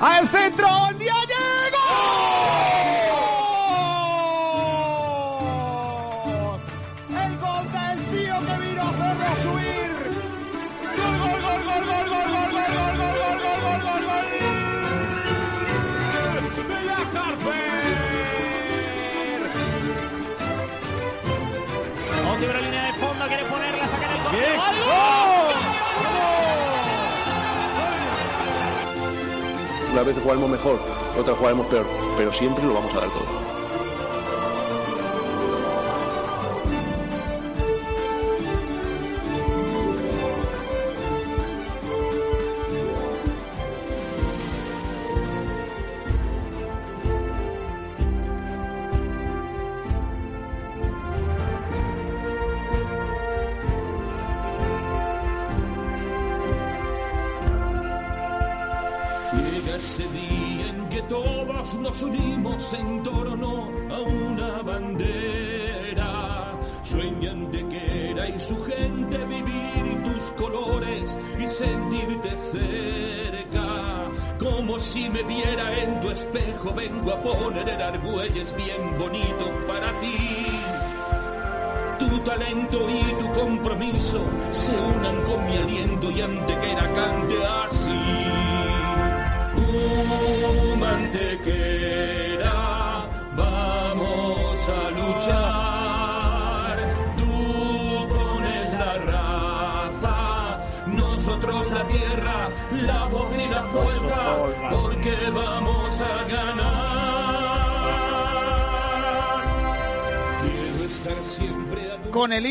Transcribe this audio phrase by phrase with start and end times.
[0.00, 0.68] al centro,
[0.98, 1.37] Diego.
[29.98, 30.78] Una vez jugaremos mejor,
[31.18, 31.84] otra jugaremos peor,
[32.16, 33.47] pero siempre lo vamos a dar todo.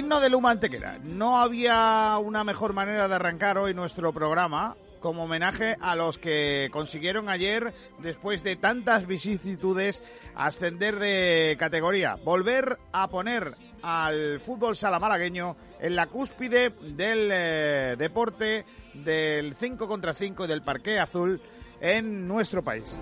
[0.08, 1.00] De Luma Antequera.
[1.04, 6.70] No había una mejor manera de arrancar hoy nuestro programa como homenaje a los que
[6.72, 10.02] consiguieron ayer, después de tantas vicisitudes,
[10.34, 12.16] ascender de categoría.
[12.24, 13.54] Volver a poner
[13.84, 20.48] al fútbol sala malagueño en la cúspide del eh, deporte del 5 contra 5 y
[20.48, 21.42] del parqué azul
[21.82, 23.00] en nuestro país.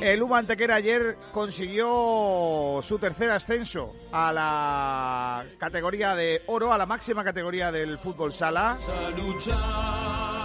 [0.00, 6.86] El Uva Antequera ayer consiguió su tercer ascenso a la categoría de oro, a la
[6.86, 8.76] máxima categoría del fútbol sala.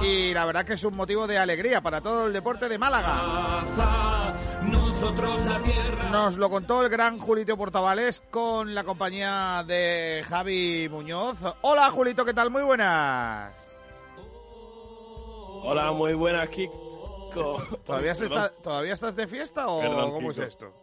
[0.01, 3.63] Y la verdad que es un motivo de alegría para todo el deporte de Málaga.
[6.11, 11.37] Nos lo contó el gran Julito Portavales con la compañía de Javi Muñoz.
[11.61, 12.49] Hola Julito, ¿qué tal?
[12.49, 13.53] Muy buenas.
[15.65, 16.82] Hola, muy buenas, Kiko.
[17.85, 20.73] ¿Todavía, se está- ¿Todavía estás de fiesta o Perdón, cómo es esto?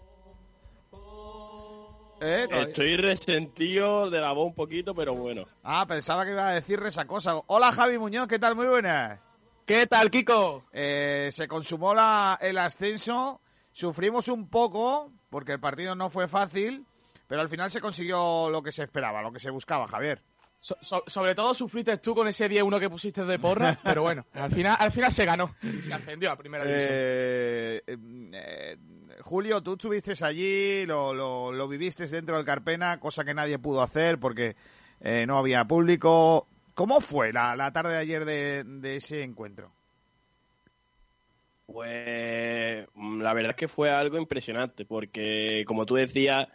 [2.22, 2.46] ¿Eh?
[2.50, 5.46] Estoy resentido de la voz un poquito, pero bueno.
[5.62, 7.40] Ah, pensaba que iba a decir esa cosa.
[7.46, 8.54] Hola Javi Muñoz, ¿qué tal?
[8.54, 9.18] Muy buenas.
[9.64, 10.64] ¿Qué tal, Kiko?
[10.72, 13.40] Eh, se consumó la, el ascenso,
[13.72, 16.84] sufrimos un poco porque el partido no fue fácil,
[17.26, 20.22] pero al final se consiguió lo que se esperaba, lo que se buscaba, Javier.
[20.62, 24.26] So- so- sobre todo sufriste tú con ese 10-1 que pusiste de porra, pero bueno,
[24.34, 25.54] al final, al final se ganó
[25.86, 26.88] se ascendió a primera división.
[26.92, 27.96] Eh, eh,
[28.34, 28.76] eh,
[29.22, 33.80] Julio, tú estuviste allí, lo, lo, lo viviste dentro del Carpena, cosa que nadie pudo
[33.80, 34.54] hacer porque
[35.00, 36.46] eh, no había público.
[36.74, 39.72] ¿Cómo fue la, la tarde de ayer de, de ese encuentro?
[41.66, 46.48] Pues mm, la verdad es que fue algo impresionante, porque como tú decías,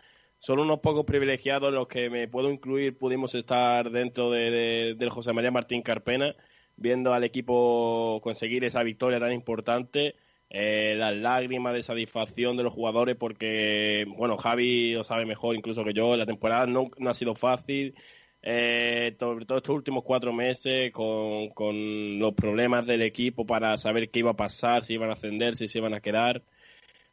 [0.46, 5.10] solo unos pocos privilegiados, los que me puedo incluir, pudimos estar dentro de, de- del
[5.10, 6.36] José María Martín Carpena,
[6.76, 10.16] viendo al equipo conseguir esa victoria tan importante,
[10.50, 15.84] eh, las lágrimas de satisfacción de los jugadores, porque, bueno, Javi lo sabe mejor incluso
[15.84, 17.96] que yo, la temporada no, no ha sido fácil,
[18.44, 24.20] eh, todo estos últimos cuatro meses con, con los problemas del equipo para saber qué
[24.20, 26.44] iba a pasar, si iban a ascender, si se iban a quedar.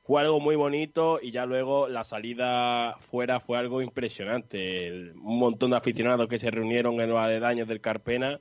[0.04, 5.12] Fue algo muy bonito y ya luego la salida fuera fue algo impresionante.
[5.14, 8.40] Un montón de aficionados que se reunieron en los aledaños del Carpena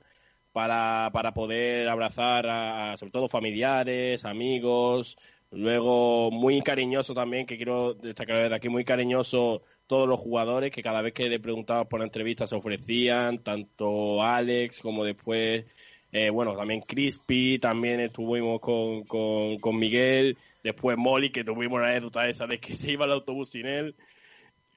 [0.52, 5.16] para, para poder abrazar a, a, sobre todo familiares, amigos.
[5.52, 10.82] Luego muy cariñoso también, que quiero destacar desde aquí, muy cariñoso todos los jugadores que
[10.82, 15.66] cada vez que le preguntaban por la entrevista se ofrecían, tanto Alex como después,
[16.12, 21.88] eh, bueno, también Crispy, también estuvimos con, con, con Miguel, después Molly, que tuvimos la
[21.88, 23.96] anécdota esa de que se iba el autobús sin él,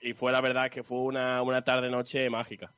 [0.01, 2.71] y fue la verdad que fue una, una tarde-noche mágica.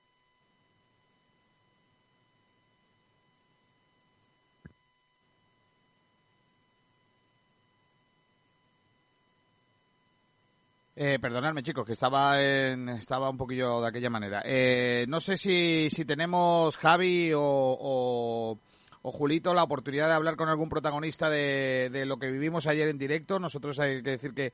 [11.00, 14.42] Eh, perdonadme, chicos, que estaba en, estaba un poquillo de aquella manera.
[14.44, 18.60] Eh, no sé si, si tenemos Javi o, o,
[19.04, 22.88] o Julito la oportunidad de hablar con algún protagonista de, de lo que vivimos ayer
[22.88, 23.38] en directo.
[23.38, 24.54] Nosotros hay que decir que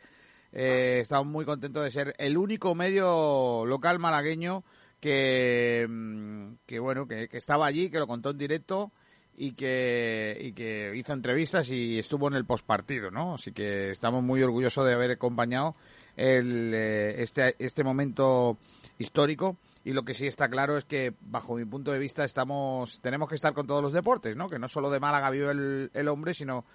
[0.52, 4.66] eh, estamos muy contentos de ser el único medio local malagueño
[5.00, 8.92] que, mm, que bueno, que, que estaba allí, que lo contó en directo
[9.38, 13.36] y que, y que hizo entrevistas y estuvo en el postpartido, ¿no?
[13.36, 15.74] Así que estamos muy orgullosos de haber acompañado
[16.16, 18.58] el, eh, este, este momento
[18.98, 23.00] histórico y lo que sí está claro es que bajo mi punto de vista estamos
[23.02, 24.48] tenemos que estar con todos los deportes, ¿no?
[24.48, 26.66] Que no solo de Málaga vive el, el hombre, sino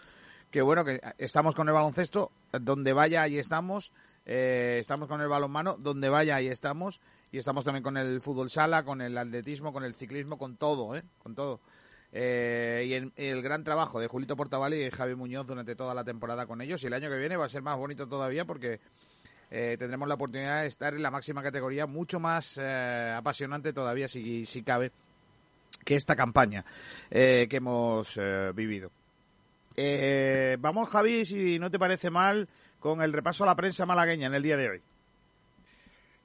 [0.50, 3.92] que bueno, que estamos con el baloncesto, donde vaya ahí estamos,
[4.24, 7.00] eh, estamos con el balonmano, donde vaya ahí estamos,
[7.30, 10.96] y estamos también con el fútbol sala, con el atletismo, con el ciclismo, con todo,
[10.96, 11.02] ¿eh?
[11.18, 11.60] Con todo.
[12.10, 16.04] Eh, y el, el, gran trabajo de Julito Portavali y Javi Muñoz durante toda la
[16.04, 18.80] temporada con ellos, y el año que viene va a ser más bonito todavía porque
[19.50, 24.08] eh, tendremos la oportunidad de estar en la máxima categoría, mucho más eh, apasionante todavía,
[24.08, 24.92] si, si cabe,
[25.84, 26.64] que esta campaña
[27.10, 28.18] eh, que hemos
[28.54, 28.90] vivido.
[30.58, 32.48] Vamos, Javi, si no te parece mal,
[32.80, 34.82] con el repaso a la prensa malagueña en el día de hoy.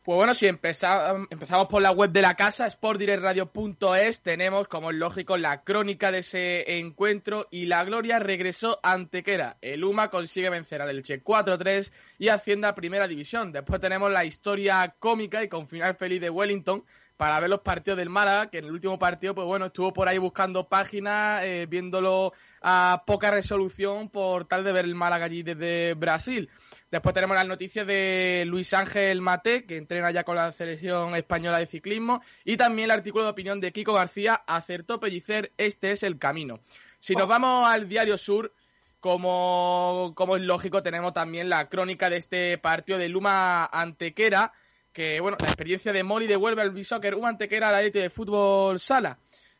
[0.04, 4.98] Pues bueno, si empezamos, empezamos por la web de la casa, sportdirectradio.es, tenemos, como es
[4.98, 9.56] lógico, la crónica de ese encuentro y la gloria regresó ante Quera.
[9.62, 13.54] El UMA consigue vencer al Elche 4-3 y asciende a Primera División.
[13.54, 16.84] Después tenemos la historia cómica y con final feliz de Wellington
[17.16, 20.10] para ver los partidos del Málaga, que en el último partido, pues bueno, estuvo por
[20.10, 25.44] ahí buscando páginas, eh, viéndolo a poca resolución por tal de ver el Málaga allí
[25.44, 26.50] desde Brasil.
[26.94, 31.58] Después tenemos las noticias de Luis Ángel Mate, que entrena ya con la selección española
[31.58, 36.04] de ciclismo, y también el artículo de opinión de Kiko García, acertó Pellicer, este es
[36.04, 36.60] el camino.
[37.00, 38.54] Si nos vamos al Diario Sur,
[39.00, 44.54] como, como es lógico, tenemos también la crónica de este partido de Luma Antequera,
[44.92, 48.12] que bueno, la experiencia de Moli devuelve al Bishoker Luma Antequera a la élite de
[48.12, 49.18] fútbol sala.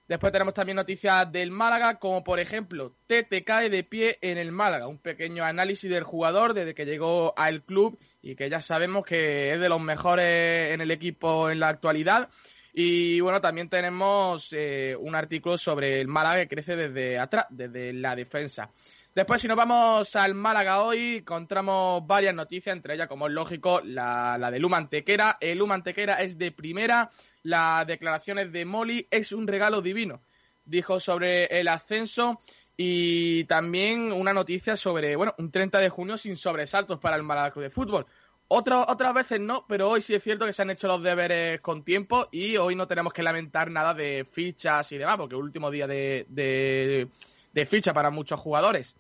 [0.08, 4.52] Después tenemos también noticias del Málaga, como por ejemplo, Tete cae de pie en el
[4.52, 4.88] Málaga.
[4.88, 9.54] Un pequeño análisis del jugador desde que llegó al club y que ya sabemos que
[9.54, 12.30] es de los mejores en el equipo en la actualidad.
[12.74, 17.94] Y bueno, también tenemos eh, un artículo sobre el Málaga que crece desde atrás, desde
[17.94, 18.72] la defensa.
[19.16, 23.80] Después, si nos vamos al Málaga hoy, encontramos varias noticias, entre ellas, como es lógico,
[23.84, 25.38] la, la de Luma Antequera.
[25.40, 27.12] El Luma Antequera es de primera,
[27.44, 30.22] las declaraciones de Molly es un regalo divino.
[30.66, 32.40] Dijo sobre el ascenso
[32.76, 37.52] y también una noticia sobre, bueno, un 30 de junio sin sobresaltos para el Málaga
[37.52, 38.06] Club de Fútbol.
[38.48, 41.62] Otra, otras veces no, pero hoy sí es cierto que se han hecho los deberes
[41.62, 45.42] con tiempo y hoy no tenemos que lamentar nada de fichas y demás, porque el
[45.42, 47.08] último día de,
[47.54, 48.96] de ficha para muchos jugadores.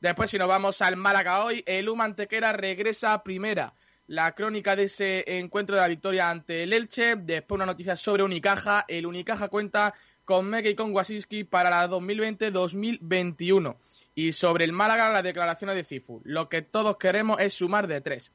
[0.00, 3.74] Después, si nos vamos al Málaga hoy, el Uma Antequera regresa a primera
[4.08, 7.16] la crónica de ese encuentro de la victoria ante el Elche.
[7.16, 8.84] Después una noticia sobre Unicaja.
[8.88, 9.94] El Unicaja cuenta
[10.24, 13.76] con Meke y con Wasinski para la 2020-2021.
[14.14, 16.20] Y sobre el Málaga, las declaraciones de Cifu.
[16.24, 18.32] Lo que todos queremos es sumar de tres.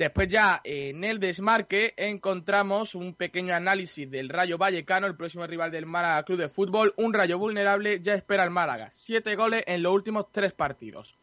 [0.00, 5.70] Después ya en el desmarque encontramos un pequeño análisis del Rayo Vallecano, el próximo rival
[5.70, 6.94] del Málaga Club de Fútbol.
[6.96, 8.88] Un Rayo vulnerable ya espera al Málaga.
[8.94, 11.18] Siete goles en los últimos tres partidos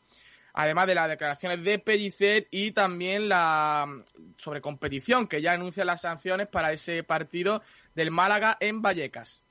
[0.53, 4.03] además de las declaraciones de Pellicer y también la
[4.37, 7.63] sobre competición, que ya anuncia las sanciones para ese partido
[7.95, 9.43] del Málaga en Vallecas.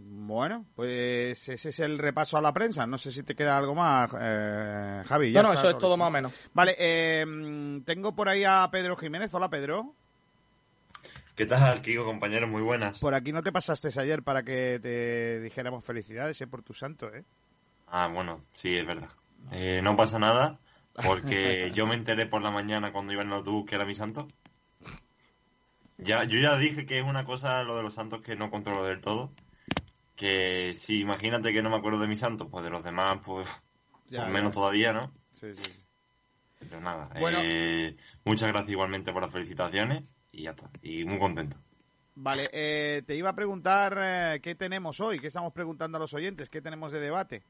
[0.00, 2.86] Bueno, pues ese es el repaso a la prensa.
[2.86, 5.32] No sé si te queda algo más, eh, Javi.
[5.32, 6.32] Ya no, no, eso es todo más o menos.
[6.54, 7.26] Vale, eh,
[7.84, 9.34] tengo por ahí a Pedro Jiménez.
[9.34, 9.94] Hola, Pedro.
[11.34, 12.48] ¿Qué tal, Kiko, compañeros?
[12.48, 12.98] Muy buenas.
[12.98, 17.12] Por aquí no te pasaste ayer para que te dijéramos felicidades eh, por tu santo,
[17.14, 17.24] ¿eh?
[17.86, 19.10] Ah, bueno, sí, es verdad.
[19.52, 20.58] Eh, no pasa nada,
[21.04, 23.94] porque yo me enteré por la mañana cuando iba en el autobús que era mi
[23.94, 24.28] santo.
[25.96, 28.84] Ya, yo ya dije que es una cosa lo de los santos que no controlo
[28.84, 29.32] del todo.
[30.18, 33.48] Que si imagínate que no me acuerdo de mi santo, pues de los demás, pues,
[34.08, 34.54] Ya, pues menos ya.
[34.54, 35.12] todavía, ¿no?
[35.30, 35.62] Sí, sí.
[35.64, 35.84] sí.
[36.58, 37.38] Pero nada, Bueno.
[37.42, 40.68] eh, muchas gracias igualmente por las felicitaciones y ya está.
[40.82, 41.56] Y muy contento.
[42.16, 46.14] Vale, eh, te iba a preguntar eh, qué tenemos hoy, qué estamos preguntando a los
[46.14, 47.44] oyentes, qué tenemos de debate.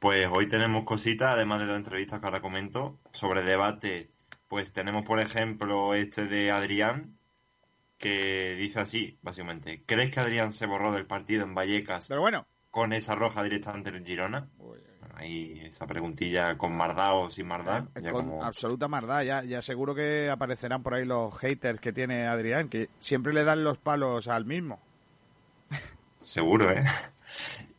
[0.00, 4.10] Pues hoy tenemos cositas, además de las entrevistas que ahora comento, sobre debate.
[4.48, 7.16] Pues tenemos, por ejemplo, este de Adrián,
[8.00, 9.82] que dice así, básicamente.
[9.86, 13.90] ¿Crees que Adrián se borró del partido en Vallecas Pero bueno, con esa roja directamente
[13.90, 14.48] en Girona?
[14.56, 14.82] Bueno,
[15.14, 17.86] ahí esa preguntilla con Mardá o sin Mardá.
[17.94, 21.78] eh, ya con como- absoluta maldad, ya, ya seguro que aparecerán por ahí los haters
[21.78, 24.80] que tiene Adrián, que siempre le dan los palos al mismo.
[26.18, 26.84] Seguro, ¿eh?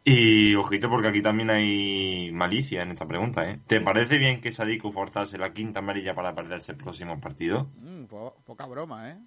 [0.03, 3.59] Y ojito porque aquí también hay malicia en esta pregunta, ¿eh?
[3.67, 7.69] ¿Te parece bien que Sadiku forzase la quinta amarilla para perderse el próximo partido?
[7.75, 9.17] Mm, po- poca broma, ¿eh?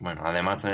[0.00, 0.64] Bueno, además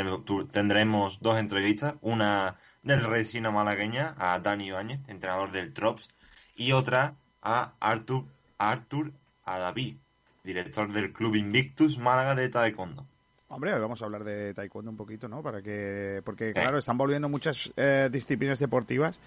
[0.52, 6.09] tendremos dos entrevistas, una del Resina Malagueña, a Dani Ibáñez, entrenador del Trops,
[6.54, 8.25] y otra a Artur,
[8.56, 9.12] Artur
[9.45, 9.99] Adaví,
[10.45, 13.04] director del Club Invictus Málaga de Taekwondo.
[13.49, 15.42] Hombre, hoy vamos a hablar de taekwondo un poquito, ¿no?
[15.42, 19.21] Para que, porque claro, están volviendo muchas eh, disciplinas deportivas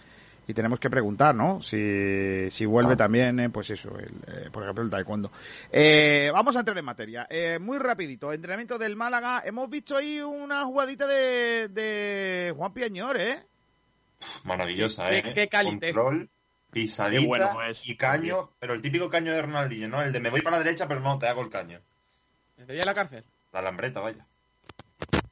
[0.50, 1.62] y tenemos que preguntar, ¿no?
[1.62, 5.32] Si, si vuelve también, eh, pues eso, el, eh, por ejemplo, el taekwondo.
[5.72, 7.28] Eh, vamos a entrar en materia.
[7.30, 9.44] Eh, muy rapidito, entrenamiento del Málaga.
[9.46, 13.44] Hemos visto ahí una jugadita de, de Juan Piañor, ¿eh?
[14.44, 15.34] Maravillosa, Qué- ¿eh?
[15.36, 15.94] qué calité.
[15.94, 16.30] Control,
[16.72, 20.02] pisadita Qué bueno es, y caño, pero el típico caño de Ronaldinho, ¿no?
[20.02, 21.80] El de me voy para la derecha, pero no, te hago el caño.
[22.58, 23.24] ¿Estaría en la cárcel?
[23.54, 24.26] La lambreta, vaya.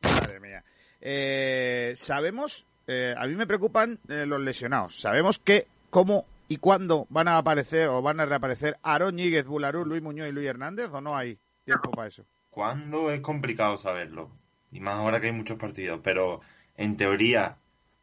[0.04, 0.64] Madre mía.
[1.02, 5.00] Eh, sabemos, eh, a mí me preocupan eh, los lesionados.
[5.00, 10.02] Sabemos que, cómo y cuándo van a aparecer o van a reaparecer Aaron Bularú, Luis
[10.02, 12.24] Muñoz y Luis Hernández, o no hay tiempo para eso.
[12.50, 14.32] ¿Cuándo es complicado saberlo?
[14.72, 16.00] Y más ahora que hay muchos partidos.
[16.04, 16.42] Pero
[16.78, 17.58] en teoría,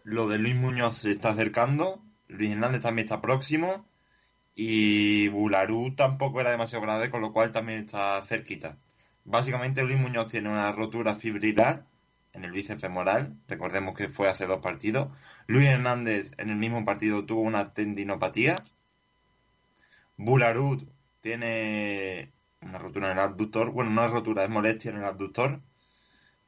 [0.04, 2.00] lo de Luis Muñoz se está acercando.
[2.28, 3.86] Luis Hernández también está próximo.
[4.54, 8.76] Y Bularú tampoco era demasiado grave, con lo cual también está cerquita.
[9.24, 11.84] Básicamente, Luis Muñoz tiene una rotura fibrilar
[12.34, 13.36] en el bíceps femoral.
[13.48, 15.08] Recordemos que fue hace dos partidos.
[15.46, 18.62] Luis Hernández en el mismo partido tuvo una tendinopatía.
[20.16, 20.86] Bularú
[21.20, 23.70] tiene una rotura en el abductor.
[23.70, 25.60] Bueno, no es rotura, es molestia en el abductor.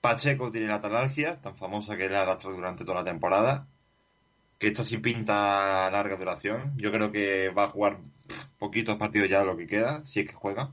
[0.00, 3.66] Pacheco tiene la talalgia, tan famosa que le arrastra durante toda la temporada.
[4.58, 6.74] Que esta sí pinta larga duración.
[6.76, 7.98] Yo creo que va a jugar
[8.58, 10.72] poquitos partidos ya lo que queda, si es que juega.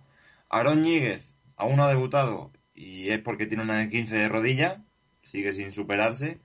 [0.49, 4.83] Aaron Ñíguez aún no ha debutado y es porque tiene una 15 de rodilla,
[5.23, 6.39] sigue sin superarse.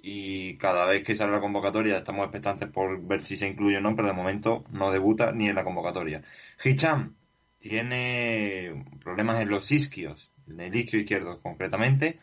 [0.00, 3.80] Y cada vez que sale la convocatoria estamos expectantes por ver si se incluye o
[3.80, 6.22] no, pero de momento no debuta ni en la convocatoria.
[6.62, 7.16] Hicham
[7.58, 12.20] tiene problemas en los isquios, en el isquio izquierdo concretamente.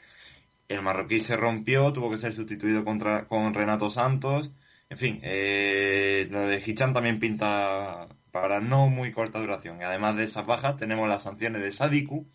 [0.67, 4.51] El marroquí se rompió, tuvo que ser sustituido contra, con Renato Santos.
[4.89, 9.81] En fin, eh, lo de Hicham también pinta para no muy corta duración.
[9.81, 12.27] Y además de esas bajas, tenemos las sanciones de Sadiku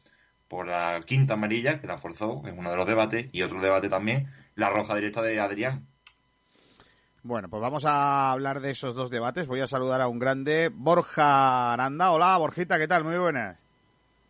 [0.50, 3.88] por la quinta amarilla, que la forzó en uno de los debates, y otro debate
[3.88, 5.86] también, la roja directa de Adrián.
[7.22, 9.46] Bueno, pues vamos a hablar de esos dos debates.
[9.46, 12.10] Voy a saludar a un grande, Borja Aranda.
[12.10, 13.04] Hola, Borjita, ¿qué tal?
[13.04, 13.64] Muy buenas.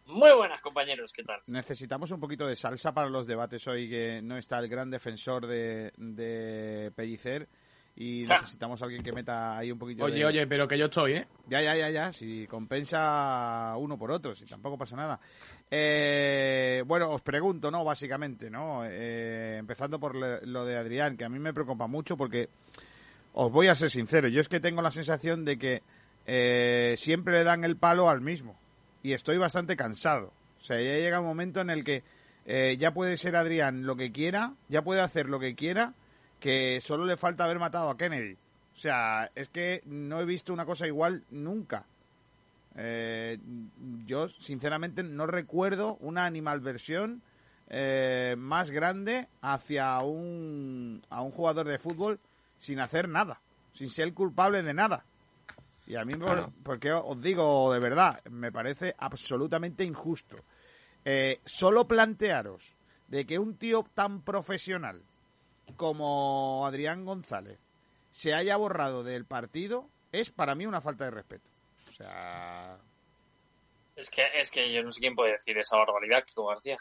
[0.04, 1.40] Muy buenas, compañeros, ¿qué tal?
[1.46, 5.46] Necesitamos un poquito de salsa para los debates hoy, que no está el gran defensor
[5.46, 7.48] de, de Pellicer.
[7.96, 10.24] Y necesitamos a alguien que meta ahí un poquito Oye, de...
[10.24, 11.26] oye, pero que yo estoy, ¿eh?
[11.48, 12.12] Ya, ya, ya, ya.
[12.12, 15.20] Si compensa uno por otro, si tampoco pasa nada.
[15.70, 17.84] Eh, bueno, os pregunto, ¿no?
[17.84, 18.84] Básicamente, ¿no?
[18.84, 22.48] Eh, empezando por lo de Adrián, que a mí me preocupa mucho porque
[23.34, 24.28] os voy a ser sincero.
[24.28, 25.82] Yo es que tengo la sensación de que
[26.26, 28.56] eh, siempre le dan el palo al mismo.
[29.02, 30.32] Y estoy bastante cansado.
[30.58, 32.02] O sea, ya llega un momento en el que
[32.46, 35.94] eh, ya puede ser Adrián lo que quiera, ya puede hacer lo que quiera,
[36.38, 38.34] que solo le falta haber matado a Kennedy.
[38.34, 41.86] O sea, es que no he visto una cosa igual nunca.
[42.76, 43.38] Eh,
[44.06, 47.22] yo, sinceramente, no recuerdo una animalversión
[47.68, 52.20] eh, más grande hacia un, a un jugador de fútbol
[52.58, 53.40] sin hacer nada,
[53.74, 55.04] sin ser culpable de nada.
[55.86, 60.36] Y a mí, por- porque os digo de verdad, me parece absolutamente injusto.
[61.04, 62.74] Eh, solo plantearos
[63.08, 65.02] de que un tío tan profesional
[65.76, 67.58] como Adrián González
[68.10, 71.50] se haya borrado del partido es para mí una falta de respeto.
[72.00, 72.78] Sea,
[73.95, 76.78] Es que, es que yo no sé quién puede decir esa barbaridad, Kiko García.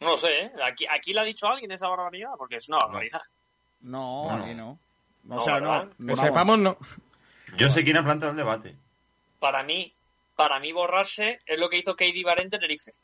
[0.00, 0.52] No lo sé, ¿eh?
[0.64, 3.20] Aquí, aquí le ha dicho alguien esa barbaridad, porque es una barbaridad.
[3.80, 4.78] no, aquí no.
[5.24, 5.70] No, o sea, no.
[5.70, 5.92] ¿verdad?
[5.98, 6.78] no, Que sepamos, no.
[7.56, 8.76] Yo sé quién ha planteado el debate.
[9.40, 9.94] Para mí,
[10.36, 12.94] para mí borrarse es lo que hizo Katie Barent en Tenerife.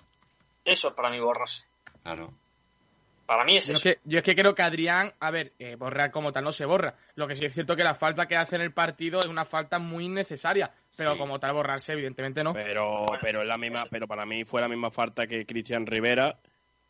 [0.64, 1.67] Eso es para mí borrarse.
[2.02, 2.33] Claro.
[3.33, 5.75] Para mí es Yo es, que, yo es que creo que Adrián, a ver, eh,
[5.77, 6.97] borrar como tal no se borra.
[7.15, 9.47] Lo que sí es cierto que la falta que hace en el partido es una
[9.47, 10.71] falta muy innecesaria.
[10.99, 11.19] Pero Sí.
[11.19, 12.53] como tal borrarse, evidentemente no.
[12.53, 16.39] Pero, pero es la misma, pero para mí fue la misma falta que Cristian Rivera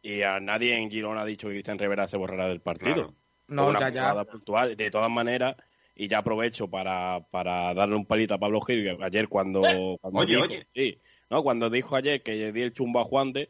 [0.03, 3.15] y a nadie en Girona ha dicho que Cristian Rivera se borrará del partido.
[3.47, 4.25] No, una ya, ya.
[4.25, 4.77] puntual.
[4.77, 5.55] De todas maneras,
[5.95, 9.63] y ya aprovecho para, para darle un palito a Pablo Gil, que ayer cuando,
[10.01, 10.67] cuando Oye, dijo, oye.
[10.75, 10.99] sí,
[11.31, 13.49] no, cuando dijo ayer que le di el chumbo a Juan de,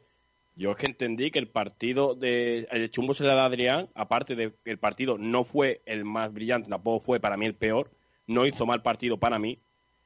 [0.54, 3.88] yo es que entendí que el partido de el chumbo se le da a Adrián,
[3.94, 7.54] aparte de que el partido no fue el más brillante, tampoco fue para mí el
[7.54, 7.90] peor,
[8.26, 9.58] no hizo mal partido para mí,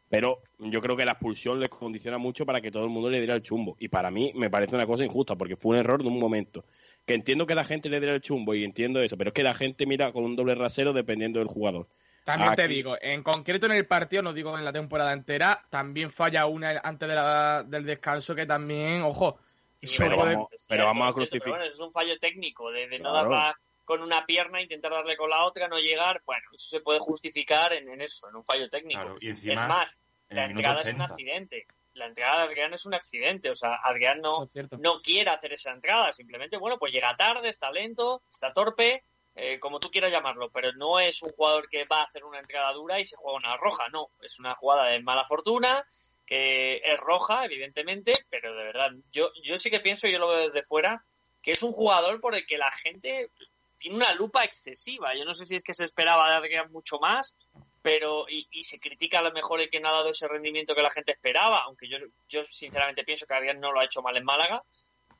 [0.08, 3.18] pero yo creo que la expulsión le condiciona mucho para que todo el mundo le
[3.18, 3.76] diera el chumbo.
[3.80, 6.64] Y para mí me parece una cosa injusta, porque fue un error de un momento.
[7.04, 9.42] Que entiendo que la gente le diera el chumbo y entiendo eso, pero es que
[9.42, 11.88] la gente mira con un doble rasero dependiendo del jugador.
[12.24, 16.10] También te digo, en concreto en el partido, no digo en la temporada entera, también
[16.10, 19.38] falla una antes de la- del descanso que también, ojo,
[19.80, 21.92] Sí, pero vamos- es pero vamos a es cierto, crucificar- pero bueno, eso es un
[21.92, 25.68] fallo técnico de, de no dar la, con una pierna, intentar darle con la otra,
[25.68, 26.22] no llegar.
[26.24, 29.00] Bueno, eso se puede justificar en, en eso, en un fallo técnico.
[29.00, 31.04] Claro, y encima, es más, en la entrada es un 80.
[31.04, 31.66] accidente.
[31.94, 33.48] La entrada de Adrián es un accidente.
[33.50, 36.12] O sea, Adrián no, es no quiere hacer esa entrada.
[36.12, 39.02] Simplemente, bueno, pues llega tarde, está lento, está torpe,
[39.34, 40.50] eh, como tú quieras llamarlo.
[40.50, 43.38] Pero no es un jugador que va a hacer una entrada dura y se juega
[43.38, 43.88] una roja.
[43.90, 45.86] No, es una jugada de mala fortuna
[46.26, 50.44] que es roja, evidentemente, pero de verdad, yo, yo sí que pienso, yo lo veo
[50.44, 51.04] desde fuera,
[51.40, 53.30] que es un jugador por el que la gente
[53.78, 55.14] tiene una lupa excesiva.
[55.14, 57.36] Yo no sé si es que se esperaba Adrián mucho más,
[57.82, 60.74] pero y, y se critica a lo mejor el que no ha dado ese rendimiento
[60.74, 64.02] que la gente esperaba, aunque yo, yo sinceramente pienso que Adrián no lo ha hecho
[64.02, 64.64] mal en Málaga,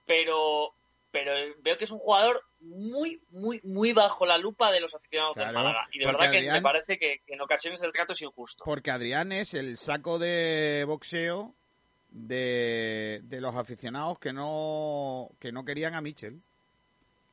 [0.05, 0.75] pero
[1.11, 1.33] pero
[1.63, 5.45] veo que es un jugador muy, muy, muy bajo la lupa de los aficionados del
[5.45, 5.89] Claro, Málaga.
[5.93, 8.65] Y de verdad que Adrián- me parece que, que en ocasiones el trato es injusto.
[8.65, 11.55] Porque Adrián es el saco de boxeo
[12.11, 16.41] de, de los aficionados que no, que no querían a Mitchell.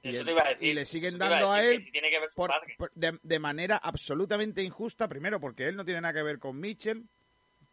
[0.01, 0.68] Y Eso te iba a decir.
[0.68, 2.75] y le siguen dando a él si tiene que ver su por- padre.
[2.77, 6.60] por- de, de manera absolutamente injusta, primero porque él no tiene nada que ver con
[6.60, 7.03] Mitchell,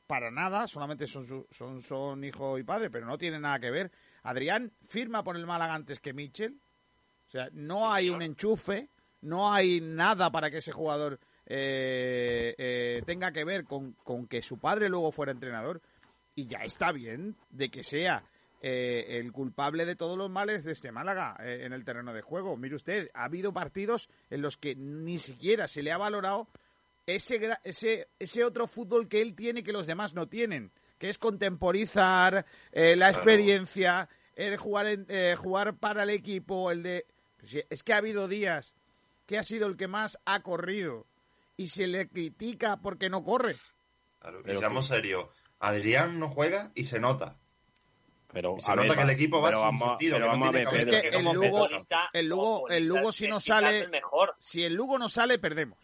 [0.06, 3.70] para nada, solamente son, su- son, son hijo y padre, pero no tiene nada que
[3.70, 3.90] ver.
[4.22, 6.58] Adrián firma por el Málaga antes que Mitchell,
[7.28, 8.88] o sea, no hay un enchufe,
[9.22, 14.42] no hay nada para que ese jugador eh, eh, tenga que ver con, con que
[14.42, 15.80] su padre luego fuera entrenador.
[16.34, 18.22] Y ya está bien de que sea
[18.62, 22.20] eh, el culpable de todos los males de este Málaga eh, en el terreno de
[22.20, 22.58] juego.
[22.58, 26.46] Mire usted, ha habido partidos en los que ni siquiera se le ha valorado
[27.06, 31.18] ese, ese, ese otro fútbol que él tiene que los demás no tienen, que es
[31.18, 33.18] contemporizar eh, la Claro.
[33.24, 37.06] experiencia, el jugar, en- eh, jugar para el equipo, el de...
[37.70, 38.76] Es que ha habido días
[39.26, 41.06] que ha sido el que más ha corrido
[41.56, 43.56] y se le critica porque no corre.
[44.20, 45.26] Claro, y Pero seamos serios.
[45.58, 47.36] Adrián no juega y se nota.
[48.32, 50.26] Pero, Y se a nota ver, que el equipo va pero sin vamos, sentido, pero
[50.26, 51.68] que no vamos a tiene ver, cabeza, Es que Pedro, el como Lugo-
[52.12, 54.34] el Lugo- el si no sale- mejor.
[54.38, 55.78] Si el Lugo no sale, perdemos.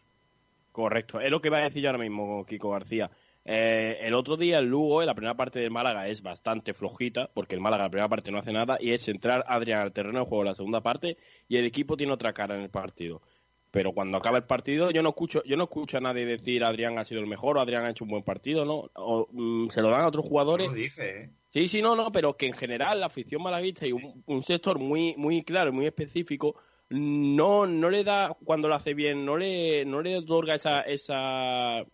[0.72, 3.10] Correcto, es lo que iba a decir yo ahora mismo, Kiko García.
[3.48, 7.30] Eh, el otro día el Lugo, en la primera parte del Málaga, es bastante flojita,
[7.32, 9.92] porque el Málaga en la primera parte no hace nada, y es entrar Adrián al
[9.92, 12.70] terreno de juego en la segunda parte, y el equipo tiene otra cara en el
[12.70, 13.22] partido.
[13.70, 16.98] Pero cuando acaba el partido, yo no escucho, yo no escucho a nadie decir Adrián
[16.98, 18.90] ha sido el mejor, o Adrián ha hecho un buen partido, ¿no?
[18.94, 20.66] O, mm, se lo dan a otros jugadores.
[20.66, 21.30] lo dije, ¿eh?
[21.50, 24.80] Sí, sí, no, no, pero que en general la afición malaguista y un, un sector
[24.80, 26.56] muy, muy claro, muy específico,
[26.88, 31.84] no, no le da, cuando lo hace bien, no le, no le otorga esa, esa,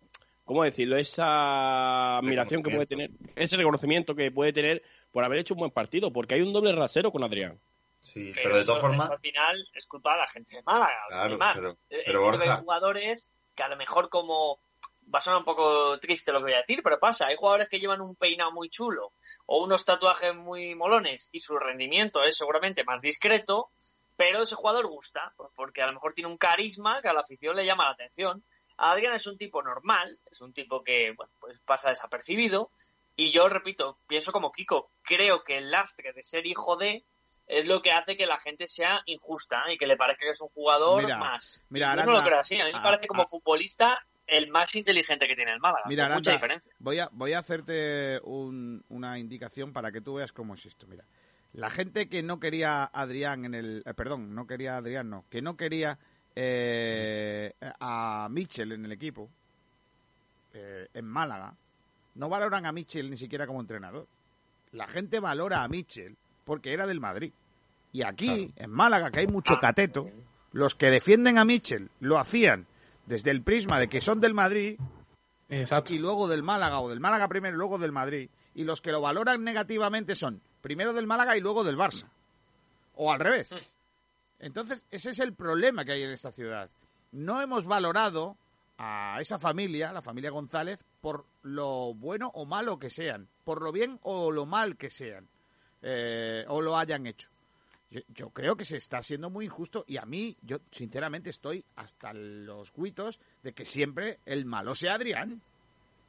[0.45, 0.97] ¿cómo decirlo?
[0.97, 5.71] Esa admiración que puede tener, ese reconocimiento que puede tener por haber hecho un buen
[5.71, 7.59] partido, porque hay un doble rasero con Adrián.
[8.01, 9.11] Sí, pero, de todas formas...
[9.11, 11.07] al final es culpa de la gente de Málaga.
[11.09, 11.57] o sea, Claro, ni más.
[11.57, 14.59] pero, pero es cierto que Borja, hay jugadores que a lo mejor como
[15.13, 17.69] va a sonar un poco triste lo que voy a decir, pero pasa, hay jugadores
[17.69, 19.13] que llevan un peinado muy chulo
[19.47, 23.71] o unos tatuajes muy molones y su rendimiento es seguramente más discreto,
[24.17, 27.57] pero ese jugador gusta, porque a lo mejor tiene un carisma que a la afición
[27.57, 28.43] le llama la atención.
[28.91, 32.71] Adrián es un tipo normal, es un tipo que bueno, pues pasa desapercibido
[33.17, 37.05] y yo repito, pienso como Kiko, creo que el lastre de ser hijo de
[37.47, 40.41] es lo que hace que la gente sea injusta y que le parezca que es
[40.41, 41.63] un jugador Mira, más.
[41.69, 42.61] mira, Yo no Aranda, lo creo así.
[42.61, 45.85] A mí me parece como futbolista el más inteligente que tiene el Málaga.
[45.89, 46.73] Mira, con mucha Aranda, diferencia.
[46.79, 50.87] Voy a, voy a hacerte un- una indicación para que tú veas cómo es esto.
[50.87, 51.05] Mira,
[51.53, 53.83] la gente que no quería a Adrián en el...
[53.85, 55.27] eh, perdón, no quería a Adrián, no.
[55.29, 55.99] Que no quería
[56.35, 59.29] eh, a Mitchell en el equipo,
[60.55, 61.55] eh, en Málaga,
[62.15, 64.07] no valoran a Mitchell ni siquiera como entrenador.
[64.73, 67.33] La gente valora a Mitchell porque era del Madrid.
[67.93, 70.07] Y aquí, en Málaga, que hay mucho cateto,
[70.53, 72.67] los que defienden a Mitchell lo hacían
[73.07, 74.79] desde el prisma de que son del Madrid
[75.49, 75.93] Exacto.
[75.93, 78.31] y luego del Málaga, o del Málaga primero y luego del Madrid.
[78.55, 82.07] Y los que lo valoran negativamente son primero del Málaga y luego del Barça.
[82.95, 83.51] O al revés.
[84.43, 86.69] Entonces, ese es el problema que hay en esta ciudad.
[87.13, 88.37] No hemos valorado
[88.77, 93.71] a esa familia, la familia González, por lo bueno o malo que sean, por lo
[93.71, 95.29] bien o lo mal que sean,
[95.81, 97.29] eh, o lo hayan hecho.
[97.89, 101.65] Yo, yo creo que se está haciendo muy injusto y a mí, yo sinceramente estoy
[101.77, 105.41] hasta los cuitos de que siempre el malo sea Adrián.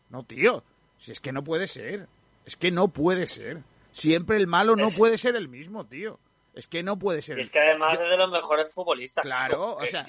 [0.10, 0.63] No, tío,
[0.98, 2.08] si es que no puede ser,
[2.46, 3.62] es que no puede ser.
[3.91, 6.17] Siempre el malo no puede ser el mismo, tío.
[6.54, 7.39] Es que no puede ser.
[7.39, 9.24] Y es que además es de los mejores futbolistas.
[9.24, 10.06] Claro, o sea,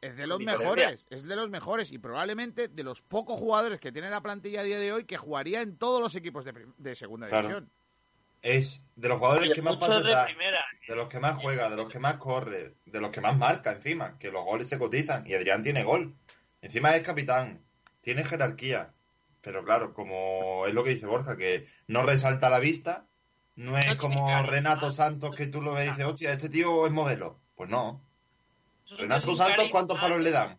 [0.00, 0.64] es, de los Diferencia.
[0.64, 4.60] mejores, es de los mejores y probablemente de los pocos jugadores que tiene la plantilla
[4.60, 7.48] a día de hoy que jugaría en todos los equipos de, prim- de segunda Claro.
[7.48, 7.70] división.
[8.42, 10.64] es de los jugadores Oye, que más pases de da, primera.
[10.88, 13.72] de los que más juega, de los que más corre, de los que más marca
[13.72, 16.14] encima, que los goles se cotizan y Adrián tiene gol.
[16.62, 17.60] Encima es capitán,
[18.00, 18.92] tiene jerarquía,
[19.42, 23.05] pero claro, como es lo que dice Borja, que no resalta a la vista,
[23.56, 26.92] no es como Renato Santos que tú lo ves y dices, hostia, este tío es
[26.92, 27.38] modelo.
[27.56, 28.00] Pues no.
[28.98, 29.70] Renato Santos, carisma.
[29.70, 30.58] ¿cuántos palos le dan?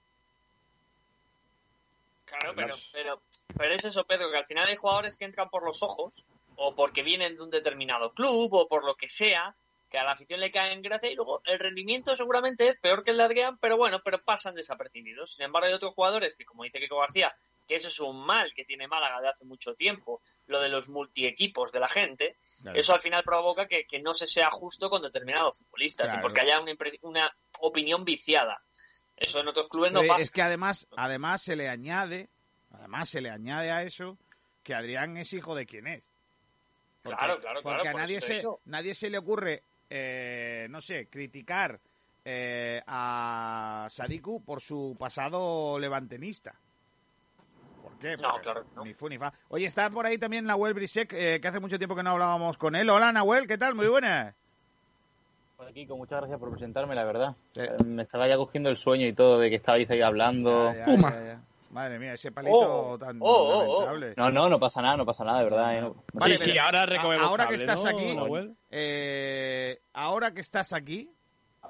[2.26, 3.22] Claro, pero, pero,
[3.56, 6.76] pero es eso, Pedro, que al final hay jugadores que entran por los ojos, o
[6.76, 9.56] porque vienen de un determinado club, o por lo que sea,
[9.90, 13.04] que a la afición le cae en gracia y luego el rendimiento seguramente es peor
[13.04, 15.36] que el de Adrián, pero bueno, pero pasan desapercibidos.
[15.36, 17.34] Sin embargo, hay otros jugadores que, como dice Kiko García,
[17.68, 20.90] que eso es un mal que tiene Málaga de hace mucho tiempo, lo de los
[20.90, 22.80] multiequipos de la gente, Claro.
[22.80, 26.20] eso al final provoca que, que no se sea justo con determinados futbolistas Claro.
[26.20, 28.62] y porque haya una, una opinión viciada.
[29.16, 30.22] Eso en otros clubes no Eh, pasa.
[30.22, 32.30] es que además, además se le añade,
[32.72, 34.18] además se le añade a eso
[34.64, 36.04] que Adrián es hijo de quien es.
[37.04, 38.60] Porque, Claro, claro, claro, Porque a por nadie se, digo.
[38.66, 41.80] nadie se le ocurre, eh, no sé, criticar
[42.26, 46.54] eh, a Sadiku por su pasado levantenista.
[48.02, 48.84] No, Porque claro que no.
[48.84, 49.34] Ni fu ni fa.
[49.50, 52.58] Oye, está por ahí también Nahuel Brisek, eh, que hace mucho tiempo que no hablábamos
[52.58, 52.90] con él.
[52.90, 53.74] Hola, Nahuel, ¿qué tal?
[53.76, 54.36] Muy buenas.
[55.58, 57.36] Hola, Kiko, muchas gracias por presentarme, la verdad.
[57.54, 57.62] Sí.
[57.62, 60.72] Eh, Me estaba ya cogiendo el sueño y todo de que estabais ahí hablando.
[60.72, 61.12] Ya, ya, Puma.
[61.12, 61.42] ya, ya.
[61.72, 63.82] Madre mía, ese palito Oh, tan oh, oh, oh.
[63.86, 64.14] lamentable.
[64.16, 65.78] No, no, no pasa nada, no pasa nada, de verdad.
[65.78, 68.56] eh, no- no Vale, sí, sí, ahora recogemos ahora que estás ¿no, aquí, Nahuel?
[68.72, 71.10] eh, ahora que estás aquí,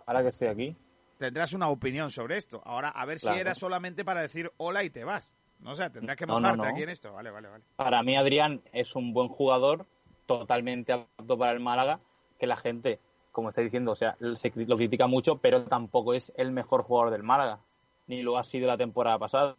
[0.06, 0.76] Ahora que estoy aquí.
[1.18, 2.62] tendrás una opinión sobre esto.
[2.64, 3.36] Ahora, a ver Claro.
[3.36, 5.34] si era solamente para decir hola y te vas.
[5.60, 6.70] No sé, tendrás que No, no, mojarte no.
[6.74, 7.14] aquí en esto.
[7.14, 7.64] Vale, vale, vale.
[7.76, 9.86] Para mí, Adrián es un buen jugador,
[10.26, 12.00] totalmente apto para el Málaga,
[12.40, 13.00] que la gente,
[13.32, 17.12] como está diciendo, o sea, se lo critica mucho, pero tampoco es el mejor jugador
[17.12, 17.60] del Málaga,
[18.08, 19.56] ni lo ha sido la temporada pasada.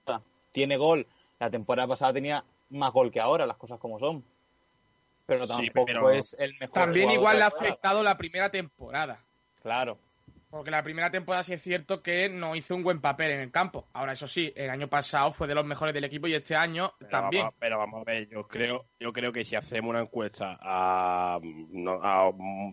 [0.53, 1.07] Tiene gol,
[1.41, 4.25] la temporada pasada tenía más gol que ahora, las cosas como son.
[5.27, 8.51] Pero Sí, tampoco pero- es el mejor También jugador igual le ha afectado la primera
[8.51, 9.21] temporada.
[9.63, 9.99] Claro.
[10.51, 13.51] Porque la primera temporada sí es cierto que no hizo un buen papel en el
[13.51, 13.87] campo.
[13.93, 16.93] Ahora, eso sí, el año pasado fue de los mejores del equipo y este año
[16.99, 17.43] Pero también.
[17.43, 21.39] Vamos, pero vamos a ver, yo creo, yo creo que si hacemos una encuesta a,
[21.39, 22.31] a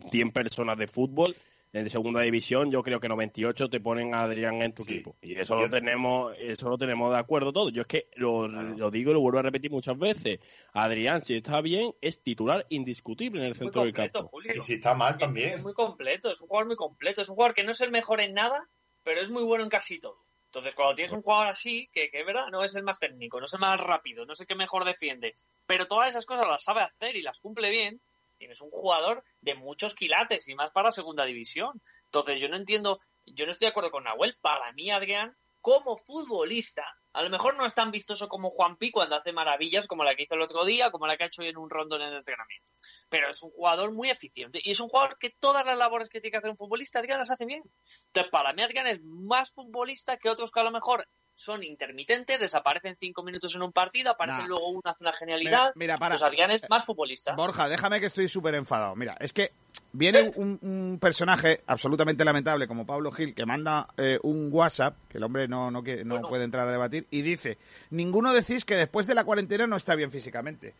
[0.10, 1.36] 100 personas de fútbol
[1.78, 4.94] en segunda división, yo creo que 98 te ponen a Adrián en tu Sí.
[4.94, 5.16] equipo.
[5.22, 7.74] Y eso Yo- lo tenemos, eso lo tenemos de acuerdo todos.
[7.74, 10.40] Yo es que lo, lo digo y lo vuelvo a repetir muchas veces.
[10.74, 14.28] Adrián, si está bien, es titular indiscutible en el Es muy centro del campo.
[14.30, 14.54] Julio.
[14.56, 15.62] Y si está mal Es también.
[15.62, 18.22] muy completo, es un jugador muy completo, es un jugador que no es el mejor
[18.22, 18.68] en nada,
[19.04, 20.18] pero es muy bueno en casi todo.
[20.46, 23.40] Entonces, cuando tienes un jugador así, que, que es verdad, no es el más técnico,
[23.42, 25.34] no es el más rápido, no es el que mejor defiende,
[25.68, 28.00] pero todas esas cosas las sabe hacer y las cumple bien,
[28.38, 31.82] tienes un jugador de muchos quilates y más para segunda división.
[32.06, 34.38] Entonces, yo no entiendo, yo no estoy de acuerdo con Nahuel.
[34.42, 38.92] Para mí, Adrián, como futbolista, a lo mejor no es tan vistoso como Juan Pi
[38.92, 41.42] cuando hace maravillas como la que hizo el otro día, como la que ha hecho
[41.42, 42.74] hoy en un rondo en el entrenamiento
[43.10, 46.20] pero es un jugador muy eficiente y es un jugador que todas las labores que
[46.20, 47.64] tiene que hacer un futbolista, Adrián las hace bien.
[48.08, 52.40] Entonces, para mí, Adrián es más futbolista que otros que a lo mejor son intermitentes,
[52.40, 54.48] desaparecen cinco minutos en un partido, aparecen Nah.
[54.48, 55.74] luego uno hace una genialidad.
[55.76, 56.16] mira, para.
[56.16, 57.34] Entonces, Adrián es más futbolista.
[57.36, 58.96] Borja, déjame que estoy súper enfadado.
[58.96, 59.52] Mira, es que
[59.92, 65.18] viene un, un personaje absolutamente lamentable como Pablo Gil que manda eh, un WhatsApp, que
[65.18, 66.30] el hombre no, no, quiere- no Bueno.
[66.30, 67.58] puede entrar a debatir, y dice,
[67.90, 70.74] ninguno decís que después de la cuarentena no está bien físicamente.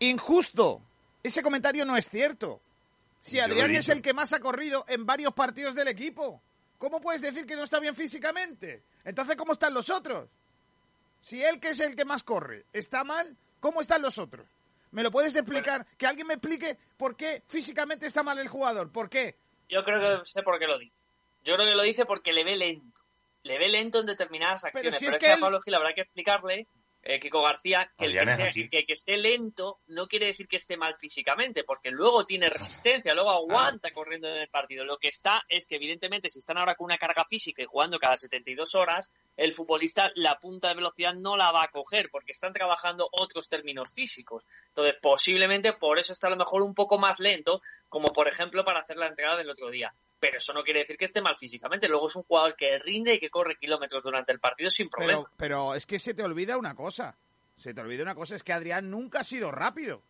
[0.00, 0.80] Injusto.
[1.22, 2.60] Ese comentario no es cierto.
[3.20, 6.40] Si Adrián es el que más ha corrido en varios partidos del equipo,
[6.78, 8.82] ¿cómo puedes decir que no está bien físicamente?
[9.04, 10.28] Entonces, ¿cómo están los otros?
[11.22, 14.46] Si él, que es el que más corre, está mal, ¿cómo están los otros?
[14.92, 15.86] ¿Me lo puedes explicar?
[15.98, 18.90] Que alguien me explique por qué físicamente está mal el jugador.
[18.90, 19.36] ¿Por qué?
[19.68, 21.02] Yo creo que sé por qué lo dice.
[21.44, 23.02] Yo creo que lo dice porque le ve lento.
[23.42, 24.94] Le ve lento en determinadas Pero acciones.
[24.98, 26.66] si Pero, es es que que a él- Pablo Gil habrá que explicarle,
[27.02, 30.94] eh, Kiko García, que, el sea- que esté lento no quiere decir que esté mal
[30.96, 34.84] físicamente, porque luego tiene resistencia, luego aguanta corriendo en el partido.
[34.84, 37.98] Lo que está es que, evidentemente, si están ahora con una carga física y jugando
[37.98, 42.32] cada 72 horas, el futbolista la punta de velocidad no la va a coger, porque
[42.32, 44.44] están trabajando otros términos físicos.
[44.68, 48.64] Entonces, posiblemente por eso está a lo mejor un poco más lento, como por ejemplo
[48.64, 49.92] para hacer la entrada del otro día.
[50.20, 51.88] Pero eso no quiere decir que esté mal físicamente.
[51.88, 55.22] Luego es un jugador que rinde y que corre kilómetros durante el partido sin problema.
[55.22, 57.16] Pero, pero es que se te olvida una cosa.
[57.56, 60.02] Se te olvida una cosa, es que Adrián nunca ha sido rápido.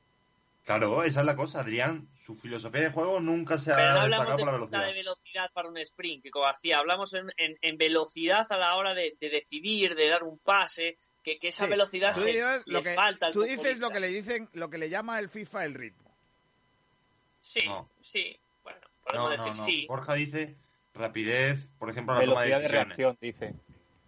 [0.64, 1.61] Claro, esa es la cosa.
[1.61, 4.53] Adrián, su filosofía de juego nunca se Pero no ha hablamos destacado de por la
[4.59, 4.87] velocidad.
[4.87, 6.79] de velocidad para un sprint, Kiko García.
[6.79, 10.99] Hablamos en, en- en velocidad a la hora de, de decidir, de dar un pase,
[11.25, 11.71] que, que esa Sí.
[11.71, 13.87] velocidad Tú se, dices le lo que, falta al tú dices futbolista.
[13.87, 16.14] lo que le dicen, lo que le llama el FIFA el ritmo.
[17.40, 17.88] Sí, No.
[18.03, 18.38] sí.
[19.09, 19.64] Podemos No, no, decir no.
[19.66, 19.87] sí.
[19.87, 20.57] Borja dice
[20.94, 22.97] rapidez, por ejemplo, la toma de Velocidad de decisiones.
[22.97, 23.55] reacción, dice.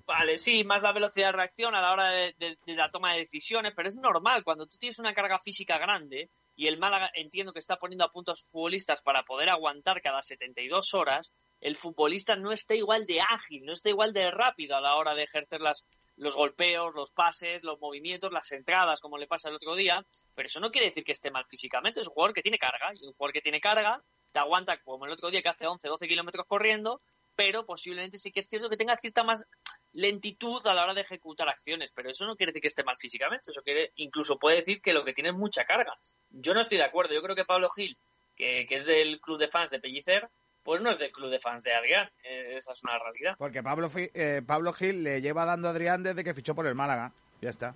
[0.07, 3.13] Vale, sí, más la velocidad de reacción a la hora de, de- de la toma
[3.13, 7.11] de decisiones, pero es normal, cuando tú tienes una carga física grande y el Málaga
[7.15, 11.33] entiendo que está poniendo a punto a sus futbolistas para poder aguantar cada 72 horas,
[11.61, 15.15] el futbolista no está igual de ágil, no está igual de rápido a la hora
[15.15, 15.85] de ejercer las,
[16.17, 20.47] los golpeos, los pases, los movimientos, las entradas, como le pasa el otro día, pero
[20.49, 23.07] eso no quiere decir que esté mal físicamente, es un jugador que tiene carga, y
[23.07, 26.09] un jugador que tiene carga te aguanta como el otro día que hace 11, 12
[26.09, 26.99] kilómetros corriendo,
[27.37, 29.47] pero posiblemente sí que es cierto que tenga cierta más
[29.93, 32.97] lentitud a la hora de ejecutar acciones, pero eso no quiere decir que esté mal
[32.97, 35.95] físicamente, eso quiere, incluso puede decir que lo que tiene es mucha carga.
[36.31, 37.97] Yo no estoy de acuerdo, yo creo que Pablo Gil,
[38.37, 40.29] que, que es del club de fans de Pellicer,
[40.63, 43.35] pues no es del club de fans de Adrián, eh, esa es una realidad.
[43.39, 46.75] Porque Pablo, eh, Pablo Gil le lleva dando a Adrián desde que fichó por el
[46.75, 47.13] Málaga.
[47.41, 47.75] Ya está.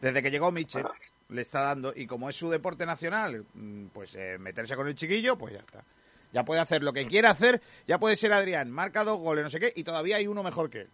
[0.00, 0.86] Desde que llegó Michel
[1.28, 1.92] le está dando.
[1.94, 5.60] Y como es su deporte nacional, mm, pues eh, meterse con el chiquillo, pues ya
[5.60, 5.84] está.
[6.32, 7.62] Ya puede hacer lo que quiera hacer.
[7.86, 8.70] Ya puede ser Adrián.
[8.70, 9.72] Marca dos goles, no sé qué.
[9.74, 10.90] Y todavía hay uno mejor que él.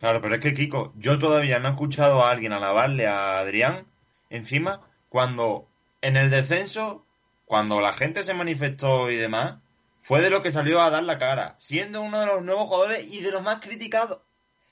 [0.00, 3.86] Claro, pero es que Kiko, yo todavía no he escuchado a alguien alabarle a Adrián
[4.30, 5.68] encima cuando
[6.02, 7.04] en el descenso,
[7.44, 9.56] cuando la gente se manifestó y demás,
[10.00, 13.12] fue de lo que salió a dar la cara, siendo uno de los nuevos jugadores
[13.12, 14.20] y de los más criticados,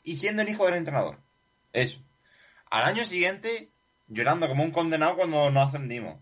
[0.04, 1.18] y siendo el hijo del entrenador.
[1.72, 1.98] Eso.
[2.70, 3.70] Al año siguiente,
[4.08, 6.18] llorando como un condenado cuando nos ascendimos.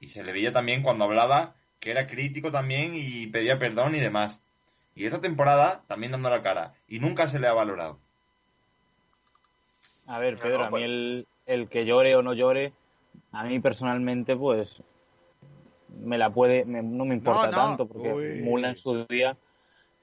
[0.00, 4.00] Y se le veía también cuando hablaba que era crítico también y pedía perdón y
[4.00, 4.40] demás.
[4.94, 6.74] Y esta temporada también dando la cara.
[6.88, 7.98] Y nunca se le ha valorado.
[10.06, 12.72] A ver, Pedro, No, a mí pues- el, el que llore o no llore,
[13.32, 14.68] a mí personalmente, pues
[15.88, 17.56] me la puede, me- no me importa No, no.
[17.56, 18.42] tanto, porque Uy.
[18.42, 19.36] Mula en su día,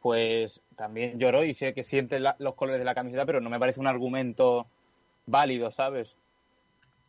[0.01, 3.49] pues también lloró y sé que siente la- los colores de la camiseta, pero no
[3.49, 4.65] me parece un argumento
[5.27, 6.15] válido, ¿sabes?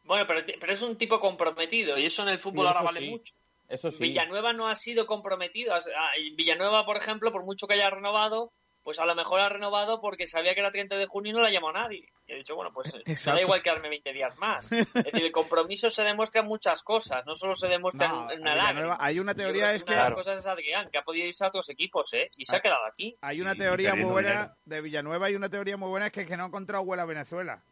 [0.04, 3.00] Bueno, pero, pero es un tipo comprometido y eso en el fútbol Sí, ahora vale
[3.00, 3.10] sí.
[3.10, 3.34] mucho.
[3.68, 4.02] Eso sí.
[4.02, 5.74] Villanueva no ha sido comprometido.
[5.74, 10.00] Ah, Villanueva, por ejemplo, por mucho que haya renovado, pues a lo mejor ha renovado
[10.00, 12.08] porque sabía que era 30 de junio y no la llamó a nadie.
[12.26, 13.36] Y ha dicho, bueno, pues me Exacto.
[13.36, 14.66] da igual quedarme 20 días más.
[14.72, 18.40] Es decir, el compromiso se demuestra en muchas cosas, no solo se demuestra No, en,
[18.40, 18.96] una lágrima.
[19.00, 20.16] hay una teoría creo es una que de las Claro.
[20.16, 22.30] cosas es Adrián, que ha podido irse a otros equipos, ¿eh?
[22.36, 22.58] Y se Ah.
[22.58, 23.16] ha quedado aquí.
[23.22, 24.54] hay una Y- y teoría muy buena dinero.
[24.66, 25.26] de Villanueva.
[25.28, 27.62] Hay una teoría muy buena es que, que no ha encontrado vuelo a Venezuela.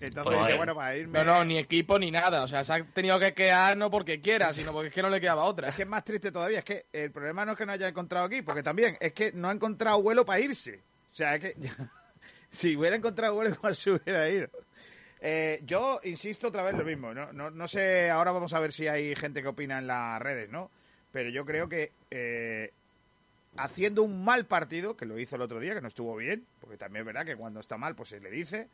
[0.00, 1.18] Entonces, Pues, dice, bueno, para irme.
[1.18, 2.42] No, no, ni equipo ni nada.
[2.42, 5.08] O sea, se ha tenido que quedar no porque quiera, sino porque es que no
[5.08, 5.68] le quedaba otra.
[5.68, 7.88] Es que es más triste todavía, es que el problema no es que no haya
[7.88, 10.80] encontrado aquí, porque también es que no ha encontrado vuelo para irse.
[11.10, 11.56] O sea, es que
[12.50, 14.48] si hubiera encontrado vuelo, igual se hubiera ido.
[15.20, 17.32] Eh, yo insisto otra vez lo mismo, ¿no?
[17.32, 20.50] No, no sé, ahora vamos a ver si hay gente que opina en las redes,
[20.50, 20.70] ¿no?
[21.10, 22.70] Pero yo creo que eh,
[23.56, 26.76] haciendo un mal partido, que lo hizo el otro día, que no estuvo bien, porque
[26.76, 28.68] también es verdad que cuando está mal, pues se le dice,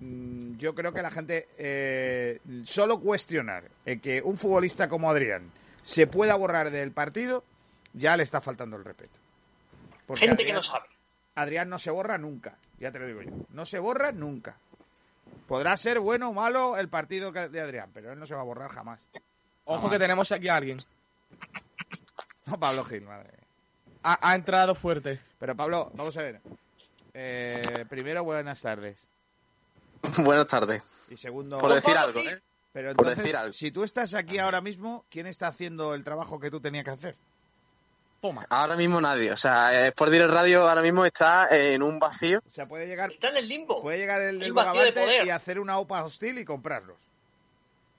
[0.00, 5.50] yo creo que la gente eh, solo cuestionar el que un futbolista como Adrián
[5.82, 7.44] se pueda borrar del partido
[7.92, 9.18] ya le está faltando el respeto.
[10.06, 10.86] Porque Gente que no sabe.
[11.34, 13.30] Adrián no se borra nunca, ya te lo digo yo.
[13.50, 14.56] No se borra nunca.
[15.46, 18.44] Podrá ser bueno o malo el partido de Adrián, pero él no se va a
[18.44, 19.00] borrar jamás.
[19.64, 20.78] Ojo que tenemos aquí a alguien.
[22.46, 23.30] No, Pablo Gil, madre.
[24.02, 25.20] Ha, ha entrado fuerte.
[25.38, 26.40] Pero Pablo, vamos a ver.
[27.14, 29.08] Eh, primero, buenas tardes.
[30.18, 30.82] Buenas tardes.
[31.10, 32.20] Y segundo, Por decir algo.
[32.20, 32.40] ¿eh?
[32.72, 33.52] pero por decir algo.
[33.52, 36.90] si tú estás aquí ahora mismo, ¿quién está haciendo el trabajo que tú tenías que
[36.92, 37.16] hacer?
[38.20, 38.46] Toma.
[38.50, 39.32] Ahora mismo nadie.
[39.32, 42.40] O sea, Sport Direct Radio ahora mismo está en un vacío.
[42.46, 43.80] O sea, puede llegar, Está en el limbo.
[43.82, 45.26] puede llegar el, el vacío de poder.
[45.26, 46.96] y hacer una OPA hostil y comprarlos.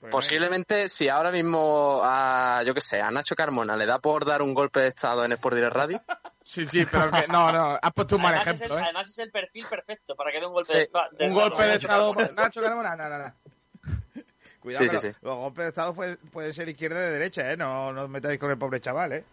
[0.00, 3.98] no hay- Posiblemente, si ahora mismo a, yo qué sé, a Nacho Carmona le da
[3.98, 6.00] por dar un golpe de estado en Sport Direct Radio,
[6.52, 8.82] Sí, sí, pero que no, no, has puesto un mal además, es el, ejemplo, ¿eh?
[8.84, 11.30] además es el perfil perfecto para que dé un golpe Sí, de, espa- de Un
[11.30, 11.48] estado.
[11.48, 12.14] golpe de estado.
[12.34, 13.34] Nacho Carmona, no, no, no.
[14.60, 15.18] Cuidado, Sí, sí, que sí.
[15.22, 17.56] los- golpes de Estado puede, puede ser izquierda y de derecha, ¿eh?
[17.56, 19.24] No, no os metáis con el pobre chaval, ¿eh?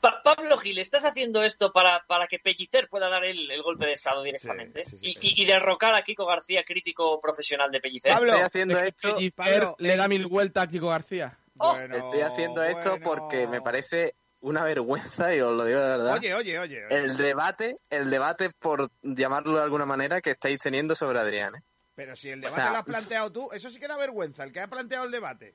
[0.00, 3.86] Pa- Pablo Gil, ¿estás haciendo esto para, para que Pellicer pueda dar el, el golpe
[3.86, 4.84] de estado directamente?
[4.84, 8.12] Sí, sí, sí, y, y- y derrocar a Kiko García, crítico profesional de Pellicer.
[8.12, 11.36] Pablo, estoy haciendo Es esto, Pellicer Pablo, le da mil vueltas a Kiko García.
[11.58, 13.04] Oh, Bueno, estoy haciendo esto bueno.
[13.04, 14.14] porque me parece
[14.44, 16.12] una vergüenza y os lo digo de verdad.
[16.14, 16.86] Oye, oye, oye.
[16.86, 16.96] oye.
[16.96, 21.56] El debate, el debate por llamarlo de alguna manera que estáis teniendo sobre Adrián.
[21.56, 21.62] ¿eh?
[21.94, 24.52] Pero si el debate sea, lo has planteado tú, eso sí que da vergüenza, el
[24.52, 25.54] que ha planteado el debate.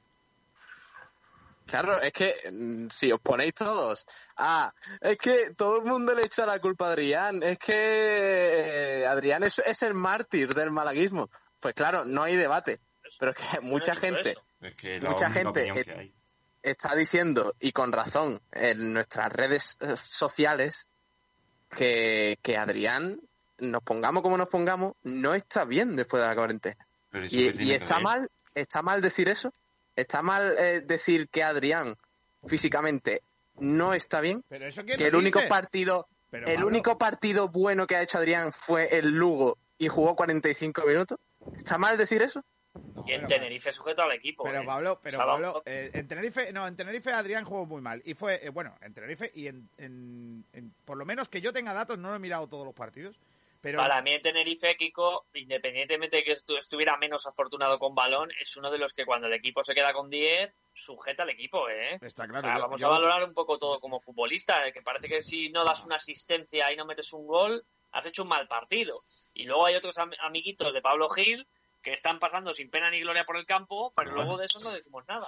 [1.67, 6.23] Claro, es que mm, si os ponéis todos, ah, es que todo el mundo le
[6.25, 11.29] echa la culpa a Adrián, es que eh, Adrián es, es el mártir del malaguismo.
[11.59, 12.79] Pues claro, no hay debate,
[13.19, 14.35] pero es que mucha gente.
[14.61, 16.13] Es que la Mucha gente, que hay.
[16.63, 20.87] Está diciendo, y con razón, en nuestras redes eh, sociales,
[21.69, 23.21] que, que Adrián,
[23.59, 26.87] nos pongamos como nos pongamos, no está bien después de la cuarentena.
[27.29, 29.53] Y, está mal, está mal decir eso.
[29.95, 31.95] Está mal eh, decir que Adrián
[32.45, 33.21] físicamente
[33.59, 34.43] no está bien.
[34.47, 35.49] Pero eso Que el único dice?
[35.49, 39.87] partido, Pero, el Pablo, único partido bueno que ha hecho Adrián fue el Lugo y
[39.87, 41.19] jugó 45 minutos.
[41.55, 42.43] ¿Está mal decir eso?
[42.73, 44.43] No, Y en Tenerife sujeto al equipo.
[44.43, 44.65] Pero ¿eh?
[44.65, 48.01] Pablo, pero Pablo, eh, en Tenerife, no, en Tenerife Adrián jugó muy mal.
[48.05, 51.51] Y fue, eh, bueno, en Tenerife y en, en- en- por lo menos que yo
[51.53, 53.19] tenga datos, no he mirado todos los partidos,
[53.61, 58.29] Pero Para mí, el Tenerife, Kiko, independientemente de que estu- estuviera menos afortunado con balón,
[58.39, 61.67] es uno de los que cuando el equipo se queda con 10, sujeta al equipo,
[61.69, 61.97] ¿eh?
[62.01, 62.41] está O claro.
[62.41, 65.21] sea, yo- vamos yo- a valorar un poco todo como futbolista, eh, que parece que
[65.21, 69.03] si no das una asistencia y no metes un gol, has hecho un mal partido.
[69.33, 71.45] Y luego hay otros am- amiguitos de Pablo Gil
[71.81, 74.23] que están pasando sin pena ni gloria por el campo, pero Bueno.
[74.23, 75.25] luego de eso no decimos nada.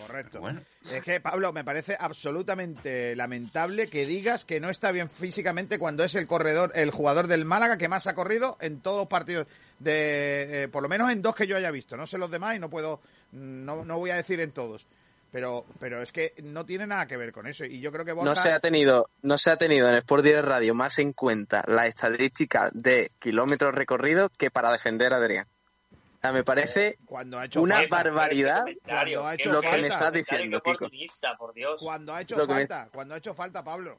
[0.00, 0.40] Correcto.
[0.40, 0.62] Bueno.
[0.84, 6.02] Es que, Pablo, me parece absolutamente lamentable que digas que no está bien físicamente cuando
[6.02, 9.46] es el corredor, el jugador del Málaga que más ha corrido en todos los partidos,
[9.78, 11.96] de, eh, por lo menos en dos que yo haya visto.
[11.96, 14.86] No sé los demás y no puedo, no, no voy a decir en todos.
[15.32, 17.64] Pero, pero es que no tiene nada que ver con eso.
[17.64, 18.28] Y yo creo que Borja...
[18.28, 21.64] No se ha tenido, no se ha tenido en Sport Direct Radio más en cuenta
[21.66, 25.46] la estadística de kilómetros recorridos que para defender a Adrián.
[25.90, 27.96] O sea, me parece cuando ha hecho una falta.
[27.96, 29.94] barbaridad Cuando ha hecho lo que me falta.
[29.94, 30.84] estás diciendo, Qué Kiko.
[30.84, 31.80] oportunista, por Dios.
[31.82, 33.98] Cuando ha hecho Lo que me- falta, cuando ha hecho falta, Pablo.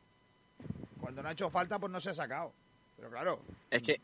[1.01, 2.53] Cuando no ha hecho falta, pues no se ha sacado.
[2.95, 3.39] Pero claro,
[3.71, 3.99] Es que,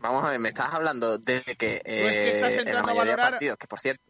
[0.00, 2.90] vamos a ver, me estás hablando de que, es que eh, estás en la entrando
[2.90, 4.02] a mayoría de partidos, que por cierto,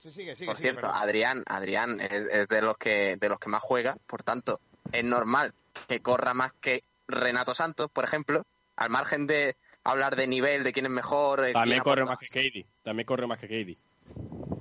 [0.00, 0.46] sí, sigue, sigue.
[0.46, 1.02] por sigue, cierto, perdón.
[1.02, 4.60] Adrián, Adrián es, es de los que de los que más juega, por tanto,
[4.92, 5.54] es normal
[5.88, 8.44] que corra más que Renato Santos, por ejemplo,
[8.76, 11.44] al margen de hablar de nivel, de quién es mejor.
[11.44, 12.66] eh, También quién corre aporta más que Katie.
[12.82, 13.78] También corre más que Katie.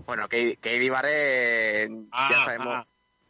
[0.05, 1.87] Bueno, Katie Barre,
[2.29, 2.67] ya sabemos.
[2.69, 2.85] ah,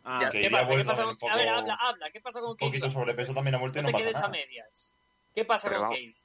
[0.05, 0.19] ah.
[0.21, 0.75] ya- Que ¿Qué ya pasa?
[0.75, 1.31] ¿Qué pasa con...
[1.31, 2.11] A ver, habla, habla.
[2.11, 4.23] ¿Qué pasa con Un poquito sobrepeso también ha vuelto y No no te pasa quedes
[4.23, 4.91] a medias.
[5.35, 5.89] ¿Qué pasa Pero con.
[5.95, 6.15] Keidi?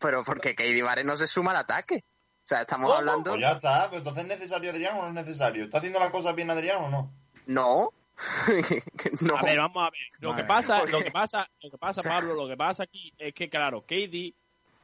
[0.00, 2.04] Pero porque Katie Barre no se suma al ataque.
[2.48, 2.98] O sea, estamos ¿Cómo?
[2.98, 3.30] hablando.
[3.32, 5.64] Pues ya está, pero entonces es necesario Adrián o no es necesario.
[5.64, 7.12] ¿Está haciendo las cosas bien Adrián o no?
[7.44, 7.90] No.
[9.20, 9.36] no.
[9.36, 10.00] A ver, vamos a ver.
[10.20, 11.04] Lo que pasa, ¿Por lo qué?
[11.04, 14.32] que pasa, lo que pasa, Pablo, lo que pasa aquí es que, claro, KD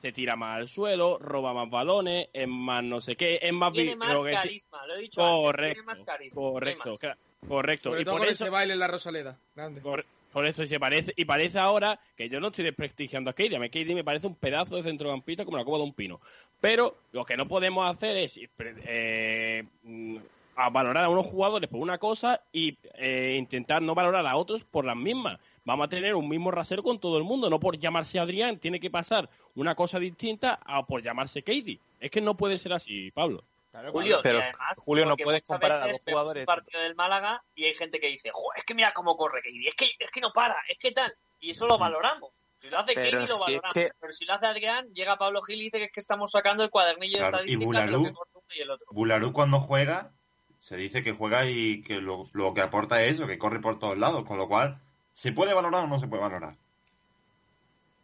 [0.02, 3.72] se tira más al suelo, roba más balones, es más no sé qué, es más
[3.72, 5.40] Tiene más lo que sí- carisma, lo he dicho antes.
[5.46, 6.34] Correcto, Tiene más carisma.
[6.42, 7.16] correcto, más.
[7.48, 7.88] correcto.
[7.90, 9.38] Sobre Y todo por eso, ese baile en la Rosaleda.
[9.56, 9.80] Grande.
[9.80, 13.32] por, por eso y se parece y parece ahora que yo no estoy desprestigiando a
[13.34, 15.94] KD, a mí KD me parece un pedazo de centrocampista como la copa de un
[15.94, 16.20] pino.
[16.64, 20.16] Pero lo que no podemos hacer es eh, mm,
[20.56, 24.64] a valorar a unos jugadores por una cosa y eh, intentar no valorar a otros
[24.64, 25.38] por las mismas.
[25.66, 28.80] Vamos a tener un mismo rasero con todo el mundo, no por llamarse Adrián, tiene
[28.80, 31.78] que pasar una cosa distinta a por llamarse Katie.
[32.00, 33.44] Es que no puede ser así, Pablo.
[33.70, 36.40] Claro, Julio, Pero, y además, Julio, no puedes comparar a vemos jugadores.
[36.40, 39.42] un partido del Málaga y hay gente que dice, "Joder, es que mira cómo corre
[39.42, 41.12] Keidi, es que, es que no para, es que tal.
[41.40, 42.43] Y eso lo valoramos.
[42.64, 43.74] Si lo hace Pero lo si es valoramos.
[43.74, 46.30] que- Pero si lo hace Adrián, llega Pablo Gil y dice que es que estamos
[46.30, 48.70] sacando el cuadernillo Claro, de y estadísticas de lo Bularú- que corre uno y el
[48.70, 48.86] otro.
[48.90, 50.12] Bularú cuando juega,
[50.58, 53.78] se dice que juega y que lo, lo que aporta es eso, que corre por
[53.78, 54.80] todos lados, con lo cual,
[55.12, 56.56] ¿se puede valorar o no se puede valorar?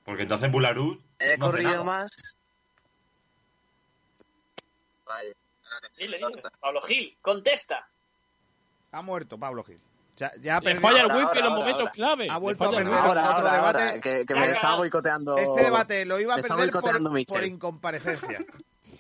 [0.05, 1.85] Porque entonces Bularú He no hace corrido nada.
[1.85, 2.37] más.
[5.07, 5.35] Vale.
[5.97, 6.43] Dile, dile.
[6.61, 7.89] Pablo Gil, contesta.
[8.93, 9.81] Ha muerto Pablo Gil.
[10.21, 11.93] Ya, ya Le falla el ahora, wifi en los ahora, momentos ahora.
[11.93, 12.27] clave.
[12.31, 12.93] Ha vuelto a el perder.
[12.93, 13.83] Ahora, otro ahora, debate.
[13.83, 15.39] ahora, que, que me está boicoteando.
[15.39, 18.45] Este debate lo iba a perder boicoteando por, por incomparecencia.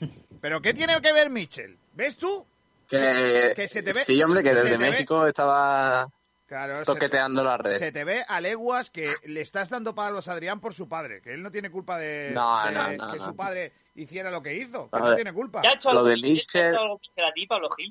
[0.40, 1.76] ¿Pero qué tiene que ver Mitchell?
[1.92, 2.46] ¿Ves tú?
[2.88, 6.09] Que, Que se te ve- sí, hombre, que desde te ve- México estaba
[6.50, 7.78] Claro, se, toqueteando las redes.
[7.78, 11.22] se te ve a leguas que le estás dando palos a Adrián por su padre,
[11.22, 13.24] que él no tiene culpa de, No, de no, no, que no.
[13.24, 15.60] su padre hiciera lo que hizo, que no tiene culpa.
[15.62, 16.74] ¿Te ha hecho Lo algo, de Mitchell?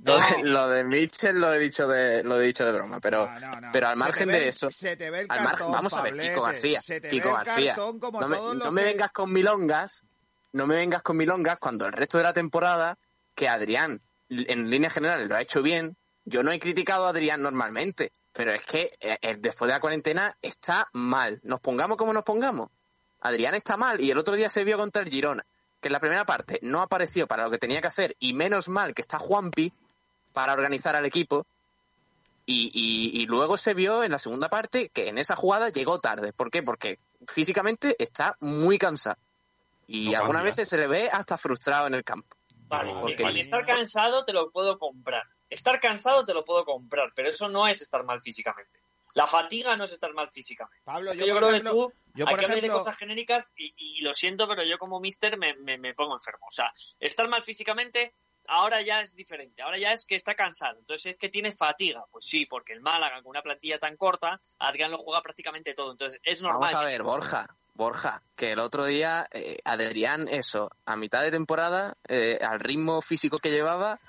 [0.03, 3.27] Lo de, lo de Mitchell lo he dicho de lo he dicho de broma, pero
[3.27, 3.69] No, no, no.
[3.71, 5.71] pero al Se margen te ve- de eso, se te ve el al margen, cartón,
[5.71, 8.83] vamos a ver, Kiko García, se te Kiko ve el García, como no me, me
[8.83, 10.03] vengas con milongas,
[10.51, 12.97] no me vengas con milongas cuando el resto de la temporada
[13.35, 15.95] que Adrián en líneas generales lo ha hecho bien.
[16.25, 19.81] Yo no he criticado a Adrián normalmente, pero es que eh, eh, después de la
[19.81, 21.41] cuarentena está mal.
[21.43, 22.69] Nos pongamos como nos pongamos.
[23.19, 25.45] Adrián está mal y el otro día se vio contra el Girona,
[25.81, 28.69] que en la primera parte no apareció para lo que tenía que hacer y menos
[28.69, 29.73] mal que está Juanpi
[30.31, 31.45] para organizar al equipo.
[32.45, 35.99] Y, y- y luego se vio en la segunda parte que en esa jugada llegó
[35.99, 36.31] tarde.
[36.31, 36.63] ¿Por qué?
[36.63, 36.97] Porque
[37.27, 39.17] físicamente está muy cansado.
[39.85, 42.37] Y No, algunas veces se le ve hasta frustrado en el campo.
[42.69, 45.23] Vale, porque- estar cansado te lo puedo comprar.
[45.49, 48.79] Estar cansado te lo puedo comprar, pero eso no es estar mal físicamente.
[49.15, 50.81] La fatiga no es estar mal físicamente.
[50.85, 52.77] Pablo, Es yo, que yo por creo ejemplo, que tú yo, que hablar de ejemplo,
[52.79, 56.45] cosas genéricas y, y lo siento, pero yo como mister me, me- me pongo enfermo.
[56.47, 58.13] O sea, estar mal físicamente
[58.47, 59.61] ahora ya es diferente.
[59.63, 60.77] Ahora ya es que está cansado.
[60.79, 62.05] Entonces es que tiene fatiga.
[62.11, 65.91] Pues sí, porque el Málaga con una plantilla tan corta, Adrián lo juega prácticamente todo.
[65.91, 66.71] Entonces es normal.
[66.71, 71.31] Vamos a ver, Borja, Borja, que el otro día eh, Adrián, eso, a mitad de
[71.31, 73.99] temporada, eh, al ritmo físico que llevaba,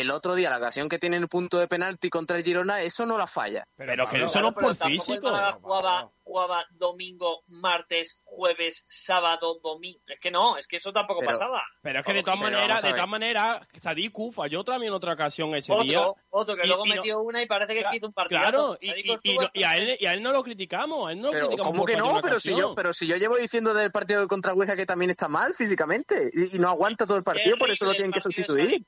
[0.00, 2.82] el otro día, la ocasión que tiene en el punto de penalti contra el Girona,
[2.82, 3.64] eso no la falla.
[3.76, 5.28] Pero, que eso no es Pero por físico.
[5.60, 10.00] Jugaba, jugaba domingo, martes, jueves, sábado, domingo.
[10.06, 11.62] Es que no, es que eso tampoco Pero- pasaba.
[11.82, 15.54] Pero es que de todas maneras, a de todas maneras, Sadiku falló también otra ocasión
[15.54, 16.00] ese día.
[16.00, 18.40] Otro, otro que Y- luego y no- metió una y parece que hizo un partido.
[18.40, 21.08] Claro, y, y- y no- y a él, y a él no lo criticamos.
[21.08, 22.20] A él no lo criticamos ¿cómo que no?
[22.22, 25.28] Pero si, yo, pero si yo llevo diciendo del partido contra Huesca que también está
[25.28, 28.84] mal físicamente y, y no aguanta todo el partido, por eso lo tienen que sustituir.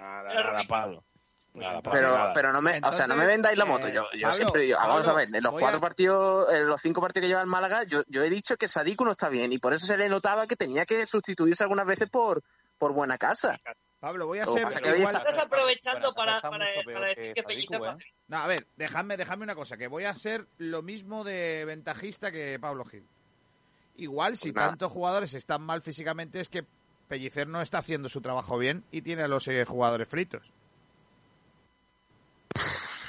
[0.00, 0.62] Nada, nada.
[0.68, 1.04] Pablo.
[1.52, 2.32] Nada, Pablo, Pero, nada.
[2.32, 3.88] pero no me, o sea, no me vendáis la moto.
[3.88, 6.66] eh, Yo, yo Pablo, siempre digo, vamos a ver, en los cuatro a- partidos, en
[6.68, 9.28] los cinco partidos que lleva el Málaga, yo, yo he dicho que Sadiku no está
[9.28, 12.42] bien y por eso se le notaba que tenía que sustituirse algunas veces por,
[12.78, 13.58] por buena casa.
[13.98, 15.16] Pablo, voy a ser igual...
[15.16, 17.98] Estás aprovechando para, para, decir que que Sadiku, va a ¿eh?
[18.28, 22.30] No, a ver, déjame, déjame una cosa, que voy a ser lo mismo de ventajista
[22.30, 23.04] que Pablo Gil.
[23.96, 26.64] Igual, si Pues tantos jugadores están mal físicamente, es que
[27.10, 30.42] Pellicer no está haciendo su trabajo bien y tiene a los eh, jugadores fritos.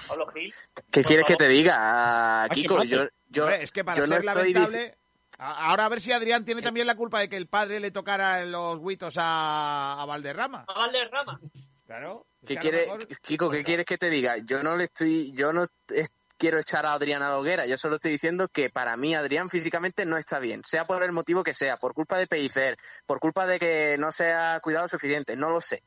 [0.08, 0.54] Pablo Gil.
[0.89, 2.84] ¿Qué quieres que te diga, ¿qué Kiko?
[2.84, 4.97] Yo, yo, Hombre, es que para yo ser lamentable...
[5.38, 8.43] Ahora a ver si Adrián tiene también la culpa de que el padre le tocara
[8.45, 10.66] los huitos a, a Valderrama.
[10.68, 11.39] A Valderrama.
[11.88, 12.26] Claro.
[12.45, 14.38] ¿Qué quiere, mejor- Kiko, ¿qué quieres que te diga?
[14.38, 16.12] Yo no le estoy, yo no es-
[16.42, 19.48] quiero echar a Adrián a la hoguera, yo solo estoy diciendo que para mí Adrián
[19.48, 23.20] físicamente no está bien, sea por el motivo que sea, por culpa de Pellicer, por
[23.20, 25.84] culpa de que no se ha cuidado suficiente, no lo sé.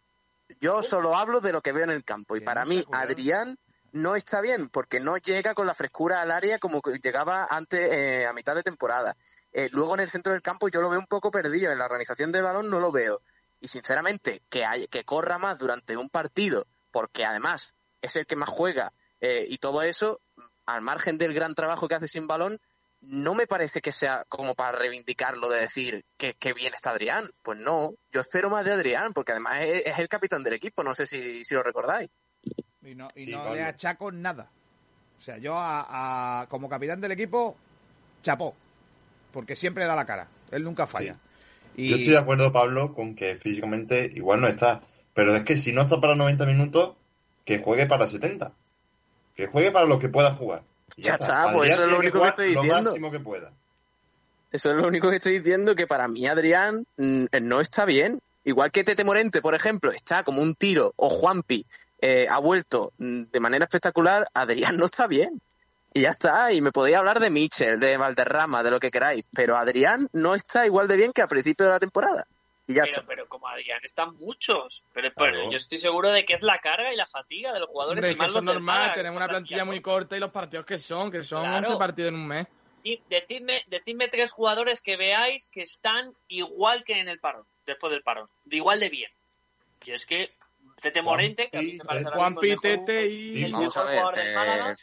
[0.61, 2.85] Yo solo hablo de lo que veo en el campo y para mí.
[2.93, 3.59] Adrián
[3.91, 7.81] no está bien porque no llega con la frescura al área como que llegaba antes
[7.91, 9.17] eh, a mitad de temporada.
[9.53, 11.87] Eh, luego en el centro del campo yo lo veo un poco perdido, en la
[11.87, 13.23] organización del balón no lo veo.
[13.59, 18.37] Y sinceramente, que, hay, que corra más durante un partido, porque además es el que
[18.37, 18.93] más juega
[19.27, 20.21] eh, y todo eso,
[20.67, 22.59] al margen del gran trabajo que hace sin balón,
[23.01, 27.31] no me parece que sea como para reivindicarlo de decir que, que bien está Adrián.
[27.43, 30.83] Pues no, yo espero más de Adrián, porque además es, es el capitán del equipo,
[30.83, 32.11] no sé si, si lo recordáis.
[32.83, 34.51] Y no, y Sí, no le achaco nada.
[35.19, 37.57] O sea, yo a, a- como capitán del equipo,
[38.23, 38.55] chapó.
[39.33, 40.29] Porque siempre da la cara.
[40.51, 41.17] Él nunca falla.
[41.77, 44.81] Y Yo estoy de acuerdo, Pablo, con que físicamente igual no está.
[45.13, 46.97] Pero es que si no está para 90 minutos,
[47.45, 48.53] que juegue para 70.
[49.35, 50.63] Que juegue para lo que pueda jugar.
[50.97, 52.91] Y Ya está, pues eso es lo único que estoy Lo diciendo.
[52.91, 53.53] máximo que pueda.
[54.53, 58.21] Eso es lo único que estoy diciendo, que para mí Adrián mm, no está bien.
[58.45, 61.67] Igual que Tete Morente, por ejemplo, está como un tiro, o Juanpi
[62.01, 65.41] eh, ha vuelto mm, de manera espectacular, Adrián no está bien.
[65.93, 69.25] Y ya está, y me podéis hablar de Mitchell, de Valderrama, de lo que queráis,
[69.33, 72.27] pero Adrián no está igual de bien que al principio de la temporada.
[72.67, 73.07] Y ya Pero, está.
[73.07, 74.85] pero como Adrián están muchos.
[74.93, 75.51] Pero, pero Claro.
[75.51, 77.99] yo estoy seguro de que es la carga y la fatiga de los jugadores.
[77.99, 80.17] Hombre, y es que más eso es los del normal, tenemos una plantilla muy corta
[80.17, 81.69] y los partidos que son, que son Claro.
[81.69, 82.47] 11 partidos en un mes.
[82.83, 87.91] Y decidme, decidme tres jugadores que veáis que están igual que en el parón, después
[87.93, 89.11] del parón, de igual de bien.
[89.83, 90.35] Yo es que
[90.81, 93.51] Tete Morente, que a mí me parece ahora Juan mejor- Tete y...
[93.53, 94.75] Vamos a ver, jugador del eh,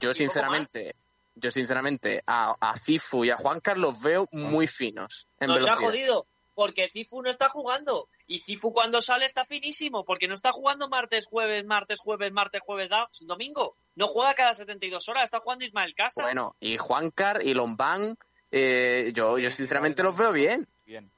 [0.00, 0.94] yo sinceramente,
[1.36, 5.76] yo sinceramente a, a Cifu y a Juan Carlos veo muy finos en nos ha
[5.76, 10.52] jodido porque Cifu no está jugando y Cifu cuando sale está finísimo porque no está
[10.52, 13.76] jugando martes, jueves, martes, jueves, martes, jueves, da- domingo.
[13.96, 16.22] No juega cada 72 horas, está jugando Ismael Casa.
[16.22, 18.16] Bueno, y Juancar y Lombán,
[18.50, 20.66] eh, yo, yo sinceramente los veo bien.
[20.84, 21.10] Bien.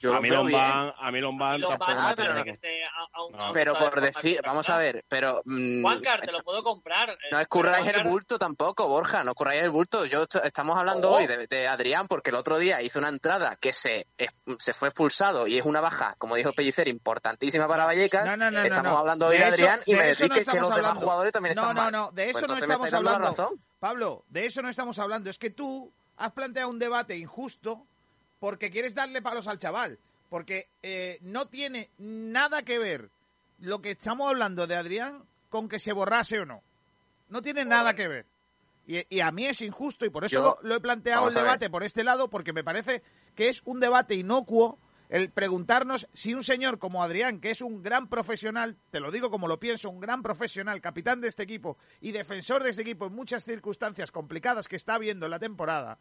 [0.00, 0.60] Yo a mí veo bien.
[0.60, 3.24] A mí Lombán Y los tampoco van me a pero parece que esté a, a
[3.24, 3.42] un, No.
[3.42, 7.10] a un Pero por decir, vamos a ver, pero mm, Juancar, te lo puedo comprar.
[7.10, 10.04] eh, no escurráis el bulto tampoco, Borja, no escurráis el bulto.
[10.04, 11.16] Yo est- estamos hablando Oh.
[11.16, 14.72] hoy de, de Adrián porque el otro día hizo una entrada que se, es- se
[14.74, 18.24] fue expulsado y es una baja, como dijo Pellicer, importantísima para Vallecas.
[18.26, 18.98] No, no, no, no, estamos no.
[18.98, 21.32] hablando hoy de, eso- Adrián y de me eso decís no que, los demás jugadores
[21.32, 21.92] también No, están no, mal.
[21.92, 23.50] no, de eso Pues no entonces me estamos hablando.
[23.80, 25.30] Pablo, de eso no estamos hablando.
[25.30, 27.86] Es que tú has planteado un debate injusto
[28.40, 29.98] porque quieres darle palos al chaval.
[30.28, 33.10] Porque eh, no tiene nada que ver
[33.60, 36.62] lo que estamos hablando de Adrián con que se borrase o no.
[37.30, 38.26] No tiene nada que ver.
[38.86, 41.34] Y, y a mí es injusto y por eso Yo- lo, lo he planteado el
[41.44, 43.02] debate por este lado porque me parece
[43.34, 44.78] que es un debate inocuo
[45.10, 49.30] el preguntarnos si un señor como Adrián, que es un gran profesional, te lo digo
[49.30, 53.06] como lo pienso, un gran profesional, capitán de este equipo y defensor de este equipo
[53.06, 55.98] en muchas circunstancias complicadas que está habiendo en la temporada,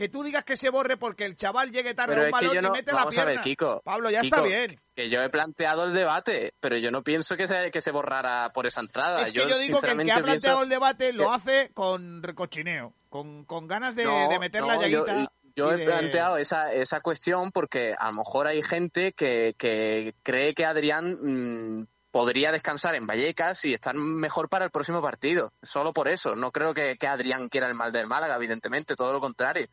[0.00, 2.54] que tú digas que se borre porque el chaval llegue tarde Pero a un balón
[2.54, 3.42] yo no- y mete la vamos a ver, pierna.
[3.42, 4.80] Kiko, Pablo, ya Kiko, está bien.
[4.96, 8.50] Que yo he planteado el debate, pero yo no pienso que se, que se borrara
[8.54, 9.20] por esa entrada.
[9.20, 12.22] Es que yo, digo que el que ha planteado el debate lo que- hace con
[12.22, 15.32] recochineo, con, con ganas de, No, de meter no, la yo- llaguita.
[15.54, 20.14] Yo, y he planteado esa, esa cuestión porque a lo mejor hay gente que, que
[20.22, 25.52] cree que Adrián mm, podría descansar en Vallecas y estar mejor para el próximo partido.
[25.62, 26.34] Solo por eso.
[26.36, 29.66] No creo que, que Adrián quiera el mal del Málaga, evidentemente, todo lo contrario.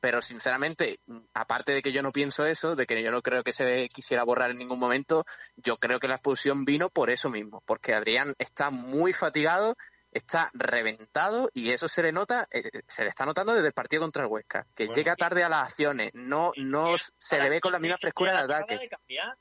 [0.00, 1.00] Pero sinceramente,
[1.34, 4.24] aparte de que yo no pienso eso, de que yo no creo que se quisiera
[4.24, 5.24] borrar en ningún momento,
[5.56, 9.76] yo creo que la expulsión vino por eso mismo, porque Adrián está muy fatigado,
[10.12, 14.02] está reventado y eso se le nota, eh, se le está notando desde el partido
[14.02, 17.60] contra el Huesca, que Bueno, llega tarde a las acciones, no, no se le ve
[17.60, 18.84] con la misma frescura Este debate acaba ataque.
[18.84, 19.36] de cambiar.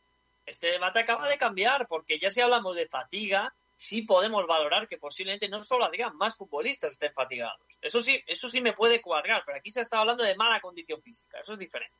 [0.45, 4.98] Este debate acaba de cambiar, porque ya si hablamos de fatiga, sí podemos valorar que
[4.98, 7.62] posiblemente no solo Adrián, más futbolistas estén fatigados.
[7.80, 11.00] Eso sí, eso sí me puede cuadrar, pero aquí se está hablando de mala condición
[11.02, 11.96] física, eso es diferente.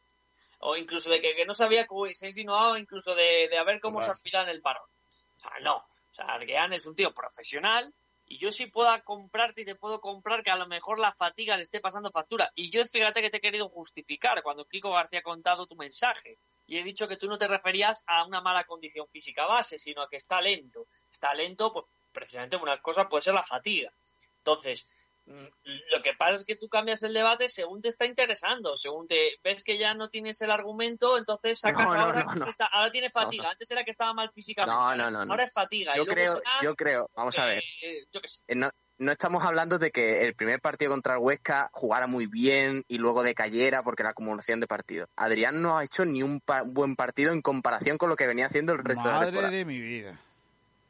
[0.60, 3.64] O incluso de que, que no sabía que se ha insinuado incluso de, de a
[3.64, 4.20] ver cómo se Claro.
[4.20, 4.90] afila en el parón.
[5.36, 5.78] O sea, no.
[5.78, 7.94] O sea, Adrián es un tío profesional
[8.30, 11.56] y yo sí puedo comprarte y te puedo comprar que a lo mejor la fatiga
[11.56, 12.52] le esté pasando factura.
[12.56, 16.38] Y yo fíjate que te he querido justificar cuando Kiko García ha contado tu mensaje
[16.66, 20.02] y he dicho que tú no te referías a una mala condición física base, sino
[20.02, 20.88] a que está lento.
[21.10, 23.94] Está lento, pues precisamente una cosa puede ser la fatiga.
[24.40, 24.90] Entonces,
[25.28, 29.38] lo que pasa es que tú cambias el debate según te está interesando, según te
[29.44, 32.48] ves que ya no tienes el argumento, entonces sacas No, no, ahora no, que no.
[32.48, 33.52] está- ahora tiene fatiga, No, no.
[33.52, 35.32] antes era que estaba mal físicamente, No, no, no, no.
[35.34, 35.94] ahora es fatiga.
[35.96, 38.42] Yo creo, será, yo creo, vamos a ver, eh, yo qué sé.
[38.48, 38.70] eh, no,
[39.00, 42.98] no estamos hablando de que el primer partido contra el Huesca jugara muy bien y
[42.98, 45.10] luego decayera porque la acumulación de partidos.
[45.18, 48.46] Adrián no ha hecho ni un pa- buen partido en comparación con lo que venía
[48.46, 49.54] haciendo el resto de la Madre temporada.
[49.56, 50.20] de mi vida.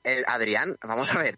[0.04, 1.38] El Adrián, vamos a ver,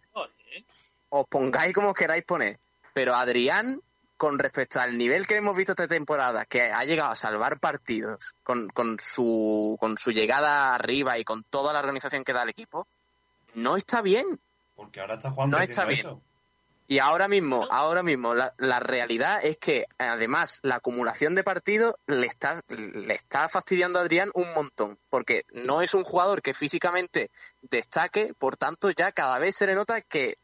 [1.09, 2.59] os pongáis como os queráis poner,
[2.99, 3.81] pero Adrián,
[4.17, 8.35] con respecto al nivel que hemos visto esta temporada, que ha llegado a salvar partidos
[8.43, 12.49] con, con, su, con su llegada arriba y con toda la organización que da el
[12.49, 12.89] equipo,
[13.53, 14.25] no está bien.
[14.75, 16.01] Porque ahora está jugando No está bien.
[16.01, 16.21] eso.
[16.89, 21.95] Y ahora mismo, ahora mismo, la, la realidad es que además la acumulación de partidos
[22.05, 26.53] le está, le está fastidiando a Adrián un montón, porque no es un jugador que
[26.53, 27.31] físicamente
[27.61, 30.37] destaque, por tanto ya cada vez se le nota que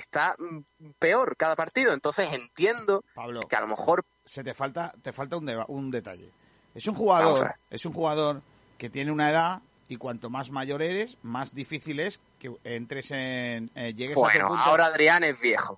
[0.00, 1.92] está mm, peor cada partido.
[1.92, 5.90] Entonces entiendo Pablo, que a lo mejor se te falta, te falta un, deba- un
[5.90, 6.30] detalle.
[6.74, 8.42] Es un a jugador, es un jugador
[8.78, 13.70] que tiene una edad y cuanto más mayor eres, más difícil es que entres en,
[13.74, 14.62] eh, llegues a bueno, tu punto.
[14.64, 15.76] ahora Adrián es viejo.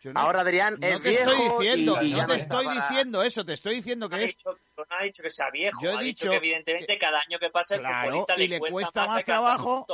[0.00, 2.66] Yo no- Ahora Adrián no es te viejo estoy diciendo, y, y no te estoy
[2.66, 5.30] para- diciendo eso, te estoy diciendo No ha que es dicho, no ha dicho que
[5.30, 8.02] sea viejo, Yo he ha dicho, dicho que evidentemente cada año que pasa el Claro,
[8.06, 9.86] futbolista y le, le cuesta, cuesta más trabajo.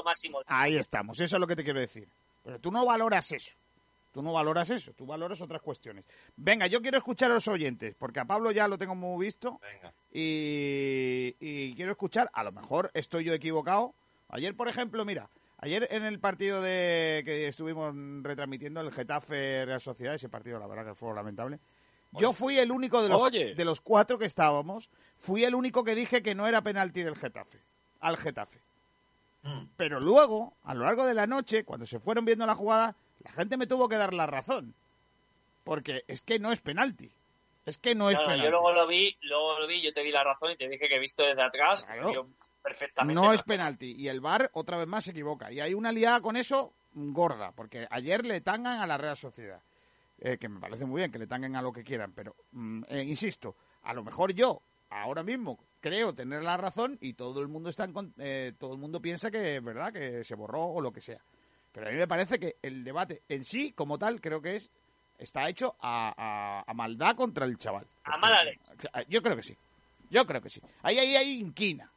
[0.47, 2.07] Ahí estamos, eso es lo que te quiero decir.
[2.45, 3.57] Pero tú no valoras eso.
[4.13, 6.05] Tú no valoras eso, tú valoras otras cuestiones.
[6.37, 9.59] Venga, yo quiero escuchar a los oyentes, porque a Pablo ya lo tengo muy visto
[9.61, 9.93] Venga.
[10.13, 13.93] y, y quiero escuchar, a lo mejor estoy yo equivocado.
[14.29, 15.29] Ayer, por ejemplo, mira,
[15.59, 17.93] ayer en el partido de que estuvimos
[18.23, 21.59] retransmitiendo el Getafe Real Sociedad, ese partido la verdad que fue lamentable.
[22.13, 23.57] Yo fui el único de los, Oye.
[23.57, 24.89] de los cuatro que estábamos,
[25.19, 27.59] fui el único que dije que no era penalti del Getafe,
[27.99, 28.61] al Getafe.
[29.45, 29.67] Mm.
[29.77, 33.31] Pero luego, a lo largo de la noche, cuando se fueron viendo la jugada, la
[33.33, 34.75] gente me tuvo que dar la razón.
[35.63, 37.11] Porque es que no es penalti.
[37.65, 38.45] Es que no es penalti.
[38.45, 40.89] yo luego lo vi, luego lo vi, yo te di la razón y te dije
[40.89, 42.29] que he visto desde atrás, Claro.
[42.63, 43.21] perfectamente.
[43.21, 43.93] No es penalti.
[43.93, 45.51] Y el VAR otra vez más se equivoca.
[45.51, 47.53] Y hay una liada con eso gorda.
[47.53, 49.61] Porque ayer le tangan a la Real Sociedad.
[50.21, 52.13] Eh, que me parece muy bien que le tanguen a lo que quieran.
[52.13, 57.13] Pero, mm, eh, insisto, a lo mejor yo, ahora mismo, creo tener la razón y
[57.13, 60.25] todo el mundo está en con- eh, todo el mundo piensa que es verdad, que
[60.25, 61.21] se borró o lo que sea.
[61.73, 64.71] Pero a mí me parece que el debate en sí, como tal, creo que es
[65.19, 67.87] está hecho a, a- a maldad contra el chaval.
[68.05, 68.73] A mala leche.
[69.11, 69.55] Yo creo que sí.
[70.09, 70.63] Yo creo que sí.
[70.83, 71.91] Ahí, ahí, ahí, inquina.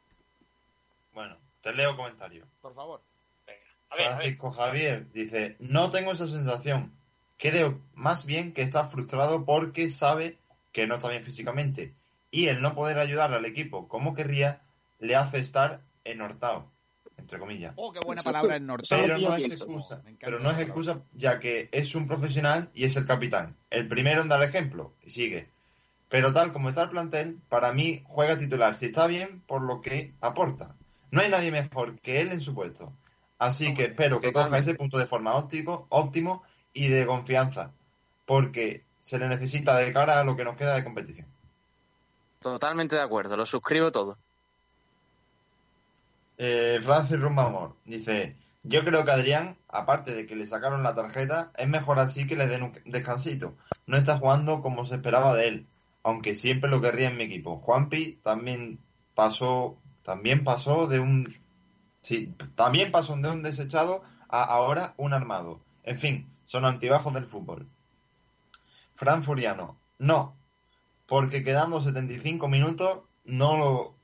[1.14, 2.46] Bueno, te leo comentarios.
[2.60, 3.00] Por favor.
[3.46, 3.60] Venga,
[3.90, 4.16] a ver, a ver.
[4.18, 6.92] Francisco Javier dice, no tengo esa sensación.
[7.38, 10.36] Creo más bien que está frustrado porque sabe
[10.72, 11.94] que no está bien físicamente.
[12.30, 14.62] Y el no poder ayudar al equipo como querría
[14.98, 16.70] le hace estar enortado,
[17.16, 17.72] entre comillas.
[17.76, 21.94] Oh, qué buena palabra Pero no es excusa, pero no es excusa ya que es
[21.94, 23.56] un profesional y es el capitán.
[23.70, 25.48] El primero en dar ejemplo y sigue.
[26.08, 29.80] Pero tal como está el plantel, para mí juega titular si está bien por lo
[29.80, 30.74] que aporta.
[31.10, 32.92] No hay nadie mejor que él en su puesto.
[33.38, 37.72] Así que espero que coja ese punto de forma óptimo, óptimo y de confianza,
[38.26, 41.26] porque se le necesita de cara a lo que nos queda de competición.
[42.40, 44.18] Totalmente de acuerdo, lo suscribo todo.
[46.36, 51.50] Eh, Francis Rumbamor dice, yo creo que Adrián, aparte de que le sacaron la tarjeta,
[51.56, 53.56] es mejor así que le den un descansito.
[53.86, 55.66] No está jugando como se esperaba de él,
[56.04, 57.58] aunque siempre lo querría en mi equipo.
[57.58, 58.78] Juanpi también
[59.14, 61.34] pasó, también pasó de un,
[62.02, 65.60] sí, también pasó de un desechado a ahora un armado.
[65.82, 67.66] En fin, son antibajos del fútbol.
[68.94, 70.37] Fran Furiano, no,
[71.08, 73.94] porque quedando 75 minutos no lo,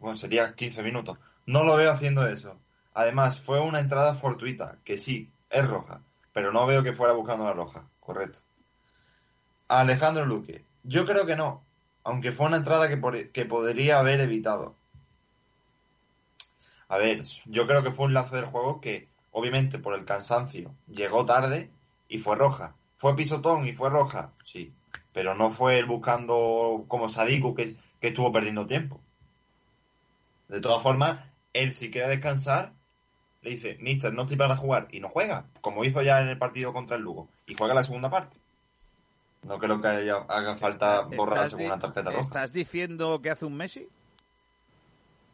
[0.00, 1.18] bueno, sería 15 minutos.
[1.44, 2.58] No lo veo haciendo eso.
[2.94, 6.00] Además, fue una entrada fortuita, que sí, es roja,
[6.32, 8.38] pero no veo que fuera buscando la roja, correcto.
[9.68, 11.62] Alejandro Luque, yo creo que no,
[12.04, 14.74] aunque fue una entrada que, que podría haber evitado.
[16.88, 20.74] A ver, yo creo que fue un lance del juego que, obviamente, por el cansancio,
[20.88, 21.70] llegó tarde
[22.08, 22.74] y fue roja.
[22.96, 24.32] ¿Fue pisotón y fue roja?
[25.16, 29.00] Pero no fue él buscando como Sadiku que, que estuvo perdiendo tiempo.
[30.48, 31.20] De todas formas,
[31.54, 32.74] él si quiere descansar,
[33.40, 34.88] le dice, Mister, no estoy para jugar.
[34.90, 37.30] Y no juega, como hizo ya en el partido contra el Lugo.
[37.46, 38.36] Y juega la segunda parte.
[39.42, 42.20] No creo que haya- haga falta borrar la ¿Estás di- segunda tarjeta roja.
[42.20, 43.88] ¿Estás diciendo que hace un Messi?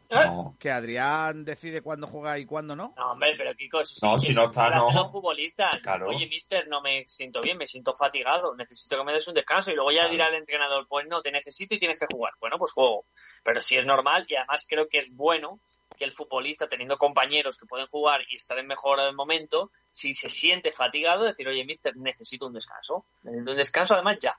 [0.09, 0.55] No.
[0.59, 2.93] ¿Que Adrián decide cuándo juega y cuándo no?
[2.97, 4.91] No, hombre, pero Kiko, eso sí No, si no está, no.
[4.91, 5.79] los futbolistas.
[5.81, 6.07] Claro.
[6.09, 9.71] Oye, mister, no me siento bien, me siento fatigado, necesito que me des un descanso.
[9.71, 10.11] Y luego ya Claro.
[10.11, 12.33] dirá el entrenador, pues no, te necesito y tienes que jugar.
[12.39, 13.05] Bueno, pues juego.
[13.43, 15.59] Pero sí es normal y además creo que es bueno
[15.97, 20.27] que el futbolista, teniendo compañeros que pueden jugar y estar en mejor momento, si se
[20.29, 23.05] siente fatigado, decir, oye, mister, necesito un descanso.
[23.23, 24.35] Necesito un descanso, además, ya.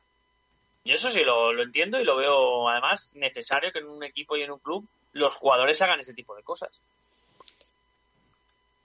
[0.84, 4.36] Y eso sí lo, lo entiendo y lo veo, además, necesario que en un equipo
[4.36, 6.78] y en un club los jugadores hagan ese tipo de cosas.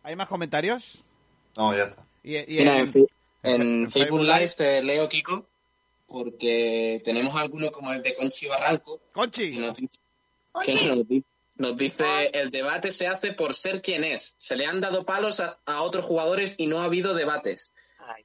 [0.03, 1.03] ¿Hay más comentarios?
[1.57, 2.03] No, ya está.
[2.23, 3.09] Y, y Mira, en- Facebook
[3.91, 5.45] Facebook Live- te leo, Kiko,
[6.07, 8.99] porque tenemos algunos como el de Conchi Barranco.
[9.13, 9.51] Conchi.
[9.55, 9.99] que nos dice,
[10.65, 11.23] que nos di-
[11.55, 14.35] nos dice, el debate se hace por ser quien es.
[14.37, 17.73] Se le han dado palos a, a otros jugadores y no ha habido debates.
[17.97, 18.23] Ay.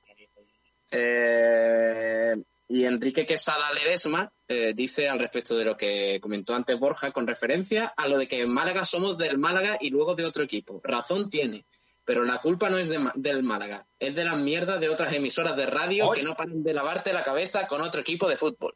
[0.92, 2.36] Eh,
[2.68, 7.26] y Enrique Quesada Ledesma eh, dice al respecto de lo que comentó antes Borja con
[7.26, 10.80] referencia a lo de que en Málaga somos del Málaga y luego de otro equipo.
[10.82, 11.66] Razón tiene,
[12.04, 15.56] pero la culpa no es de del Málaga, es de las mierdas de otras emisoras
[15.56, 18.74] de radio que no paran de lavarte la cabeza con otro equipo de fútbol.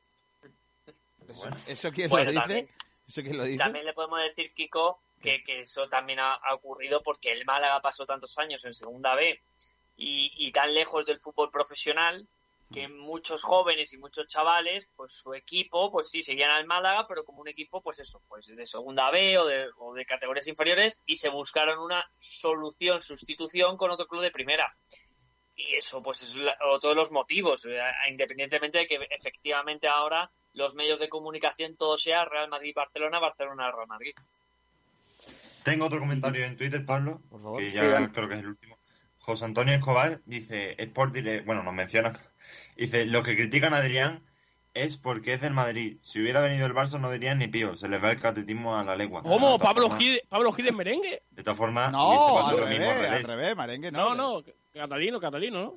[1.28, 2.40] ¿Eso, eso quién Bueno, lo dice?
[2.40, 2.68] también.
[3.06, 3.58] ¿Eso quién lo dice?
[3.58, 7.80] También le podemos decir, Kiko, que, que eso también ha, ha ocurrido porque el Málaga
[7.80, 9.40] pasó tantos años en Segunda B
[9.96, 12.26] y, y tan lejos del fútbol profesional
[12.72, 17.24] que muchos jóvenes y muchos chavales, pues su equipo, pues sí, seguían al Málaga, pero
[17.24, 21.00] como un equipo, pues eso, pues de Segunda B o de, o de categorías inferiores
[21.06, 24.66] y se buscaron una solución, sustitución con otro club de primera.
[25.56, 30.30] Y eso, pues es la- otro de los motivos, eh, independientemente de que efectivamente ahora
[30.52, 34.12] los medios de comunicación todo sea Real Madrid-Barcelona, Barcelona-Real Madrid.
[35.64, 37.58] Tengo otro comentario en Twitter, Pablo, Por favor.
[37.60, 38.78] que ya creo que es el último.
[39.18, 42.18] José Antonio Escobar dice, Sport Direct, bueno, nos menciona,
[42.78, 44.24] dice, lo que critican a Adrián
[44.74, 45.98] es porque es del Madrid.
[46.02, 48.84] Si hubiera venido el Barça no dirían ni pío, se les va el catetismo a
[48.84, 49.22] la legua.
[49.22, 49.58] ¿Cómo?
[49.58, 51.22] ¿Pablo formas- Gil, ¿Pablo Gil en merengue?
[51.30, 52.88] De todas formas, No, al revés.
[53.12, 54.14] al revés, merengue no.
[54.14, 55.74] No, no, Catalino, Catalino, ¿no?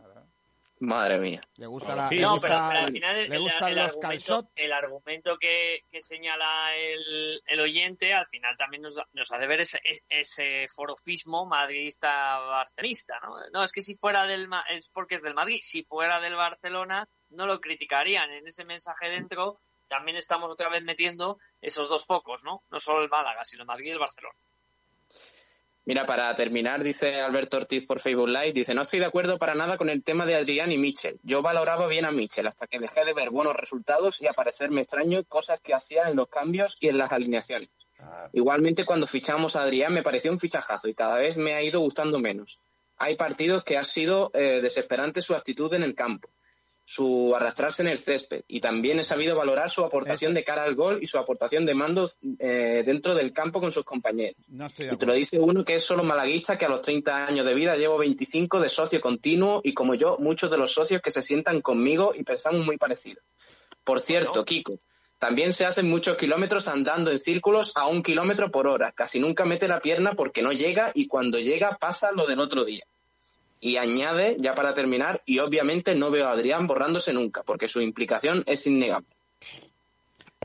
[0.83, 1.41] Madre mía.
[1.59, 3.69] Le gusta la, Sí, le No, gusta- pero, pero al final el, le el- gustan
[3.69, 4.51] el los argumento, calzots.
[4.55, 9.79] el argumento que, que señala el, el oyente al final también nos, hace ver ese,
[10.09, 13.35] ese forofismo madridista-barcelonista, ¿no?
[13.53, 16.35] No, es que si fuera del Ma- es porque es del Madrid, si fuera del
[16.35, 18.31] Barcelona no lo criticarían.
[18.31, 19.55] En ese mensaje dentro
[19.87, 22.63] también estamos otra vez metiendo esos dos focos, ¿no?
[22.69, 24.35] No solo el Málaga, sino el Madrid y el Barcelona.
[25.83, 29.55] Mira, para terminar, dice Alberto Ortiz por Facebook Live, dice, no estoy de acuerdo para
[29.55, 31.19] nada con el tema de Adrián y Mitchell.
[31.23, 35.23] Yo valoraba bien a Mitchell hasta que dejé de ver buenos resultados y aparecerme extraño
[35.23, 37.71] cosas que hacía en los cambios y en las alineaciones.
[37.99, 41.63] Ah, Igualmente, cuando fichamos a Adrián me pareció un fichajazo y cada vez me ha
[41.63, 42.59] ido gustando menos.
[42.97, 46.29] Hay partidos que ha sido eh, desesperante su actitud en el campo,
[46.93, 50.75] su arrastrarse en el césped y también he sabido valorar su aportación de cara al
[50.75, 54.35] gol y su aportación de mandos eh, dentro del campo con sus compañeros.
[54.49, 57.45] No Y te lo dice uno que es solo malaguista, que a los 30 años
[57.45, 61.11] de vida llevo 25 de socio continuo y como yo, muchos de los socios que
[61.11, 63.21] se sientan conmigo y pensamos muy parecido.
[63.85, 64.79] Por cierto, Kiko,
[65.17, 68.91] también se hacen muchos kilómetros andando en círculos a un kilómetro por hora.
[68.91, 72.65] Casi nunca mete la pierna porque no llega y cuando llega pasa lo del otro
[72.65, 72.83] día.
[73.61, 77.79] Y añade, ya para terminar, y obviamente no veo a Adrián borrándose nunca porque su
[77.79, 79.07] implicación es innegable.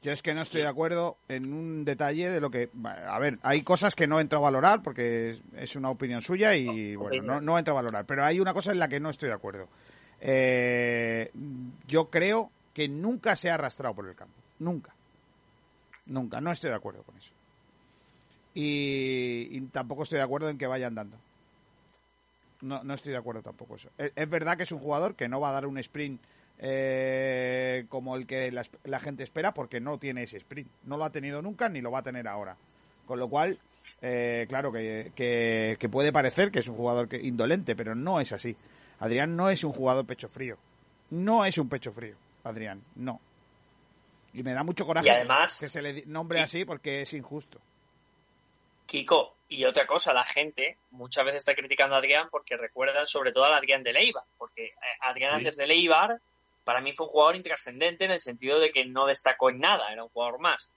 [0.03, 2.69] Yo es que no estoy de acuerdo en un detalle de lo que...
[2.85, 6.95] A ver, hay cosas que no entro a valorar porque es, una opinión suya y
[6.95, 8.05] bueno, no, no entro a valorar.
[8.05, 9.67] Pero hay una cosa en la que no estoy de acuerdo.
[10.21, 11.33] Eh,
[11.89, 14.35] yo creo que nunca se ha arrastrado por el campo.
[14.59, 14.95] Nunca.
[16.07, 16.41] Nunca.
[16.41, 17.33] No estoy de acuerdo con eso.
[18.55, 21.17] Y, y tampoco estoy de acuerdo en que vaya andando.
[22.63, 23.91] No, no estoy de acuerdo tampoco eso.
[23.99, 26.21] Es, es verdad que es un jugador que no va a dar un sprint
[26.59, 30.69] eh, como el que la, la gente espera porque no tiene ese sprint.
[30.85, 32.57] No lo ha tenido nunca ni lo va a tener ahora.
[33.07, 33.59] Con lo cual,
[34.03, 38.21] eh, claro que, que, que puede parecer que es un jugador que, indolente, pero no
[38.21, 38.57] es así.
[39.01, 40.57] Adrián no es un jugador pecho frío.
[41.11, 43.21] No es un pecho frío, Adrián, no.
[44.33, 47.61] Y me da mucho coraje Y además- que se le nombre así porque es injusto.
[48.87, 53.33] Kiko, y otra cosa, la gente muchas veces está criticando a Adrián porque recuerdan sobre
[53.33, 55.37] todo al Adrián de Leibar, porque eh, Adrián Sí.
[55.39, 56.21] antes de Leibar
[56.65, 59.93] para mí fue un jugador intrascendente en el sentido de que no destacó en nada,
[59.93, 60.69] era un jugador más.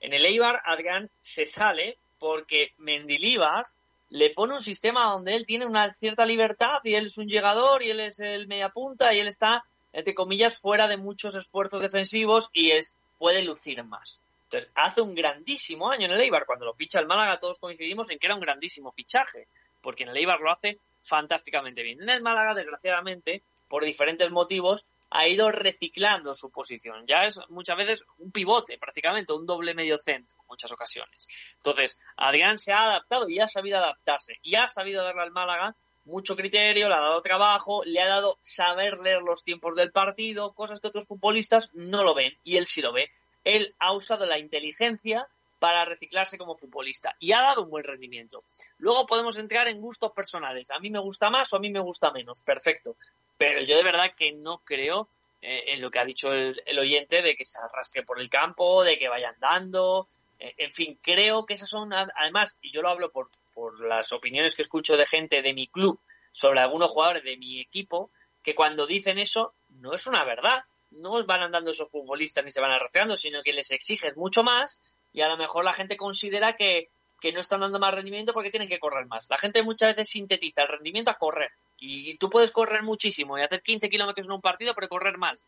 [0.00, 3.64] En el Eibar, Adrián se sale porque Mendilibar
[4.10, 7.82] le pone un sistema donde él tiene una cierta libertad y él es un llegador
[7.82, 9.62] y él es el media punta y él está,
[9.92, 14.20] entre comillas, fuera de muchos esfuerzos defensivos y es, puede lucir más.
[14.46, 16.46] Entonces, hace un grandísimo año en el Eibar.
[16.46, 19.48] Cuando lo ficha el Málaga, todos coincidimos en que era un grandísimo fichaje,
[19.80, 22.00] porque en el Eibar lo hace fantásticamente bien.
[22.00, 27.06] En el Málaga, desgraciadamente, por diferentes motivos, ha ido reciclando su posición.
[27.06, 31.26] Ya es muchas veces un pivote, prácticamente, un doble medio centro, en muchas ocasiones.
[31.56, 34.38] Entonces, Adrián se ha adaptado y ha sabido adaptarse.
[34.42, 38.38] Y ha sabido darle al Málaga mucho criterio, le ha dado trabajo, le ha dado
[38.40, 42.66] saber leer los tiempos del partido, cosas que otros futbolistas no lo ven y él
[42.66, 43.10] sí lo ve.
[43.46, 45.28] Él ha usado la inteligencia
[45.60, 48.42] para reciclarse como futbolista y ha dado un buen rendimiento.
[48.78, 50.70] Luego podemos entrar en gustos personales.
[50.72, 52.40] A mí me gusta más o a mí me gusta menos.
[52.40, 52.96] Perfecto.
[53.38, 55.08] Pero yo de verdad que no creo
[55.40, 58.82] eh, en lo que ha dicho el, oyente de que se arrastre por el campo,
[58.82, 60.08] de que vaya andando.
[60.40, 64.10] Eh, en fin, creo que esas son, además, y yo lo hablo por, por las
[64.10, 66.00] opiniones que escucho de gente de mi club
[66.32, 68.10] sobre algunos jugadores de mi equipo,
[68.42, 70.64] que cuando dicen eso no es una verdad.
[70.90, 74.78] No van andando esos futbolistas ni se van arrastrando, sino que les exiges mucho más
[75.12, 78.50] y a lo mejor la gente considera que, que no están dando más rendimiento porque
[78.50, 79.28] tienen que correr más.
[79.30, 81.50] La gente muchas veces sintetiza el rendimiento a correr.
[81.78, 85.38] Y tú puedes correr muchísimo y hacer 15 kilómetros en un partido, pero correr mal.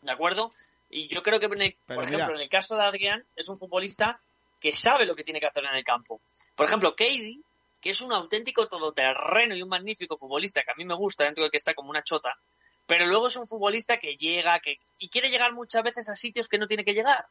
[0.00, 0.50] ¿De acuerdo?
[0.90, 1.58] Y yo creo que, por
[2.04, 4.20] ejemplo, en el caso de Adrián, es un futbolista
[4.60, 6.20] que sabe lo que tiene que hacer en el campo.
[6.54, 7.40] Por ejemplo, Katie,
[7.80, 11.44] que es un auténtico todoterreno y un magnífico futbolista, que a mí me gusta, dentro
[11.44, 12.38] de que está como una chota,
[12.86, 16.48] pero luego es un futbolista que llega que, y quiere llegar muchas veces a sitios
[16.48, 17.26] que no tiene que llegar.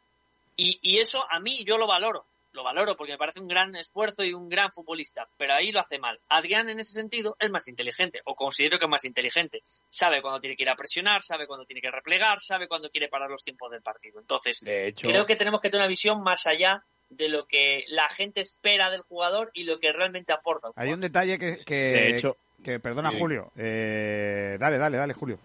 [0.55, 3.75] Y, y eso a mí yo lo valoro lo valoro porque me parece un gran
[3.75, 6.19] esfuerzo y un gran futbolista, pero ahí lo hace mal.
[6.29, 9.61] Adrián en ese sentido es más inteligente, o considero que es más inteligente.
[9.89, 13.07] Sabe cuándo tiene que ir a presionar, sabe cuándo tiene que replegar, sabe cuándo quiere
[13.07, 14.19] parar los tiempos del partido.
[14.19, 17.83] Entonces, de hecho, creo que tenemos que tener una visión más allá de lo que
[17.87, 20.69] la gente espera del jugador y lo que realmente aporta.
[20.75, 23.19] Hay un detalle que, que, de hecho, que perdona sí.
[23.19, 25.37] Julio, eh, dale, dale, dale Julio.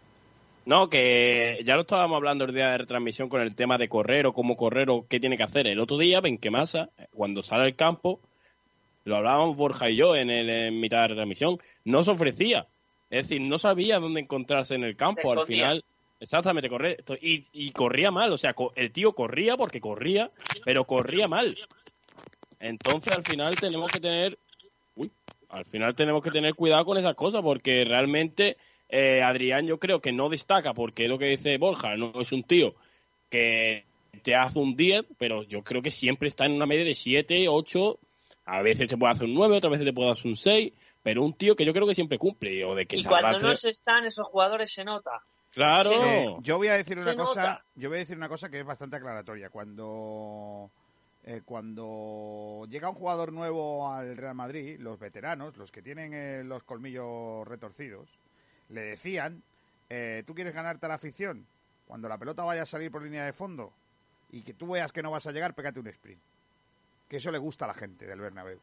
[0.67, 4.27] No, que ya lo estábamos hablando el día de retransmisión con el tema de correr
[4.27, 5.69] o cómo correr o qué tiene que hacer.
[5.69, 8.21] El otro día, Benquemasa, cuando sale al campo,
[9.05, 12.67] lo hablábamos Borja y yo en, el, en mitad de retransmisión, no se ofrecía.
[13.11, 15.33] Es decir, no sabía dónde encontrarse en el campo.
[15.33, 15.85] Al final,
[16.19, 17.05] exactamente, correr.
[17.21, 18.33] Y, y corría mal.
[18.33, 20.33] O sea, el tío corría porque corría,
[20.65, 21.57] pero corría mal.
[22.59, 24.37] Entonces, al final tenemos que tener.
[24.97, 25.13] Uy,
[25.49, 28.57] al final tenemos que tener cuidado con esas cosas porque realmente
[28.89, 32.33] eh, Adrián yo creo que no destaca porque es lo que dice Borja, no es
[32.33, 32.75] un tío
[33.31, 33.85] que
[34.23, 37.47] te hace un 10, pero yo creo que siempre está en una media de 7,
[37.49, 37.99] 8,
[38.47, 40.73] a veces te puede hacer un 9, otras veces te puede hacer un 6,
[41.03, 42.65] pero un tío que yo creo que siempre cumple.
[42.65, 45.23] O de que y cuando no se están esos jugadores se nota.
[45.53, 45.91] Claro.
[45.91, 47.65] Eh, yo voy a decir una cosa, nota.
[47.75, 49.49] yo voy a decir una cosa que es bastante aclaratoria.
[49.49, 50.71] Cuando
[51.29, 56.45] eh, cuando llega un jugador nuevo al Real Madrid, los veteranos, los que tienen eh,
[56.45, 58.09] los colmillos retorcidos,
[58.69, 59.43] le decían,
[59.91, 61.45] eh, ¿tú quieres ganarte a la afición?
[61.85, 63.73] Cuando la pelota vaya a salir por línea de fondo
[64.31, 66.21] y que tú veas que no vas a llegar, pégate un sprint.
[67.09, 68.61] Que eso le gusta a la gente del Bernabéu.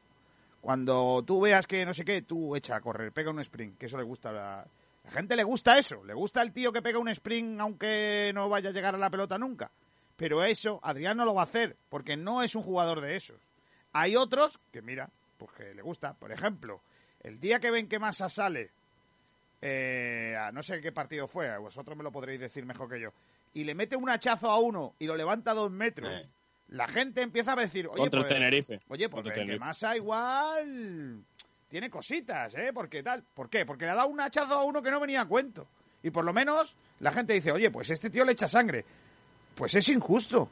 [0.61, 3.87] Cuando tú veas que no sé qué, tú echa a correr, pega un sprint, que
[3.87, 4.67] eso le gusta a la...
[5.03, 8.47] La gente le gusta eso, le gusta el tío que pega un sprint aunque no
[8.47, 9.69] vaya a llegar a la pelota nunca.
[10.15, 13.39] Pero eso Adrián no lo va a hacer, porque no es un jugador de esos.
[13.93, 16.13] Hay otros que, mira, pues que le gusta.
[16.13, 16.81] Por ejemplo,
[17.21, 18.71] el día que ven que Massa sale
[19.61, 23.13] eh, a no sé qué partido fue, vosotros me lo podréis decir mejor que yo,
[23.53, 26.27] y le mete un hachazo a uno y lo levanta a dos metros, eh.
[26.69, 28.81] la gente empieza a decir, oye, Contra pues, Tenerife.
[28.89, 31.23] oye, pues que Massa igual
[31.69, 32.71] tiene cositas, ¿eh?
[32.73, 33.65] Porque tal, ¿por qué?
[33.65, 35.67] Porque le ha dado un hachazo a uno que no venía a cuento.
[36.03, 38.83] Y por lo menos la gente dice, oye, pues este tío le echa sangre.
[39.55, 40.49] Pues es injusto,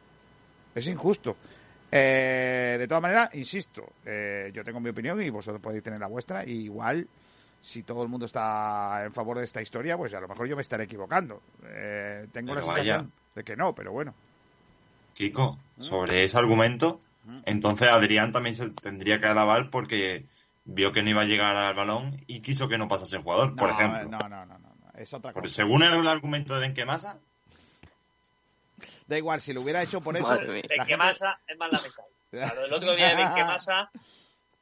[0.74, 1.36] es injusto.
[1.92, 6.08] Eh, de todas maneras, insisto, eh, yo tengo mi opinión y vosotros podéis tener la
[6.08, 6.46] vuestra.
[6.46, 7.08] Y igual
[7.62, 10.56] si todo el mundo está en favor de esta historia, pues a lo mejor yo
[10.56, 11.42] me estaré equivocando.
[11.66, 13.10] Eh, tengo pero la sensación vaya.
[13.36, 14.14] de que no, pero bueno.
[15.14, 17.02] Kiko, sobre ese argumento,
[17.46, 20.26] entonces Adrián también se tendría que alabar porque
[20.64, 23.52] vio que no iba a llegar al balón y quiso que no pasase el jugador,
[23.52, 24.04] no, por ejemplo.
[24.10, 25.34] No, no, no, no, es otra cosa.
[25.34, 27.20] Porque según el, argumento de Benquemasa...
[29.12, 30.30] Da igual, si lo hubiera hecho por eso...
[30.30, 31.52] Benquemasa gente...
[31.54, 32.12] es más lamentable.
[32.32, 33.92] Claro, el otro día de Benquemasa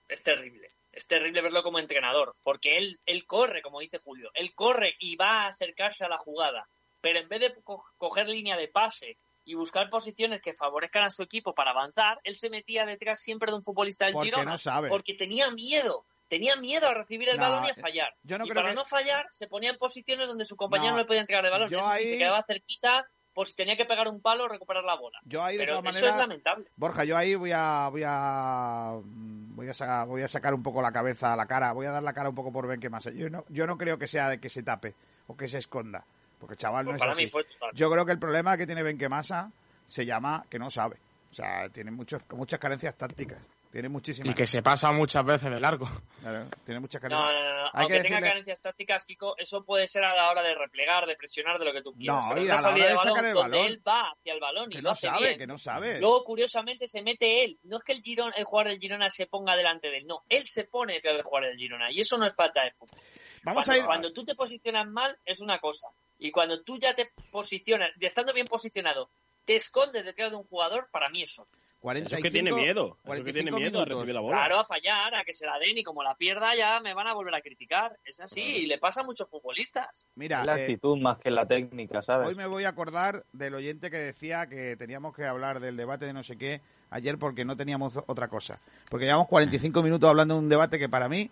[0.08, 4.56] es terrible es terrible verlo como entrenador, porque él, él corre, como dice Julio, él
[4.56, 6.68] corre y va a acercarse a la jugada,
[7.00, 11.12] pero en vez de co coger línea de pase y buscar posiciones que favorezcan a
[11.12, 14.52] su equipo para avanzar, él se metía detrás siempre de un futbolista del porque Girona,
[14.52, 14.90] no sabe.
[14.90, 18.12] porque tenía miedo, tenía miedo a recibir el No, balón y a fallar.
[18.24, 20.90] yo no y creo para que- no fallar, se ponía en posiciones donde su compañero
[20.90, 21.70] No, no, le podía entregar el balón.
[21.70, 23.06] yo Eso sí, ahí- se quedaba cerquita,
[23.46, 25.20] si tenía que pegar un palo o recuperar la bola.
[25.26, 26.66] Yo ahí, de Pero todas eso es lamentable.
[26.76, 30.82] Borja, yo ahí voy a voy a voy a, sacar, voy a sacar un poco
[30.82, 33.06] la cabeza, la cara, voy a dar la cara un poco por Ben que más.
[33.06, 34.96] Yo no, yo no creo que sea de que se tape
[35.28, 36.04] o que se esconda,
[36.40, 37.26] porque chaval no Pues es así.
[37.26, 37.32] mí.
[37.74, 39.52] Yo creo que el problema que tiene Benquemasa
[39.86, 40.98] se llama que no sabe.
[41.32, 43.40] O sea, tiene muchos, muchas carencias tácticas.
[43.72, 44.32] Tiene muchísimas.
[44.32, 45.88] Y que se pasa muchas veces de largo.
[46.22, 47.32] Claro, tiene muchas carencias.
[47.32, 47.66] no, no, no.
[47.66, 50.56] Hay Aunque que tenga decirle- carencias tácticas, Kiko, eso puede ser a la hora de
[50.56, 52.24] replegar, de presionar, de lo que tú quieras.
[52.24, 53.66] No, Pero y una a la hora de de sacar balón el donde balón.
[53.72, 55.38] él va hacia el balón y Que lo hace sabe, bien.
[55.38, 56.00] que no sabe.
[56.00, 57.60] Luego, curiosamente, se mete él.
[57.64, 60.24] No es que el, Girona, el jugador del Girona se ponga delante de él, no.
[60.30, 61.92] Él se pone detrás del jugador del Girona.
[61.92, 63.00] Y eso no es falta de fútbol.
[63.44, 63.86] Vamos cuando, a ir.
[63.86, 65.88] cuando tú te posicionas mal, es una cosa.
[66.18, 69.12] Y cuando tú ya te posicionas, y estando bien posicionado,
[69.46, 71.58] te escondes detrás de un jugador, para mí es otro.
[71.80, 72.98] 45, Eso es que tiene miedo.
[73.04, 74.38] Eso es que 45 tiene miedo a recibir la bola.
[74.38, 77.08] Claro, a fallar, a que se la den y como la pierda ya me van
[77.08, 77.98] a volver a criticar.
[78.04, 80.06] Es así, y le pasa a muchos futbolistas.
[80.16, 82.28] Mira, Es la eh, actitud más que la técnica, ¿sabes?
[82.28, 86.06] Hoy me voy a acordar del oyente que decía que teníamos que hablar del debate
[86.06, 88.60] de no sé qué ayer porque no teníamos otra cosa.
[88.90, 91.30] Porque llevamos 45 minutos hablando de un debate que para mí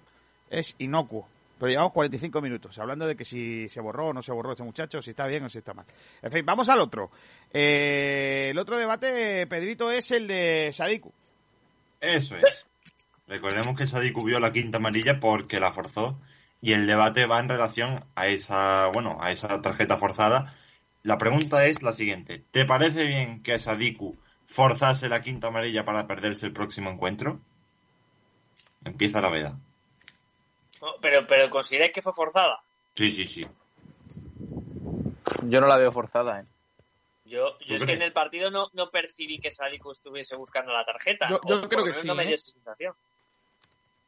[0.50, 1.28] es inocuo.
[1.60, 4.64] Pero llevamos 45 minutos hablando de que si se borró o no se borró este
[4.64, 5.86] muchacho, si está bien o si está mal.
[6.22, 7.10] En fin, vamos al otro.
[7.52, 11.12] Eh, el otro debate, Pedrito, es el de Sadiku.
[12.00, 12.66] Eso es.
[13.28, 16.20] Recordemos que Sadiku vio la quinta amarilla porque la forzó
[16.62, 20.56] y el debate va en relación a esa, bueno, a esa tarjeta forzada.
[21.04, 26.08] La pregunta es la siguiente: ¿Te parece bien que Sadiku forzase la quinta amarilla para
[26.08, 27.42] perderse el próximo encuentro?
[28.86, 29.60] Empieza la veda.
[30.82, 32.60] No, Pero, pero ¿consideráis que fue forzada?
[32.96, 33.48] Sí, sí, sí.
[35.44, 36.46] Yo no la veo forzada, ¿eh?
[37.26, 40.86] Yo, yo es que en el partido no, no percibí que Sadiku estuviese buscando la
[40.86, 41.28] tarjeta.
[41.28, 42.28] Yo- yo creo que sí, No me ¿eh?
[42.28, 42.94] dio esa sensación.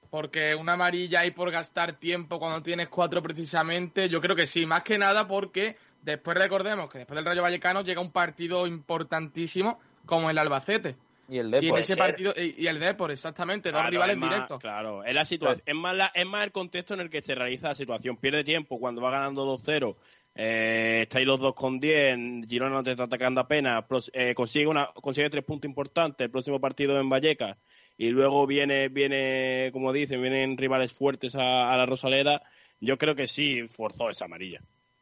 [0.09, 4.65] Porque una amarilla ahí por gastar tiempo cuando tienes cuatro precisamente, yo creo que sí,
[4.65, 9.79] más que nada porque después recordemos que después del Rayo Vallecano llega un partido importantísimo
[10.05, 10.95] como el Albacete.
[11.29, 11.79] Y el Y en Depor.
[11.79, 14.59] ese partido, y, y el Depor, exactamente, dos Claro, rivales es más- directos.
[14.59, 15.63] Claro, es la situación.
[15.65, 18.17] Es más, la- es más el contexto en el que se realiza la situación.
[18.17, 19.95] Pierde tiempo cuando va ganando 2-0.
[20.35, 22.47] Eh, estáis los dos con 10.
[22.47, 23.83] Girona no te está atacando apenas.
[24.13, 26.25] eh, consigue, una, consigue tres puntos importantes.
[26.25, 27.57] El próximo partido en Vallecas.
[27.97, 32.41] Y luego viene, viene como dicen, vienen rivales fuertes a, a la Rosaleda.
[32.79, 34.61] Yo creo que sí forzó esa amarilla.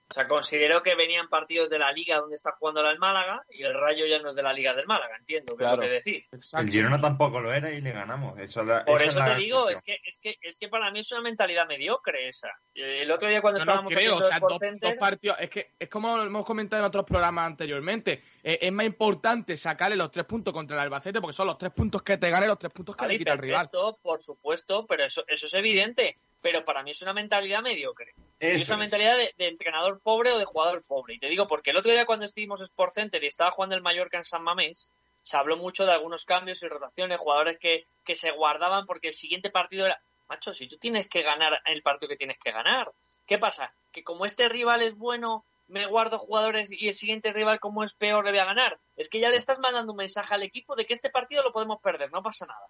[0.10, 3.64] O sea, considero que venían partidos de la liga donde está jugando el Málaga y
[3.64, 5.82] el Rayo ya no es de la liga del Málaga, entiendo que Claro.
[5.84, 6.30] es lo que decís.
[6.53, 8.39] El Girona tampoco lo era y le ganamos.
[8.39, 9.78] Eso la- Por esa eso es la te digo, cuestión.
[9.78, 12.49] es que, es, que, es que para mí es una mentalidad mediocre esa.
[12.74, 15.38] Eh, El otro día cuando No, no estábamos creo, o sea, dos, Center, dos partidos.
[15.41, 18.24] Es que es como hemos comentado en otros programas anteriormente.
[18.43, 21.74] eh, es más importante sacarle los tres puntos contra el Albacete porque son los tres
[21.74, 23.70] puntos que te gane, los tres puntos que Vale, le quita el rival.
[24.01, 26.16] por supuesto, pero eso, eso es evidente.
[26.42, 28.14] Pero para mí es una mentalidad mediocre.
[28.40, 28.80] Eso es una es.
[28.80, 31.16] mentalidad de, de entrenador pobre o de jugador pobre.
[31.16, 33.82] Y te digo, porque el otro día cuando estuvimos Sport Center y estaba jugando el
[33.82, 38.16] Mallorca en San Mamés, se habló mucho de algunos cambios y rotaciones, jugadores que, que
[38.16, 42.10] se guardaban porque el siguiente partido era, macho, si tú tienes que ganar el partido
[42.10, 42.92] que tienes que ganar,
[43.26, 43.74] ¿qué pasa?
[43.92, 47.94] Que como este rival es bueno, me guardo jugadores y el siguiente rival como es
[47.94, 48.80] peor le voy a ganar.
[48.96, 51.52] Es que ya le estás mandando un mensaje al equipo de que este partido lo
[51.52, 52.68] podemos perder, no pasa nada.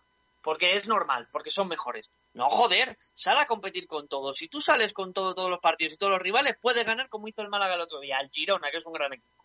[0.48, 2.10] Porque es normal, porque son mejores.
[2.32, 4.38] No, joder, sal a competir con todos.
[4.38, 7.28] Si tú sales con todo, todos los partidos y todos los rivales, puedes ganar como
[7.28, 9.44] hizo el Málaga el otro día, al Girona, que es un gran equipo.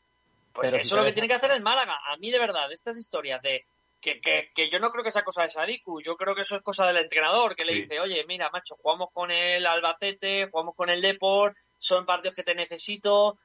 [0.52, 1.98] Pues Pero eso si es lo que tiene que hacer el Málaga.
[2.06, 3.62] A mí, de verdad, estas historias de
[4.00, 6.54] que, que, que yo no creo que sea cosa de Sadiku, yo creo que eso
[6.54, 10.76] es cosa del entrenador, que le dice, oye, mira, macho, jugamos con el Albacete, jugamos
[10.76, 13.38] con el Deport, son partidos que te necesito.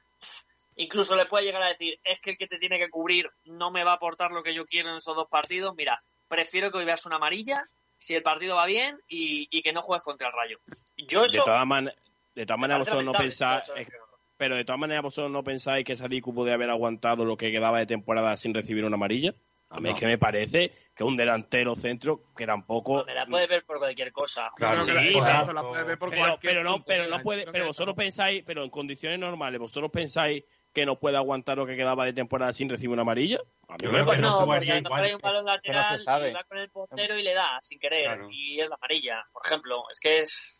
[0.76, 3.72] Incluso le puede llegar a decir, es que el que te tiene que cubrir no
[3.72, 5.74] me va a aportar lo que yo quiero en esos dos partidos.
[5.74, 7.64] Mira, prefiero que hoy veas una amarilla
[7.96, 10.58] si el partido va bien y, y que no juegues contra el Rayo.
[10.96, 11.44] Yo De eso...
[11.44, 11.90] todas, man-
[12.34, 13.64] de todas maneras, vosotros no pensáis.
[13.76, 13.88] es-.
[14.36, 17.80] Pero de todas maneras, vosotros no pensáis que Sadiku podía haber aguantado lo que quedaba
[17.80, 19.34] de temporada sin recibir una amarilla.
[19.70, 19.94] A mí No.
[19.94, 23.04] es que me parece que un delantero centro que tampoco.
[23.04, 24.50] Me la puedes ver por cualquier cosa.
[24.56, 27.94] Claro, sí, la- puedes ver por Pero, cualquier pero no, pero no puede, pero vosotros
[27.96, 28.00] no.
[28.00, 32.12] pensáis, pero en condiciones normales, vosotros pensáis que no puede aguantar lo que quedaba de
[32.12, 33.38] temporada sin recibir una amarilla.
[33.68, 35.04] A mí Yo me creo que parece- no no, jugaría igual.
[35.04, 36.30] hay un balón lateral no se sabe.
[36.30, 38.28] y va con el portero y le da sin querer Claro.
[38.30, 39.82] y es la amarilla, por ejemplo.
[39.90, 40.54] Es que es...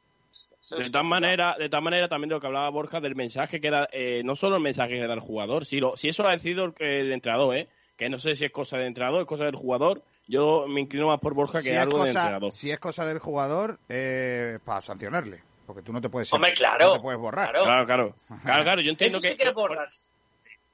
[0.70, 3.70] De tal manera, de tal manera también de lo que hablaba Borja del mensaje que
[3.70, 6.28] da, eh, no solo el mensaje que da el jugador, si, lo, si eso lo
[6.30, 7.68] ha decidido el, el entrenador, ¿eh?
[7.96, 11.06] que no sé si es cosa del entrenador, es cosa del jugador, yo me inclino
[11.06, 12.50] más por Borja que Si algo del entrenador.
[12.52, 15.42] si es cosa del jugador, eh, para sancionarle.
[15.68, 17.50] Porque tú no te puedes, Hombre, claro, no te puedes borrar.
[17.50, 17.64] claro.
[17.64, 19.28] Claro, claro, claro, claro, yo entiendo Eso que...
[19.28, 20.08] sí que es borras.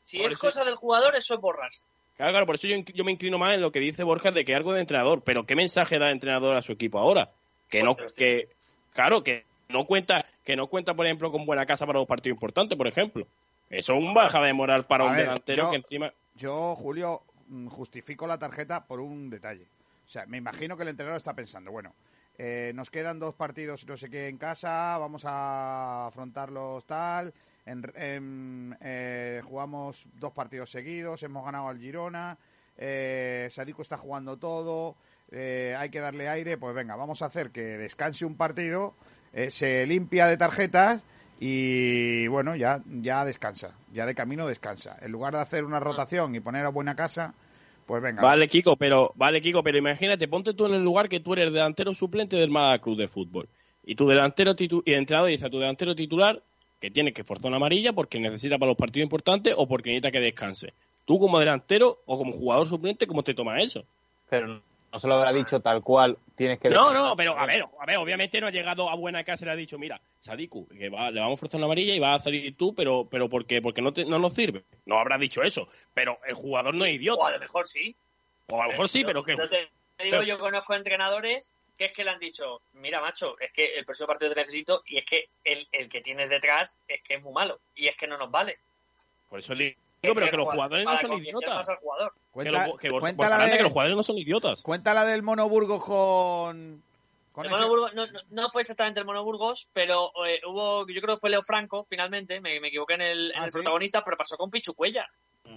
[0.03, 1.85] Si por es eso- cosa del jugador, eso es borras.
[2.17, 4.45] Claro, claro, por eso yo, yo me inclino más en lo que dice Borja de
[4.45, 7.29] que algo de entrenador, pero ¿qué mensaje da el entrenador a su equipo ahora?
[7.69, 8.49] Que Pues no, que,
[8.93, 12.37] Claro, que no cuenta, que no cuenta, por ejemplo, con buena casa para los partidos
[12.37, 13.27] importantes, por ejemplo.
[13.69, 16.13] Eso es un baja de moral para A un ver, delantero yo- que encima.
[16.37, 19.67] Yo, Julio, mm, justifico la tarjeta por un detalle.
[20.07, 21.93] O sea, me imagino que el entrenador está pensando, bueno,
[22.39, 27.33] eh, nos quedan dos partidos no sé qué en casa, vamos a afrontarlos tal,
[27.67, 32.37] en- en, eh, jugamos dos partidos seguidos, hemos ganado al Girona,
[32.77, 34.97] eh, está jugando todo,
[35.31, 38.95] eh, hay que darle aire, pues venga, vamos a hacer que descanse un partido,
[39.33, 41.03] eh, se limpia de tarjetas
[41.41, 44.97] y bueno, ya, ya descansa, ya de camino descansa.
[45.01, 47.35] En lugar de hacer una rotación y poner a buena casa,
[47.87, 48.23] pues venga.
[48.23, 51.53] Vale, Kiko, pero vale, Kiko, pero imagínate, ponte tú en el lugar que tú eres
[51.53, 53.49] delantero suplente del Málaga Club de Fútbol.
[53.85, 56.43] Y tu delantero y el entrenador dice a tu delantero titular
[56.81, 60.11] que tiene que forzar una amarilla porque necesita para los partidos importantes o porque necesita
[60.11, 60.73] que descanse.
[61.05, 63.85] Tú como delantero o como jugador suplente, ¿cómo te tomas eso?
[64.31, 64.63] Pero
[64.95, 66.71] no se lo habrá dicho tal cual, tienes que...
[66.71, 69.47] No, no, pero a ver, a ver, obviamente no ha llegado a buena casa y
[69.47, 72.21] le ha dicho, mira, Sadiku, que va- le vamos a forzar una amarilla y vas
[72.21, 74.63] a salir tú, pero pero porque porque no te, no nos sirve.
[74.87, 77.27] No habrá dicho eso, pero el jugador no es O idiota.
[77.27, 77.97] a lo mejor sí.
[78.49, 79.69] O a lo mejor sí, pero que Yo te digo,
[79.99, 83.85] pero- yo conozco entrenadores que es que le han dicho, mira, macho, es que el
[83.85, 87.23] próximo partido te necesito y es que el, el que tienes detrás es que es
[87.23, 88.59] muy malo y es que no nos vale.
[89.29, 89.81] por eso le digo,
[90.13, 91.67] pero que los jugadores no son idiotas.
[91.69, 91.75] Que,
[92.33, 94.61] Cuenta, que, cuenta Borja la Grande, de- que los jugadores no son idiotas.
[94.63, 96.83] cuenta la del Mono Burgos con...
[97.33, 101.01] con El ese- no, no, no fue exactamente el Mono Burgos, pero eh, hubo, yo
[101.01, 103.55] creo que fue Leo Franco, finalmente, me, me equivoqué en el, en Ah, el ¿sí?
[103.55, 105.07] protagonista, pero pasó con Pichu Cuellar.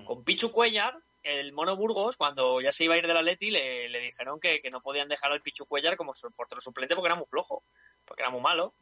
[0.06, 0.94] Con Pichu Cuellar,
[1.24, 4.60] el Mono Burgos, cuando ya se iba a ir del Atleti, le, le dijeron que,
[4.62, 7.64] que no podían dejar al Pichu Cuellar como su portero suplente porque era muy flojo,
[8.06, 8.74] porque era muy malo.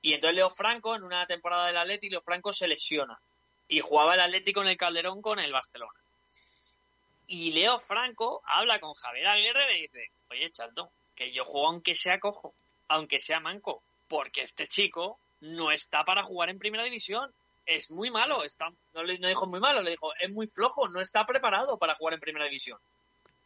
[0.00, 3.18] Y entonces Leo Franco, en una temporada del Atleti, Leo Franco se lesiona.
[3.72, 5.98] Y jugaba el Atlético en el Calderón con el Barcelona.
[7.26, 11.68] Y Leo Franco habla con Javier Aguirre y le dice, oye, Chato, que yo juego
[11.68, 12.54] aunque sea cojo,
[12.88, 17.32] aunque sea manco, porque este chico no está para jugar en primera división.
[17.64, 21.00] Es muy malo, está, no, le, dijo muy malo, le dijo, es muy flojo, no
[21.00, 22.78] está preparado para jugar en primera división.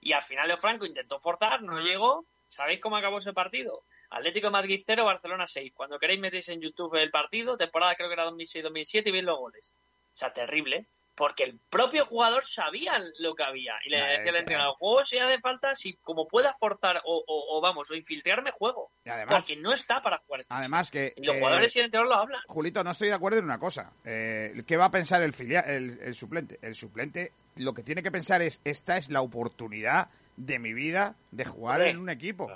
[0.00, 2.26] Y al final Leo Franco intentó forzar, no llegó.
[2.48, 3.84] ¿Sabéis cómo acabó ese partido?
[4.10, 5.72] Atlético Madrid 0, Barcelona 6.
[5.72, 9.38] Cuando queréis metéis en YouTube el partido, temporada creo que era 2006-2007 y veis los
[9.38, 9.76] goles.
[10.16, 10.86] O sea, terrible.
[11.14, 13.74] Porque el propio jugador sabía lo que había.
[13.86, 17.24] Y le decía al eh, entrenador, juego si hace falta, si como pueda forzar o,
[17.26, 18.90] o- o vamos, o infiltrarme, juego.
[19.04, 21.14] Y además, Porque no está para jugar este además que...
[21.16, 22.40] Y los eh, jugadores y el entrenador lo hablan.
[22.46, 23.92] Julito, no estoy de acuerdo en una cosa.
[24.04, 26.58] Eh, ¿Qué va a pensar el, filial, el, el suplente?
[26.60, 31.14] El suplente lo que tiene que pensar es, esta es la oportunidad de mi vida
[31.30, 32.46] de jugar en un equipo.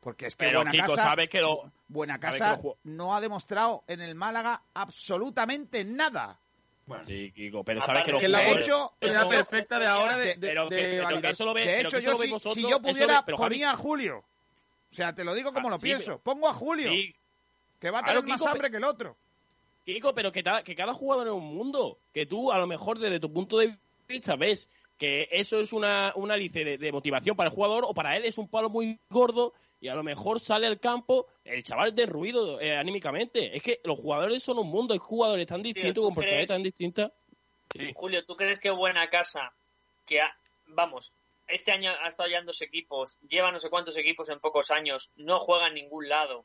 [0.00, 2.76] Porque es que Pero Buena Kiko, Casa, sabe que lo- Buena sabe que Casa lo
[2.84, 6.38] no ha demostrado en el Málaga absolutamente nada.
[7.06, 10.16] Sí, Kiko, pero sabes que los que De jugadores- hecho, Es la perfecta de ahora
[10.16, 11.32] de, de, pero, de que, pero que validar.
[11.32, 13.70] eso lo ve, de pero hecho, yo lo si, vosotros, si yo pudiera, ve- ponía
[13.70, 14.18] a Julio.
[14.90, 16.04] O sea, te lo digo como Ah, lo sí, pienso.
[16.06, 17.14] pero- Pongo a Julio, sí,
[17.80, 19.16] que va a Claro, tener más Kiko, hambre que el otro.
[19.84, 21.98] Kiko, pero que, ta- que cada jugador es un mundo.
[22.12, 23.76] Que tú, a lo mejor, desde tu punto de
[24.08, 24.68] vista, ves
[24.98, 28.36] que eso es una, una de, de motivación para el jugador o para él es
[28.38, 32.76] un palo muy gordo y a lo mejor sale al campo el chaval derruido eh,
[32.76, 33.56] anímicamente.
[33.56, 36.62] Es que los jugadores son un mundo, hay jugadores tan distintos, ¿tú con personalidades tan
[36.62, 37.12] distintas.
[37.74, 37.92] Sí.
[37.94, 39.52] Julio, ¿tú crees que Buena Casa,
[40.06, 41.12] que ha- vamos,
[41.46, 44.70] este año ha estado ya en dos equipos, lleva no sé cuántos equipos en pocos
[44.70, 46.44] años, no juega en ningún lado?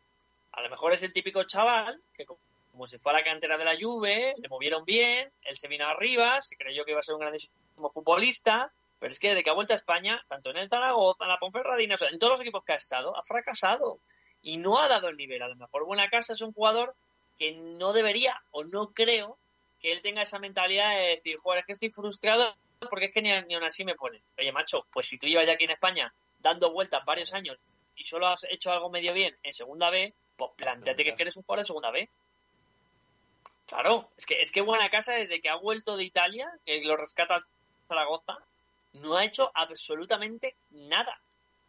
[0.52, 2.38] A lo mejor es el típico chaval que co-
[2.72, 5.86] como se fue a la cantera de la Juve, le movieron bien, él se vino
[5.86, 7.54] arriba, se creyó que iba a ser un grandísimo
[7.94, 8.72] futbolista,
[9.04, 11.38] pero es que desde que ha vuelto a España, tanto en el Zaragoza, en la
[11.38, 14.00] Ponferradina, o sea, en todos los equipos que ha estado, ha fracasado
[14.42, 15.42] y no ha dado el nivel.
[15.42, 16.96] A lo mejor Buena Casa es un jugador
[17.38, 19.38] que no debería o no creo
[19.82, 22.56] que él tenga esa mentalidad de decir, joder, es que estoy frustrado
[22.90, 24.22] porque es que ni, ni aún así me ponen.
[24.40, 27.58] Oye, macho, pues si tú llevas ya aquí en España dando vueltas varios años
[27.98, 31.24] y solo has hecho algo medio bien en segunda B, pues planteate que es que
[31.24, 32.10] eres un jugador de segunda B.
[33.68, 36.96] Claro, es que es que Buena Casa desde que ha vuelto de Italia, que lo
[36.96, 37.42] rescata
[37.90, 38.38] Zaragoza,
[38.94, 41.20] no ha hecho absolutamente nada.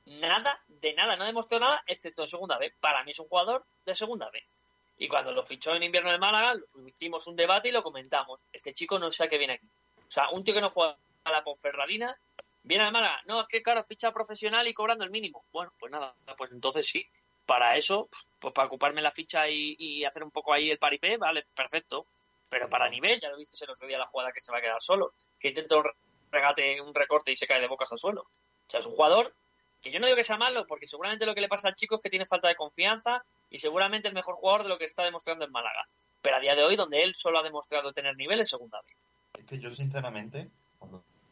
[0.07, 2.73] Nada de nada, no ha demostrado nada excepto en segunda B.
[2.81, 4.43] Para mí es un jugador de segunda B.
[4.99, 8.45] Y cuando lo fichó en invierno de Málaga, lo- hicimos un debate y lo comentamos.
[8.53, 9.67] Este chico no sé a qué viene aquí.
[10.07, 12.17] O sea, un tío que no juega a la Ponferradina,
[12.63, 13.23] viene al Málaga.
[13.27, 15.45] No, es que claro, ficha profesional y cobrando el mínimo.
[15.53, 17.05] Bueno, pues nada, pues entonces sí.
[17.47, 18.09] Para eso,
[18.39, 22.07] pues para ocuparme la ficha y, y hacer un poco ahí el paripé, vale, perfecto.
[22.49, 24.63] Pero para nivel, ya lo viste el otro día la jugada que se va a
[24.63, 25.13] quedar solo.
[25.41, 25.85] Que intenta un
[26.35, 28.23] regate, un recorte y se cae de bocas al suelo.
[28.23, 29.35] O sea, es un jugador
[29.81, 31.97] que yo no digo que sea malo, porque seguramente lo que le pasa al chico
[31.97, 35.03] es que tiene falta de confianza y seguramente el mejor jugador de lo que está
[35.05, 35.87] demostrando en Málaga.
[36.23, 39.41] Pero a día de hoy, donde él solo ha demostrado tener nivel es segunda B.
[39.41, 40.51] Es que yo, sinceramente,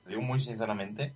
[0.07, 1.15] digo muy sinceramente,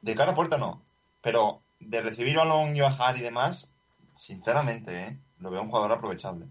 [0.00, 0.82] de cara a puerta no,
[1.20, 3.68] pero de recibir balón y bajar y demás,
[4.14, 5.18] sinceramente, ¿eh?
[5.40, 6.46] lo veo un jugador aprovechable.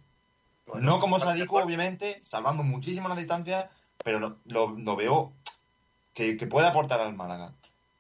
[0.76, 3.70] no como Sadiku, obviamente, salvando muchísimo la distancia,
[4.04, 5.34] pero lo, lo- lo veo
[6.18, 7.54] que, que puede aportar al Málaga.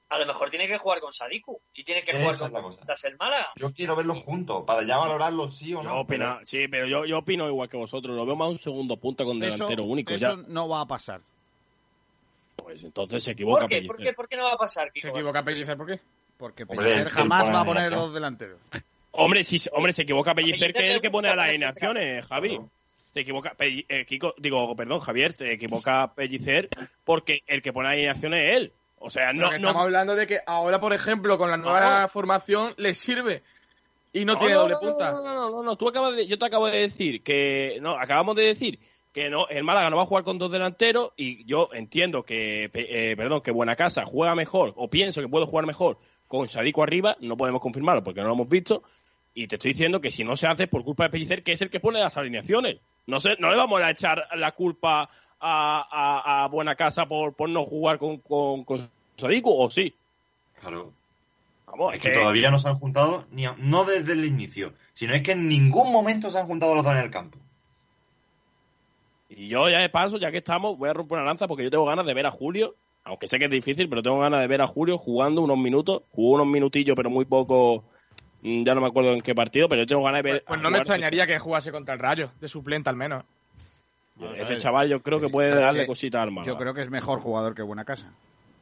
[0.09, 3.17] A lo mejor tiene que jugar con Sadiku y tiene que Esa jugar con el
[3.17, 3.49] Málaga.
[3.57, 5.99] Yo quiero verlos juntos, para ya valorarlos sí o Yo no.
[5.99, 8.15] opino- sí, pero yo, yo opino igual que vosotros.
[8.15, 10.13] Lo veo más un segundo punta con Eso, delantero único.
[10.13, 10.43] eso Ya.
[10.47, 11.21] no va a pasar.
[12.55, 13.75] Pues entonces se equivoca ¿Por qué?
[13.75, 13.95] Pellicer.
[13.95, 14.13] ¿Por qué?
[14.13, 15.07] ¿Por qué no va a pasar, Kiko?
[15.07, 15.77] ¿Se equivoca Pellicer?
[15.77, 15.99] ¿Por qué?
[16.37, 18.59] Porque Pellicer jamás pone va a la poner dos delanteros.
[19.11, 22.59] Hombre, sí, hombre, se equivoca Pellicer, que es el que pone las gusta alineaciones, Javi.
[23.17, 26.69] Se equivoca, eh, Kiko, digo, perdón, Javier, se equivoca Pellicer
[27.03, 28.73] porque el que pone las alineaciones es él.
[28.99, 32.93] O sea, no, Estamos hablando de que ahora, por ejemplo, con la nueva formación le
[32.93, 33.41] sirve
[34.13, 35.13] y no, No, tiene doble punta.
[35.13, 37.97] No, no, no, no, no, tú acabas de, yo te acabo de decir que, no,
[37.97, 38.77] acabamos de decir
[39.11, 42.69] que no, el Málaga no va a jugar con dos delanteros y yo entiendo que,
[42.71, 45.97] eh, perdón, que Buenacasa juega mejor o pienso que puede jugar mejor
[46.27, 48.83] con Sadico arriba, no podemos confirmarlo porque no lo hemos visto
[49.43, 51.51] y te estoy diciendo que si no se hace es por culpa de Pellicer, que
[51.51, 52.79] es el que pone las alineaciones.
[53.05, 55.09] No sé, no le vamos a echar la culpa a,
[55.39, 59.93] a, a Buenacasa por, por no jugar con, con, con Sadico, o sí.
[60.59, 60.91] Claro.
[61.67, 65.13] Vamos, Es que todavía no se han juntado, ni a- no desde el inicio, sino
[65.13, 67.37] es que en ningún momento se han juntado los dos en el campo.
[69.29, 71.69] Y yo ya de paso, ya que estamos, voy a romper una lanza porque yo
[71.69, 74.47] tengo ganas de ver a Julio, aunque sé que es difícil, pero tengo ganas de
[74.47, 77.83] ver a Julio jugando unos minutos, jugó unos minutillos, pero muy poco,
[78.63, 80.43] ya no me acuerdo en qué partido, pero yo tengo ganas de ver...
[80.45, 83.23] Pues no me extrañaría que jugase contra el Rayo, de suplente al menos.
[84.35, 86.43] Ese chaval yo creo que puede Es darle que cositas al.
[86.43, 88.11] Yo creo que es mejor jugador que Buena Casa.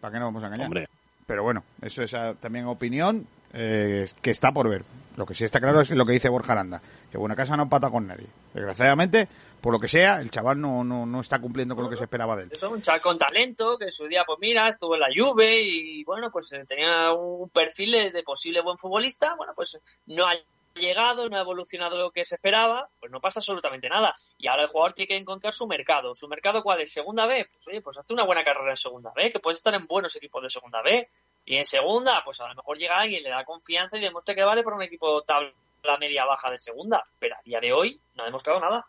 [0.02, 0.66] ¿Para qué nos vamos a engañar?
[0.66, 0.88] Hombre.
[1.26, 4.84] Pero bueno, eso es ah, también opinión eh, que está por ver.
[5.18, 7.64] Lo que sí está claro es lo que dice Borja Aranda, que Buena Casa no
[7.64, 8.28] empata con nadie.
[8.54, 9.28] Desgraciadamente,
[9.66, 12.04] por lo que sea, el chaval no, no, no está cumpliendo con lo que se
[12.04, 12.50] esperaba de él.
[12.52, 15.60] Eso, un chaval con talento, que en su día, pues mira, estuvo en la Juve
[15.60, 19.34] y bueno, pues eh, tenía un perfil de, posible buen futbolista.
[19.36, 20.36] Bueno, pues no ha
[20.76, 24.14] llegado, no ha evolucionado lo que se esperaba, pues no pasa absolutamente nada.
[24.38, 26.14] Y ahora el jugador tiene que encontrar su mercado.
[26.14, 26.94] ¿Su mercado cuál es?
[26.94, 27.48] ¿Segunda B?
[27.52, 30.16] Pues oye, pues hazte una buena carrera en segunda B, que puedes estar en buenos
[30.16, 31.10] equipos de segunda B.
[31.44, 34.44] Y en segunda, pues a lo mejor llega alguien, le da confianza y demuestra que
[34.44, 35.52] vale para un equipo tabla
[36.00, 37.04] media-baja de segunda.
[37.18, 38.86] Pero a día de hoy no ha demostrado nada.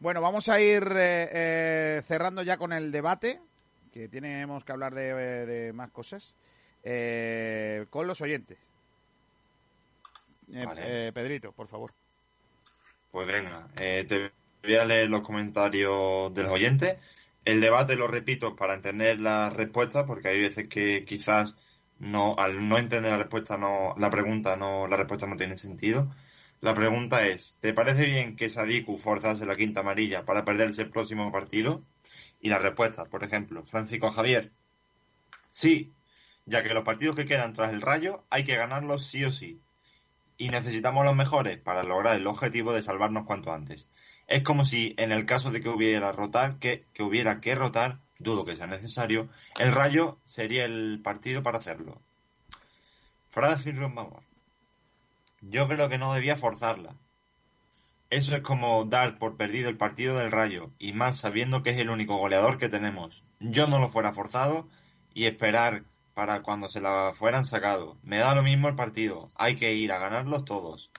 [0.00, 3.40] Bueno, vamos a ir eh, eh, cerrando ya con el debate,
[3.92, 5.12] que tenemos que hablar de,
[5.46, 6.34] de más cosas,
[6.84, 8.58] eh, con los oyentes.
[10.52, 11.08] Eh, Vale.
[11.08, 11.90] eh, Pedrito, por favor.
[13.10, 14.30] Pues venga, eh, te
[14.62, 16.96] voy a leer los comentarios de los oyentes.
[17.44, 21.56] El debate lo repito para entender la respuesta, porque hay veces que quizás
[21.98, 26.08] no, al no entender la respuesta, no, la pregunta no, la respuesta no tiene sentido.
[26.60, 30.90] La pregunta es, ¿te parece bien que Sadiku forzase la quinta amarilla para perderse el
[30.90, 31.84] próximo partido?
[32.40, 34.52] Y la respuesta, por ejemplo, Francisco Javier,
[35.50, 35.92] sí,
[36.46, 39.60] ya que los partidos que quedan tras el rayo hay que ganarlos sí o sí
[40.38, 43.88] y necesitamos los mejores para lograr el objetivo de salvarnos cuanto antes.
[44.28, 47.98] Es como si en el caso de que hubiera rotar, que, que hubiera que rotar,
[48.18, 49.28] dudo que sea necesario,
[49.58, 52.00] el Rayo sería el partido para hacerlo.
[53.30, 54.27] Francis Rombauer.
[55.40, 56.94] Yo creo que no debía forzarla.
[58.10, 61.78] Eso es como dar por perdido el partido del Rayo, y más sabiendo que es
[61.78, 63.22] el único goleador que tenemos.
[63.38, 64.66] Yo no lo fuera forzado
[65.12, 65.84] y esperar
[66.14, 67.98] para cuando se la fueran sacado.
[68.02, 69.30] Me da lo mismo el partido.
[69.36, 70.90] Hay que ir a ganarlos todos.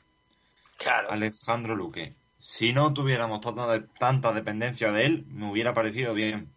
[0.77, 1.11] Claro.
[1.11, 2.15] Alejandro Luque.
[2.37, 6.53] Si no tuviéramos tanta, tanta dependencia de él, me hubiera parecido bien.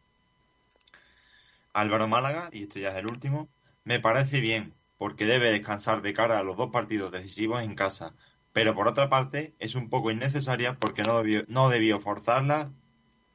[1.73, 3.49] Álvaro Málaga, y este ya es el último,
[3.85, 8.15] me parece bien, porque debe descansar de cara a los dos partidos decisivos en casa.
[8.53, 12.71] Pero por otra parte, es un poco innecesaria porque no debió, no debió forzarla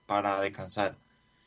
[0.05, 0.97] para descansar.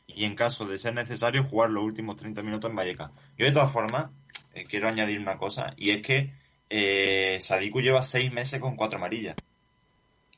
[0.05, 3.09] Y en caso de ser necesario, jugar los últimos 30 minutos en Vallecas.
[3.35, 4.11] Yo de todas formas,
[4.53, 6.31] eh, quiero añadir una cosa, y es que
[6.69, 9.35] eh, Sadiku lleva seis meses con cuatro amarillas.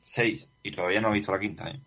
[0.02, 0.48] Seis.
[0.62, 1.78] Y todavía no ha visto la quinta, ¿eh?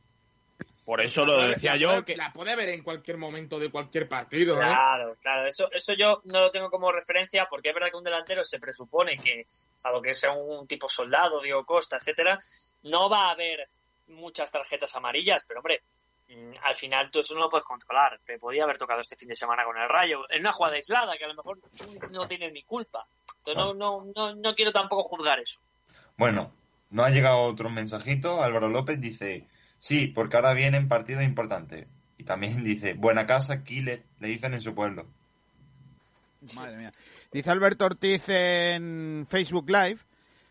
[0.87, 2.15] Por eso lo decía yo la que...
[2.15, 4.67] La puede ver en cualquier momento de cualquier partido, ¿eh?
[4.67, 8.05] Claro, claro, eso, eso yo no lo tengo como referencia porque es verdad que un
[8.05, 9.45] delantero se presupone que,
[9.75, 12.39] salvo que sea un tipo soldado, Diego Costa, etcétera,
[12.83, 13.67] no va a haber
[14.07, 15.81] muchas tarjetas amarillas, pero hombre,
[16.29, 18.21] mm, al final tú eso no lo puedes controlar.
[18.23, 21.17] Te podía haber tocado este fin de semana con el Rayo, en una jugada aislada
[21.17, 23.05] que a lo mejor tú no tienes ni culpa.
[23.39, 25.59] Entonces no, no, no, no quiero tampoco juzgar eso.
[26.15, 26.53] Bueno,
[26.91, 28.41] no ha llegado otro mensajito.
[28.41, 31.87] Álvaro López dice, sí, porque ahora vienen partidos importantes.
[32.17, 35.07] Y también dice, buena casa, killer, le dicen en su pueblo.
[36.55, 36.93] Madre mía.
[37.31, 39.99] Dice Alberto Ortiz en Facebook Live,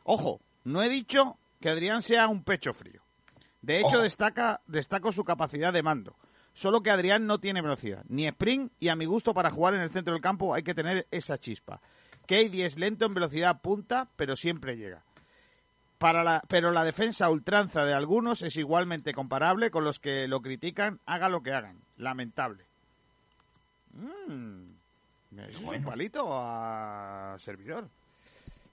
[0.05, 3.03] ojo, no he dicho que Adrián sea un pecho frío.
[3.63, 4.03] De hecho, Ojo.
[4.03, 6.17] destaca, destaco su capacidad de mando.
[6.55, 9.81] Solo que Adrián no tiene velocidad, ni sprint, y a mi gusto para jugar en
[9.81, 11.81] el centro del campo hay que tener esa chispa.
[12.23, 15.05] Katie es lento en velocidad punta, pero siempre llega.
[15.99, 20.29] Para la, pero la defensa a ultranza de algunos es igualmente comparable con los que
[20.29, 21.79] lo critican, haga lo que hagan.
[21.97, 22.65] Lamentable.
[23.93, 24.71] Mm,
[25.31, 27.89] me dio un palito a servidor.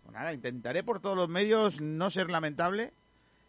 [0.04, 2.92] Pues nada, intentaré por todos los medios no ser lamentable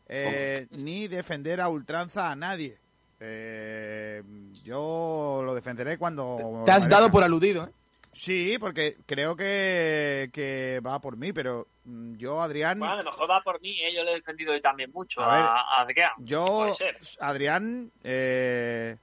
[0.08, 2.78] eh, ni defender a ultranza a nadie.
[3.20, 4.22] Eh,
[4.62, 6.62] yo lo defenderé cuando...
[6.64, 7.70] Te has dado por aludido, ¿eh?
[8.14, 12.78] Sí, porque creo que, que va por mí, pero mm, yo, Adrián...
[12.78, 13.94] Bueno, a lo mejor va por mí, ¿eh?
[13.94, 16.12] yo le he defendido hoy también mucho A a, ver, a Adrián.
[16.18, 16.72] Yo.
[17.20, 18.96] Adrián, eh,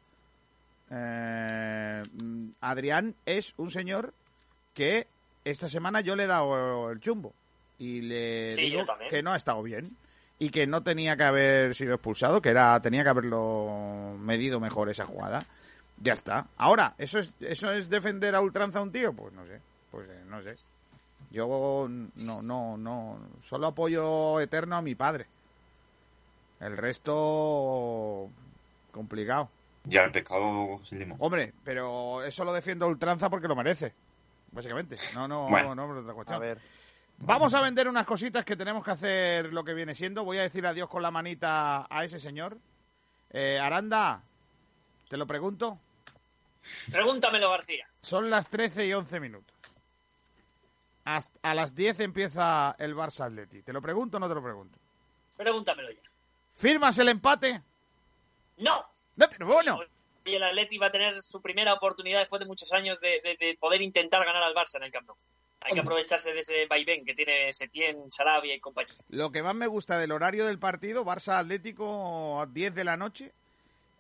[0.90, 2.04] eh,
[2.62, 4.14] Adrián es un señor
[4.74, 5.08] que
[5.44, 7.34] esta semana yo le he dado el chumbo
[7.80, 9.96] y le Sí, digo que no ha estado bien
[10.40, 14.90] y que no tenía que haber sido expulsado, que era tenía que haberlo medido mejor
[14.90, 15.44] esa jugada.
[16.04, 16.48] Ya está.
[16.58, 19.62] Ahora, eso es eso es defender a ultranza a un tío, pues no sé,
[19.92, 20.56] pues eh, no sé.
[21.30, 25.28] Yo no no no solo apoyo eterno a mi padre.
[26.60, 28.30] El resto
[28.92, 29.50] complicado.
[29.86, 31.18] Ya el pescado sin limón.
[31.22, 33.94] Hombre, pero eso lo defiendo a ultranza porque lo merece.
[34.52, 34.98] Básicamente.
[35.16, 35.74] No, no, Bueno.
[35.74, 36.36] no, otra cuestión.
[36.36, 36.60] A ver.
[37.20, 40.24] Vamos a vender unas cositas que tenemos que hacer lo que viene siendo.
[40.24, 42.58] Voy a decir adiós con la manita a ese señor.
[43.30, 44.22] Eh, Aranda,
[45.10, 45.80] te lo pregunto.
[46.92, 47.88] Pregúntamelo, García.
[48.02, 49.56] Son las 13 y 11 minutos.
[51.06, 53.64] Hasta- a las 10 empieza el Barça Atleti.
[53.64, 54.78] ¿Te lo pregunto o no te lo pregunto?
[55.36, 56.02] Pregúntamelo ya.
[56.56, 57.62] ¿Firmas el empate?
[58.58, 58.86] ¡No!
[59.16, 59.80] No, pero bueno.
[60.24, 63.38] Y el Atleti va a tener su primera oportunidad después de muchos años de, de-
[63.44, 65.18] de poder intentar ganar al Barça en el Camp Nou.
[65.64, 68.96] Hay que aprovecharse de ese vaivén que tiene Setién, Sarabia y compañía.
[69.10, 72.98] Lo que más me gusta del horario del partido, Barça Atlético a 10 de la
[72.98, 73.32] noche,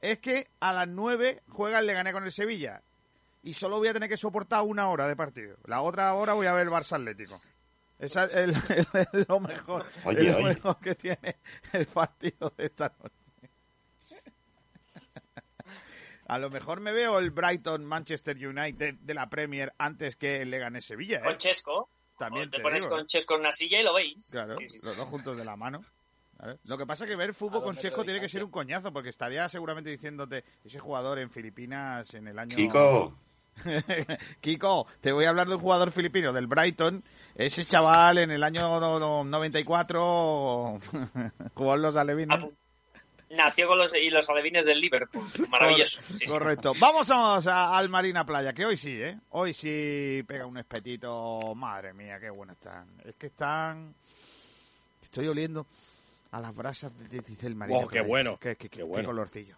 [0.01, 2.81] es que a las 9 juega el Leganés con el Sevilla.
[3.43, 5.57] Y solo voy a tener que soportar una hora de partido.
[5.65, 7.41] La otra hora voy a ver Barça Atlético.
[7.99, 8.55] Esa es el-
[9.13, 10.43] el- lo mejor, Oye, es lo oye.
[10.55, 11.37] mejor que tiene
[11.73, 13.15] el partido de esta noche.
[16.27, 20.49] A lo mejor me veo el Brighton Manchester United de la Premier antes que el
[20.49, 21.17] Leganés Sevilla.
[21.17, 21.23] ¿eh?
[21.23, 21.89] Con Chesco.
[22.17, 24.29] También te, te pones digo, con Chesco en una silla y lo veis.
[24.31, 24.85] Claro, Sí, sí, sí.
[24.85, 25.83] los dos juntos de la mano.
[26.41, 26.57] ¿Vale?
[26.65, 29.09] Lo que pasa es que ver fútbol con de tiene que ser un coñazo, porque
[29.09, 32.55] estaría seguramente diciéndote ese jugador en Filipinas en el año...
[32.57, 33.15] Kiko,
[34.41, 37.03] Kiko, te voy a hablar de un jugador filipino, del Brighton.
[37.35, 40.79] Ese chaval en el año no- no- 94
[41.53, 42.39] jugó en los alevines.
[43.29, 45.23] Nació con los, y los alevines del Liverpool.
[45.49, 46.01] Maravilloso.
[46.07, 46.25] Sí, sí.
[46.25, 46.73] Correcto.
[46.79, 49.17] Vamos a- al Marina Playa, que hoy sí, ¿eh?
[49.29, 51.39] Hoy sí pega un espetito.
[51.55, 52.87] Madre mía, qué buenas están.
[53.05, 53.93] Es que están...
[55.03, 55.65] Estoy oliendo
[56.31, 59.07] a las brasas de, Cicel Marina Wow, qué bueno, Qué, qué- qué qué bueno.
[59.09, 59.57] colorcillo.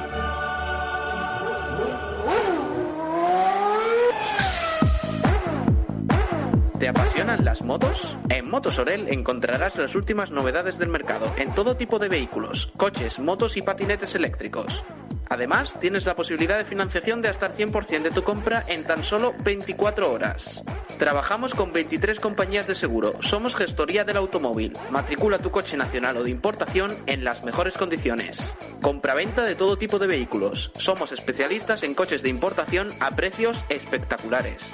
[6.91, 8.17] Apasionan las motos?
[8.29, 13.55] En Motosorel encontrarás las últimas novedades del mercado en todo tipo de vehículos, coches, motos
[13.55, 14.83] y patinetes eléctricos.
[15.29, 19.05] Además, tienes la posibilidad de financiación de hasta el 100% de tu compra en tan
[19.05, 20.63] solo 24 horas.
[20.99, 23.13] Trabajamos con 23 compañías de seguro.
[23.21, 24.73] Somos gestoría del automóvil.
[24.89, 28.53] Matricula tu coche nacional o de importación en las mejores condiciones.
[28.81, 30.73] Compraventa de todo tipo de vehículos.
[30.77, 34.73] Somos especialistas en coches de importación a precios espectaculares.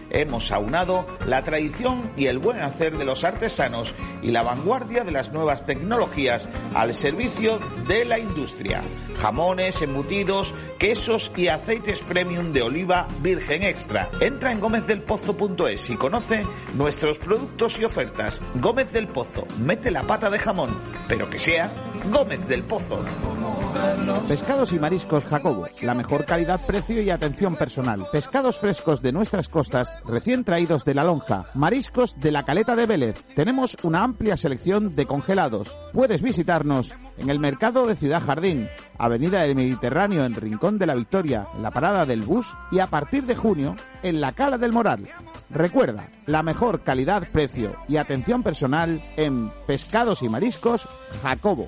[0.11, 5.11] Hemos aunado la tradición y el buen hacer de los artesanos y la vanguardia de
[5.11, 8.81] las nuevas tecnologías al servicio de la industria.
[9.21, 14.09] Jamones, embutidos, quesos y aceites premium de oliva virgen extra.
[14.19, 16.43] Entra en gómezdelpozo.es y conoce
[16.75, 18.41] nuestros productos y ofertas.
[18.55, 20.75] Gómez del Pozo, mete la pata de jamón,
[21.07, 21.69] pero que sea
[22.11, 22.99] Gómez del Pozo.
[24.27, 28.07] Pescados y mariscos Jacobo, la mejor calidad, precio y atención personal.
[28.11, 32.85] Pescados frescos de nuestras costas recién traídos de la lonja, mariscos de la caleta de
[32.85, 33.23] Vélez.
[33.35, 35.75] Tenemos una amplia selección de congelados.
[35.93, 38.67] Puedes visitarnos en el mercado de Ciudad Jardín,
[38.97, 43.23] Avenida del Mediterráneo en Rincón de la Victoria, la parada del bus y a partir
[43.23, 45.07] de junio en la Cala del Moral.
[45.49, 50.87] Recuerda, la mejor calidad, precio y atención personal en pescados y mariscos
[51.21, 51.67] Jacobo.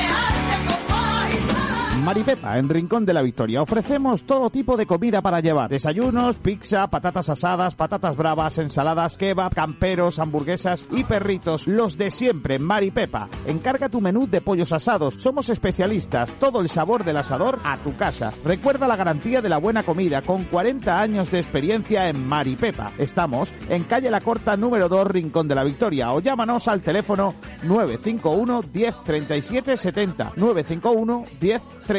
[2.01, 3.61] Maripepa, en Rincón de la Victoria.
[3.61, 5.69] Ofrecemos todo tipo de comida para llevar.
[5.69, 11.67] Desayunos, pizza, patatas asadas, patatas bravas, ensaladas, kebab, camperos, hamburguesas y perritos.
[11.67, 13.29] Los de siempre, Maripepa.
[13.45, 15.13] Encarga tu menú de pollos asados.
[15.19, 16.31] Somos especialistas.
[16.39, 18.33] Todo el sabor del asador a tu casa.
[18.43, 22.93] Recuerda la garantía de la buena comida con 40 años de experiencia en Maripepa.
[22.97, 26.13] Estamos en calle La Corta número 2, Rincón de la Victoria.
[26.13, 30.33] O llámanos al teléfono 951 10 37 70.
[30.35, 31.90] 951 10 37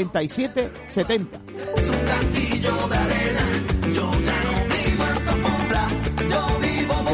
[0.89, 1.27] 70.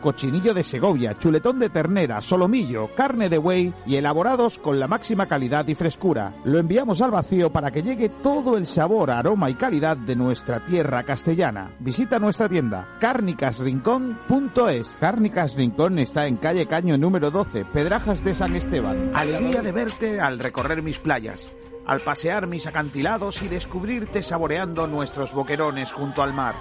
[0.00, 5.26] cochinillo de Segovia, chuletón de ternera, solomillo, carne de buey y elaborados con la máxima
[5.26, 6.34] calidad y frescura.
[6.44, 10.62] Lo enviamos al vacío para que llegue todo el sabor, aroma y calidad de nuestra
[10.64, 11.74] tierra castellana.
[11.80, 14.98] Visita nuestra tienda carnicasrincón.es.
[15.00, 19.12] Cárnicas Rincón está en calle Caño número 12, Pedrajas de San Esteban.
[19.14, 21.52] Alegría de verte al recorrer mis playas
[21.86, 26.56] al pasear mis acantilados y descubrirte saboreando nuestros boquerones junto al mar.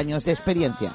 [0.01, 0.91] años de experiencia.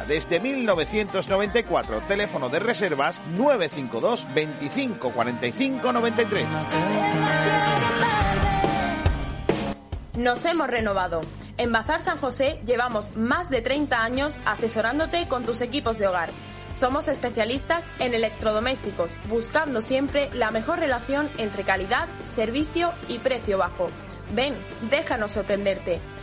[0.00, 2.00] desde 1994.
[2.08, 6.46] Teléfono de reservas 952 25 45 93.
[10.16, 11.22] Nos hemos renovado.
[11.56, 16.30] En Bazar San José llevamos más de 30 años asesorándote con tus equipos de hogar.
[16.78, 23.88] Somos especialistas en electrodomésticos, buscando siempre la mejor relación entre calidad, servicio y precio bajo.
[24.34, 24.54] Ven,
[24.90, 26.00] déjanos sorprenderte.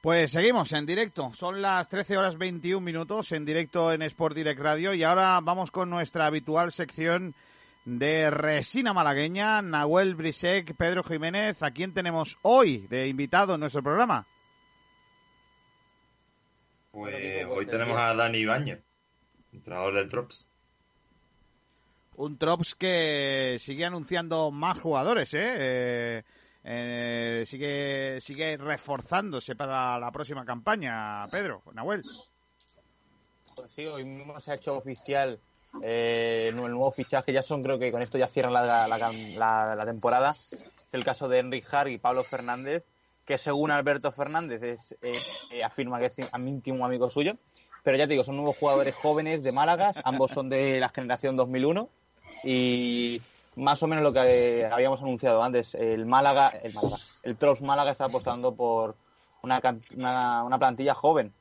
[0.00, 1.32] Pues seguimos en directo.
[1.34, 5.72] Son las 13 horas 21 minutos en directo en Sport Direct Radio y ahora vamos
[5.72, 7.34] con nuestra habitual sección
[7.84, 11.64] de resina malagueña, Nahuel Brisek, Pedro Jiménez.
[11.64, 14.24] ¿A quién tenemos hoy de invitado en nuestro programa?
[16.92, 18.80] Pues hoy tenemos a Dani Ibáñez,
[19.52, 20.46] entrenador del Trops.
[22.14, 25.54] Un Trops que sigue anunciando más jugadores, ¿eh?
[25.56, 26.22] eh
[26.70, 32.02] eh, sigue, sigue reforzándose para la próxima campaña, Pedro, Nahuel.
[33.56, 35.40] Pues sí, hoy mismo se ha hecho oficial
[35.82, 40.32] eh, el nuevo fichaje, ya son, creo que con esto ya cierran la, la, temporada.
[40.32, 42.84] Es el caso de Enric Har y Pablo Fernández,
[43.24, 47.38] que según Alberto Fernández es, eh, afirma que es un íntimo amigo suyo.
[47.82, 51.34] Pero ya te digo, son nuevos jugadores jóvenes de Málaga, ambos son de la generación
[51.34, 51.88] 2001
[52.44, 53.22] y
[53.58, 55.74] más o menos lo que habíamos anunciado antes.
[55.74, 58.96] El Málaga, el Málaga, el Trops Málaga está apostando por
[59.42, 59.60] una,
[60.46, 61.32] una, plantilla joven.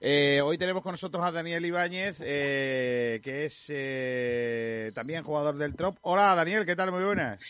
[0.00, 5.74] Eh, hoy tenemos con nosotros a Daniel Ibáñez, eh, que es eh, también jugador del
[5.74, 5.96] Trop.
[6.02, 6.92] Hola Daniel, ¿qué tal?
[6.92, 7.40] Muy buenas.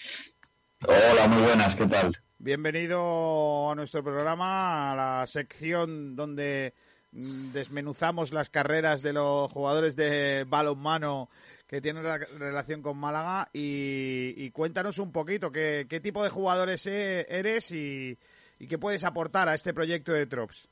[0.86, 2.12] Hola, muy buenas, ¿qué tal?
[2.38, 6.72] Bienvenido a nuestro programa, a la sección donde
[7.10, 11.28] mm, desmenuzamos las carreras de los jugadores de balonmano
[11.68, 17.26] que tiene relación con Málaga y, cuéntanos un poquito qué, qué, tipo de jugadores e,
[17.28, 18.16] eres y,
[18.68, 20.68] qué puedes aportar a este proyecto de Trops.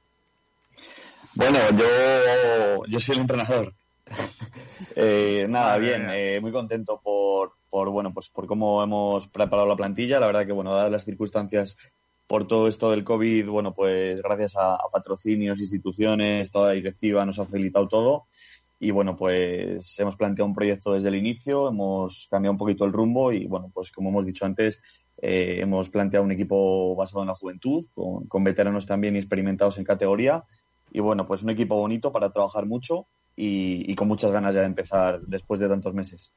[1.35, 3.75] Bueno, yo, yo soy el entrenador.
[4.97, 9.77] eh, nada, bien, eh, muy contento por, por, bueno, pues por cómo hemos preparado la
[9.77, 10.21] plantilla.
[10.21, 11.77] La verdad que, bueno, dadas las circunstancias
[12.29, 17.27] por todo esto del COVID, bueno, pues gracias a, a patrocinios, instituciones, toda la directiva
[17.27, 18.27] nos ha facilitado todo
[18.79, 22.93] y bueno, pues hemos planteado un proyecto desde el inicio, hemos cambiado un poquito el
[22.93, 24.81] rumbo y bueno, pues como hemos dicho antes,
[25.19, 30.45] eh, hemos planteado un equipo basado en la juventud, con, veteranos también experimentados en categoría
[30.91, 33.07] y bueno, pues un equipo bonito para trabajar mucho
[33.37, 36.33] y, con muchas ganas ya de empezar después de tantos meses.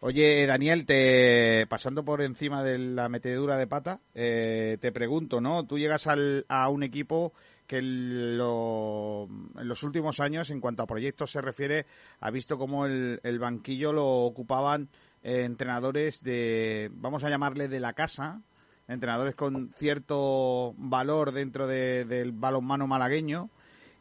[0.00, 5.66] Oye, Daniel, te, pasando por encima de la metedura de pata, eh, te pregunto, ¿no?
[5.66, 7.32] Tú llegas al, a un equipo
[7.68, 11.86] que en los últimos años, en cuanto a proyectos se refiere,
[12.18, 14.88] ha visto cómo el, banquillo lo ocupaban
[15.22, 18.40] eh, entrenadores de, vamos a llamarle de la casa,
[18.88, 23.50] entrenadores con cierto valor dentro del balonmano malagueño.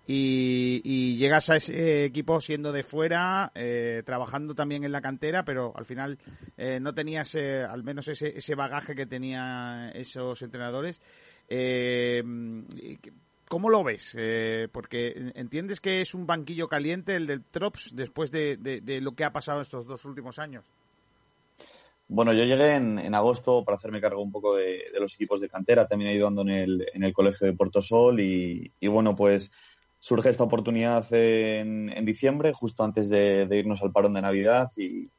[0.10, 5.74] Y, llegas a ese equipo siendo de fuera, eh, trabajando también en la cantera, pero
[5.76, 6.18] al final
[6.56, 11.02] eh, no tenías al menos ese, ese bagaje que tenían esos entrenadores.
[13.50, 14.14] ¿Cómo lo ves?
[14.18, 19.24] Eh, porque entiendes que es un banquillo caliente el del Trops después de, lo que
[19.24, 20.66] ha pasado estos dos últimos años.
[22.10, 25.88] Bueno, yo llegué en, agosto para hacerme cargo un poco de, los equipos de cantera,
[25.88, 29.52] también ayudando en el, en el colegio de Puerto Sol y, bueno, pues
[30.00, 35.10] surge esta oportunidad en, diciembre, justo antes de, irnos al parón de Navidad y,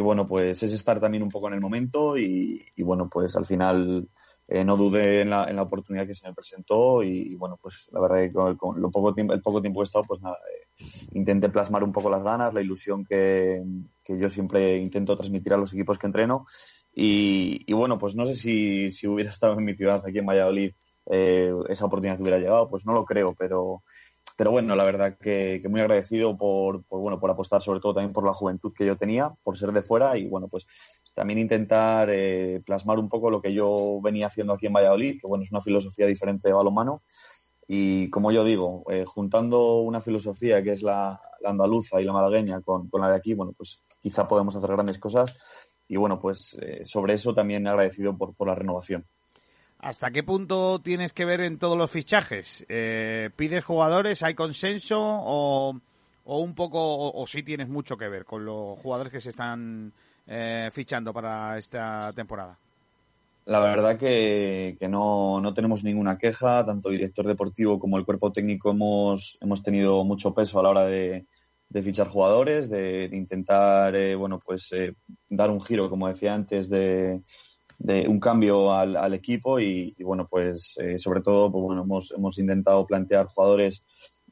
[0.00, 4.08] bueno, pues es estar también un poco en el momento y bueno, pues al final
[4.50, 7.88] eh, no dudé en la, en la oportunidad que se me presentó y, bueno, pues
[7.92, 10.20] la verdad que con, con lo poco tiempo, el poco tiempo que he estado, pues
[10.20, 13.62] nada, eh, intenté plasmar un poco las ganas, la ilusión que,
[14.02, 16.46] que yo siempre intento transmitir a los equipos que entreno
[16.92, 20.26] y, y bueno, pues no sé si, si hubiera estado en mi ciudad, aquí en
[20.26, 20.72] Valladolid,
[21.06, 23.84] eh, esa oportunidad hubiera llegado, pues no lo creo, pero
[24.36, 28.24] pero bueno, la verdad que, muy agradecido por, bueno, por apostar sobre todo también por
[28.24, 30.66] la juventud que yo tenía, por ser de fuera y bueno, pues
[31.14, 35.26] también intentar eh, plasmar un poco lo que yo venía haciendo aquí en Valladolid, que
[35.26, 37.02] bueno, es una filosofía diferente de balonmano.
[37.68, 42.12] Y como yo digo, eh, juntando una filosofía que es la, la andaluza y la
[42.12, 45.38] malagueña con, con, la de aquí, bueno, pues quizá podemos hacer grandes cosas.
[45.86, 49.06] Y bueno, pues eh, sobre eso también agradecido por, por la renovación.
[49.82, 52.66] ¿Hasta qué punto tienes que ver en todos los fichajes?
[52.68, 54.22] Eh, ¿Pides jugadores?
[54.22, 54.98] ¿Hay consenso?
[55.00, 55.74] ¿O,
[56.24, 59.90] un poco, o, o, sí tienes mucho que ver con los jugadores que se están
[60.26, 62.58] eh, fichando para esta temporada?
[63.46, 68.30] La verdad que, que no, no, tenemos ninguna queja, tanto director deportivo como el cuerpo
[68.32, 71.24] técnico hemos, hemos tenido mucho peso a la hora de,
[71.70, 74.94] de fichar jugadores, de, de intentar, eh, bueno, pues eh,
[75.30, 77.22] dar un giro, como decía antes, de,
[77.80, 82.12] de un cambio al, al equipo y, bueno, pues eh, sobre todo, pues bueno, hemos,
[82.12, 83.82] hemos intentado plantear jugadores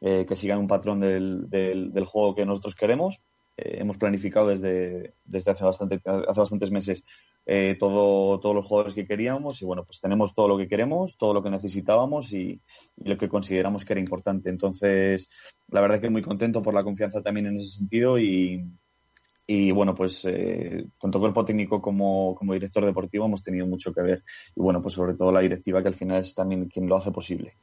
[0.02, 3.22] eh, que sigan un patrón del, del, del, juego que nosotros queremos.
[3.56, 7.02] Eh, hemos planificado desde, desde hace, bastante, hace bastantes meses
[7.46, 11.16] eh, todo, todos los jugadores que queríamos y bueno, pues tenemos todo lo que queremos,
[11.16, 12.60] todo lo que necesitábamos y,
[12.96, 14.50] lo que consideramos que era importante.
[14.50, 15.30] Entonces,
[15.68, 18.62] la verdad que muy contento por la confianza también en ese sentido y,
[19.50, 24.02] y bueno, pues eh, tanto cuerpo técnico como, como, director deportivo hemos tenido mucho que
[24.02, 24.22] ver.
[24.54, 27.10] Y bueno, pues sobre todo la directiva que al final es también quien lo hace
[27.10, 27.54] posible.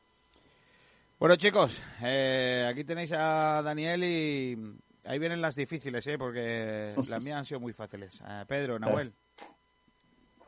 [1.19, 4.57] Bueno chicos, eh, aquí tenéis a Daniel y
[5.03, 6.17] ahí vienen las difíciles, ¿eh?
[6.17, 8.19] porque las mías han sido muy fáciles.
[8.27, 9.13] Eh, Pedro, Nahuel.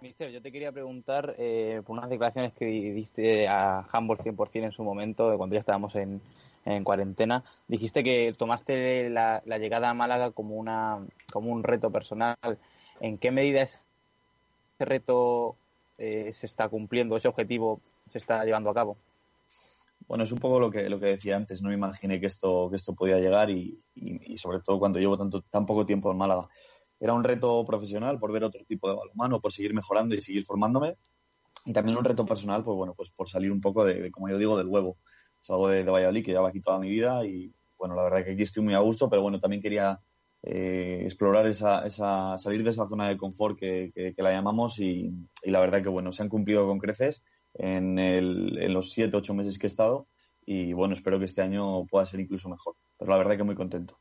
[0.02, 4.72] Mister, yo te quería preguntar eh, por unas declaraciones que diste a Humboldt 100% en
[4.72, 6.20] su momento, cuando ya estábamos en,
[6.76, 7.44] en cuarentena.
[7.68, 11.00] Dijiste que tomaste la, llegada a Málaga como, una,
[11.32, 12.38] como un reto personal.
[13.00, 13.80] ¿En qué medida ese
[14.80, 15.56] reto
[15.98, 17.80] eh, se está cumpliendo, ese objetivo
[18.10, 18.98] se está llevando a cabo?
[20.08, 21.62] Bueno, es un poco lo que, lo que decía antes.
[21.62, 23.82] No me imaginé que esto, que esto podía llegar y,
[24.38, 26.48] sobre todo cuando llevo tanto, tan poco tiempo en Málaga.
[27.00, 30.46] Era un reto profesional por ver otro tipo de balonmano, por seguir mejorando y seguir
[30.46, 30.96] formándome.
[31.66, 34.38] Y también un reto personal, pues bueno, pues por salir un poco de como yo
[34.38, 34.98] digo, del huevo
[35.48, 38.32] salgo de, de, Valladolid, que llevo aquí toda mi vida y bueno, la verdad que
[38.32, 40.00] aquí estoy muy a gusto, pero bueno, también quería
[40.44, 44.80] eh, explorar esa, esa, salir de esa zona de confort que, que, que la llamamos
[44.80, 45.12] y,
[45.44, 49.18] y, la verdad que bueno, se han cumplido con creces en, el, en los siete,
[49.18, 50.08] ocho meses que he estado
[50.46, 53.56] y bueno, espero que este año pueda ser incluso mejor, pero la verdad que muy
[53.56, 53.98] contento.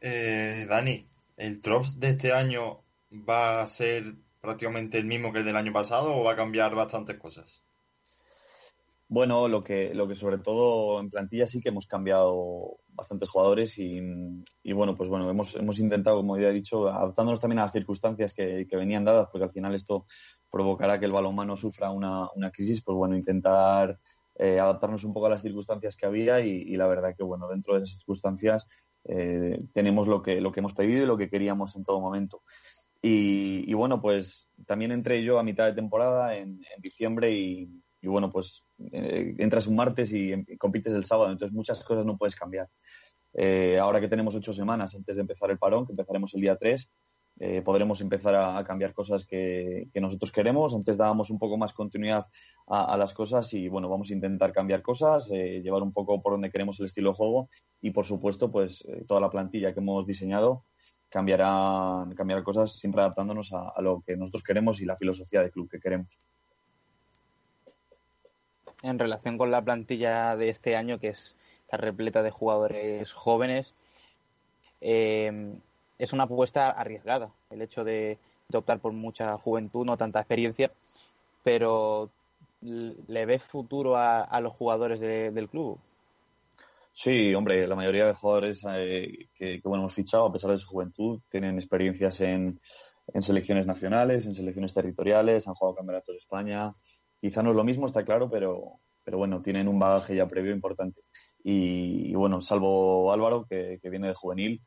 [0.00, 1.06] Eh, Dani,
[1.36, 2.82] ¿el Trops de este año
[3.12, 6.74] va a ser prácticamente el mismo que el del año pasado o va a cambiar
[6.74, 7.65] bastantes cosas?
[9.08, 13.78] Bueno, lo que, lo que sobre todo en plantilla sí que hemos cambiado bastantes jugadores
[13.78, 14.00] y,
[14.72, 18.34] bueno, pues bueno, hemos, hemos intentado, como ya he dicho, adaptándonos también a las circunstancias
[18.34, 20.06] que, que, venían dadas, porque al final esto
[20.50, 24.00] provocará que el balonmano sufra una, una crisis, pues bueno, intentar
[24.34, 27.46] eh, adaptarnos un poco a las circunstancias que había y, y, la verdad que bueno,
[27.48, 28.66] dentro de esas circunstancias
[29.04, 32.42] eh, tenemos lo que, lo que hemos pedido y lo que queríamos en todo momento.
[33.00, 37.70] Y, y bueno, pues también entré yo a mitad de temporada en, en diciembre y,
[38.06, 42.06] y bueno, pues eh, entras un martes y, y, compites el sábado, entonces muchas cosas
[42.06, 42.68] no puedes cambiar.
[43.34, 46.56] Eh, ahora que tenemos ocho semanas antes de empezar el parón, que empezaremos el día
[46.56, 46.88] 3,
[47.40, 50.72] eh, podremos empezar a, cambiar cosas que, nosotros queremos.
[50.72, 52.26] Antes dábamos un poco más continuidad
[52.68, 56.34] a, las cosas y bueno, vamos a intentar cambiar cosas, eh, llevar un poco por
[56.34, 57.48] donde queremos el estilo de juego
[57.80, 60.64] y por supuesto, pues toda la plantilla que hemos diseñado
[61.08, 65.50] cambiará, cambiará cosas siempre adaptándonos a, a lo que nosotros queremos y la filosofía de
[65.50, 66.20] club que queremos
[68.90, 73.74] en relación con la plantilla de este año, que es, está repleta de jugadores jóvenes,
[74.80, 75.54] eh,
[75.98, 78.18] es una apuesta arriesgada el hecho de,
[78.52, 80.70] optar por mucha juventud, no tanta experiencia,
[81.42, 82.10] pero
[82.62, 85.78] ¿le ves futuro a, los jugadores de, del club?
[86.92, 91.20] Sí, hombre, la mayoría de jugadores eh, que, hemos fichado, a pesar de su juventud,
[91.28, 92.60] tienen experiencias en,
[93.12, 96.74] en selecciones nacionales, en selecciones territoriales, han jugado campeonatos de España,
[97.20, 100.52] Quizá no es lo mismo, está claro, pero, pero bueno, tienen un bagaje ya previo
[100.52, 101.02] importante.
[101.48, 104.62] Y, bueno, salvo Álvaro, que, viene de juvenil,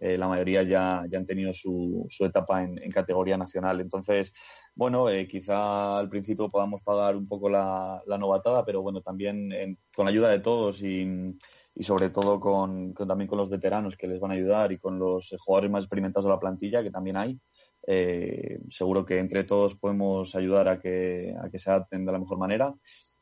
[0.00, 3.80] eh, la mayoría ya, ya han tenido su, su etapa en, categoría nacional.
[3.80, 4.32] Entonces,
[4.74, 9.78] bueno, eh, quizá al principio podamos pagar un poco la, novatada, pero bueno, también en,
[9.94, 11.36] con la ayuda de todos y,
[11.78, 14.98] sobre todo con, con- también con los veteranos que les van a ayudar y con
[14.98, 17.38] los jugadores más experimentados de la plantilla que también hay.
[17.86, 22.18] Eh, seguro que entre todos podemos ayudar a que, a que se adapten de la
[22.18, 22.72] mejor manera.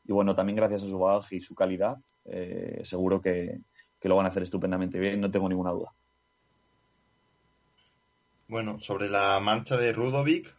[0.05, 3.59] Y bueno, también gracias a su bagaje y su calidad, eh, seguro que,
[3.99, 5.93] que lo van a hacer estupendamente bien, no tengo ninguna duda.
[8.47, 10.53] Bueno, sobre la marcha de Rudovic,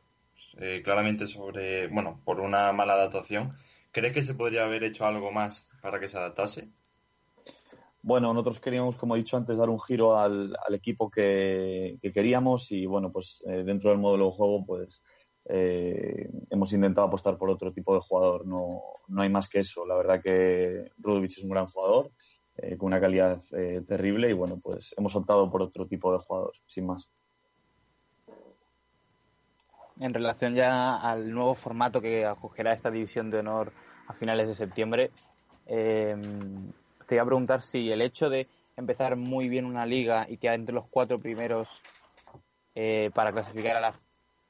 [0.59, 3.57] eh, claramente sobre, bueno, por una mala adaptación,
[3.93, 6.69] ¿crees que se podría haber hecho algo más para que se adaptase?
[8.07, 12.71] Bueno, nosotros queríamos, como he dicho antes, dar un giro al, equipo que, que queríamos
[12.71, 15.03] y bueno, pues eh, dentro del modelo de juego, pues
[15.47, 18.47] eh, hemos intentado apostar por otro tipo de jugador.
[18.47, 19.87] No, no hay más que eso.
[19.87, 22.11] La verdad que Rudovic es un gran jugador
[22.59, 23.41] eh, con una calidad
[23.89, 27.09] terrible y bueno, pues hemos optado por otro tipo de jugador, sin más.
[29.99, 33.73] En relación ya al nuevo formato que acogerá esta división de honor
[34.07, 35.11] a finales de septiembre,
[37.07, 40.57] te iba a preguntar si el hecho de empezar muy bien una liga y quedar
[40.57, 41.83] entre los cuatro primeros
[42.75, 44.01] eh, para clasificar a la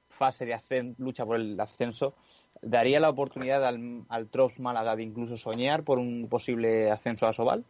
[0.08, 2.14] fase de lucha por el ascenso
[2.62, 7.32] daría la oportunidad al, al Trops Málaga de incluso soñar por un posible ascenso a
[7.32, 7.64] Sobal.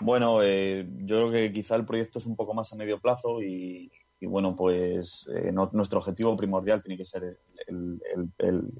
[0.00, 3.40] Bueno, eh, yo creo que quizá el proyecto es un poco más a medio plazo
[3.42, 7.38] y, bueno, pues eh, no- nuestro objetivo primordial tiene que ser
[7.68, 8.00] el-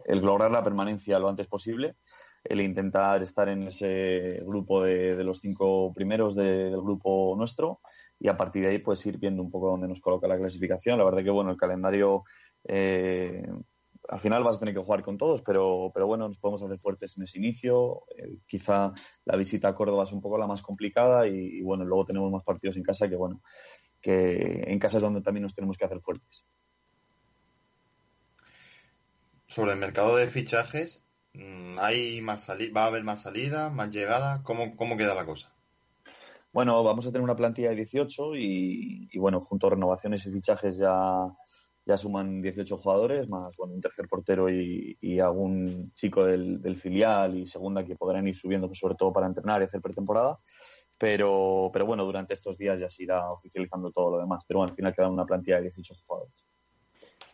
[0.06, 1.94] el lograr la permanencia lo antes posible,
[2.44, 7.80] el intentar estar en ese grupo de, de los cinco primeros de- del grupo nuestro
[8.20, 10.98] y a partir de ahí pues ir viendo un poco dónde nos coloca la clasificación.
[10.98, 12.24] La verdad que bueno, el calendario
[12.64, 13.46] eh,
[14.08, 16.78] al final vas a tener que jugar con todos, pero, pero bueno, nos podemos hacer
[16.78, 18.02] fuertes en ese inicio.
[18.16, 18.92] Eh, quizá
[19.24, 22.30] la visita a Córdoba es un poco la más complicada y, y, bueno, luego tenemos
[22.30, 23.40] más partidos en casa que bueno,
[24.00, 26.44] que en casa es donde también nos tenemos que hacer fuertes.
[29.46, 31.03] Sobre el mercado de fichajes,
[31.78, 34.40] ¿hay más sali- ¿va a haber más salidas, más llegadas?
[34.42, 35.52] ¿Cómo, cómo queda la cosa?
[36.52, 40.30] Bueno, vamos a tener una plantilla de 18 y, y, bueno, junto a renovaciones y
[40.30, 41.26] fichajes ya,
[41.84, 46.76] ya suman 18 jugadores, más bueno, un tercer portero y, y algún chico del, del
[46.76, 50.38] filial y segunda que podrán ir subiendo, pues, sobre todo para entrenar y hacer pretemporada.
[50.96, 54.44] Pero, pero bueno, durante estos días ya se irá oficializando todo lo demás.
[54.46, 56.34] Pero bueno, al final queda una plantilla de 18 jugadores.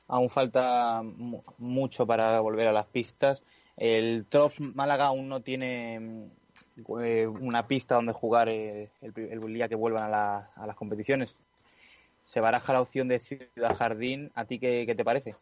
[0.08, 3.44] Aún falta mu- mucho para volver a las pistas.
[3.80, 9.54] El Trops Málaga aún no tiene mm, eh, una pista donde jugar eh, el, el
[9.54, 11.34] día que vuelvan a, la- las competiciones.
[12.24, 14.30] Se baraja la opción de Ciudad Jardín.
[14.34, 15.34] ¿A ti qué te parece?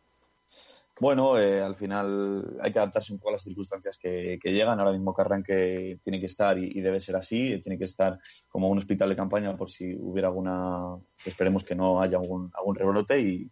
[1.00, 4.80] Bueno, eh, al final hay que adaptarse un poco a las circunstancias que, que llegan.
[4.80, 7.60] Ahora mismo Carranque tiene que estar y, debe ser así.
[7.62, 8.18] Tiene que estar
[8.48, 12.74] como un hospital de campaña por si hubiera alguna, esperemos que no haya algún, algún
[12.74, 13.20] rebrote.
[13.20, 13.48] Y,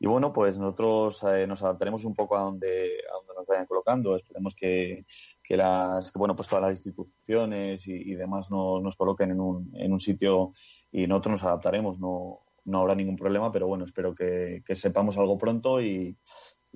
[0.00, 3.66] y bueno, pues nosotros eh, nos adaptaremos un poco a donde, a donde nos vayan
[3.66, 4.16] colocando.
[4.16, 5.06] Esperemos que,
[5.44, 9.40] que las, que, bueno, pues todas las instituciones y, y demás no- nos coloquen en
[9.40, 10.52] un, en un sitio
[10.90, 12.00] y nosotros nos adaptaremos.
[12.00, 16.18] No, no habrá ningún problema, pero bueno, espero que, que sepamos algo pronto y,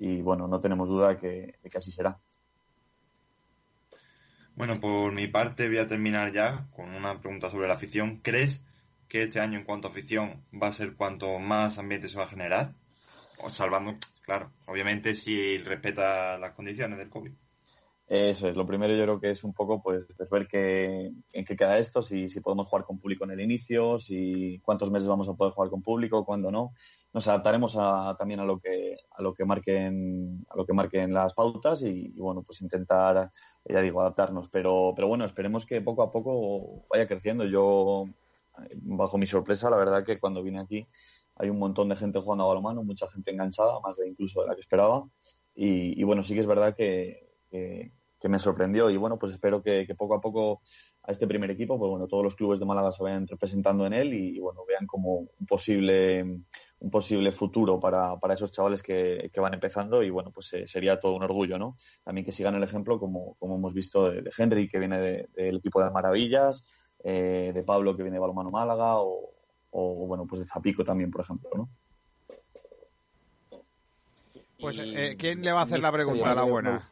[0.03, 2.19] y bueno, no tenemos duda que, de que así será.
[4.53, 8.17] Bueno, por mi parte voy a terminar ya con una pregunta sobre la afición.
[8.17, 8.61] ¿Crees
[9.07, 12.25] que este año en cuanto a afición va a ser cuanto más ambiente se va
[12.25, 12.73] a generar?
[13.37, 17.31] O salvando, claro, obviamente si respeta las condiciones del COVID.
[18.09, 21.45] Eso es, lo primero yo creo que es un poco pues, pues ver qué, en
[21.45, 25.07] qué queda esto, si, si podemos jugar con público en el inicio, si cuántos meses
[25.07, 26.73] vamos a poder jugar con público, cuándo no.
[27.13, 31.13] Nos adaptaremos a, también a lo que a lo que marquen a lo que marquen
[31.13, 33.31] las pautas y, y, bueno pues intentar
[33.65, 37.45] ya digo adaptarnos, pero pero bueno esperemos que poco a poco vaya creciendo.
[37.45, 38.05] Yo
[38.81, 40.87] bajo mi sorpresa la verdad que cuando vine aquí
[41.35, 44.47] hay un montón de gente jugando a balonmano, mucha gente enganchada, más de incluso de
[44.47, 45.05] la que esperaba
[45.55, 49.33] y, y bueno sí que es verdad que, que, que me sorprendió y bueno, pues
[49.33, 50.61] espero que, que, poco a poco
[51.05, 53.93] a este primer equipo, pues bueno, todos los clubes de Málaga se vayan representando en
[53.93, 56.23] él y, y bueno, vean como un posible
[56.83, 60.67] un posible futuro para, para esos chavales que, que, van empezando y bueno, pues eh,
[60.67, 61.77] sería todo un orgullo, ¿no?
[62.03, 65.29] También que sigan el ejemplo como, como hemos visto de, de Henry, que viene del
[65.33, 66.67] de, equipo de Maravillas,
[67.01, 69.31] eh, de Pablo, que viene de Balomano Málaga o,
[69.71, 71.69] o, bueno, pues de Zapico también, por ejemplo, ¿no?
[74.59, 76.89] Pues, eh, ¿quién le va a hacer la pregunta a la buena?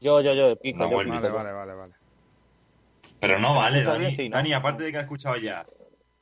[0.00, 0.78] Yo, yo, yo, Pico.
[0.78, 1.94] No, yo, vale, Vale, vale, vale, vale.
[3.20, 3.98] Pero no vale, Dani.
[4.06, 4.36] bien, sí, ¿no?
[4.36, 5.66] Dani, aparte de que ha escuchado ya,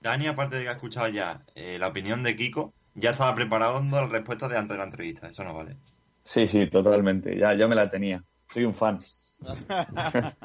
[0.00, 4.00] Dani, aparte de que ha escuchado ya eh, la opinión de Kiko, ya estaba preparando
[4.00, 5.28] la respuesta de antes de la entrevista.
[5.28, 5.76] Eso no vale.
[6.24, 7.36] Sí, sí, totalmente.
[7.38, 8.22] Ya, ya me la tenía.
[8.52, 9.00] Soy un fan.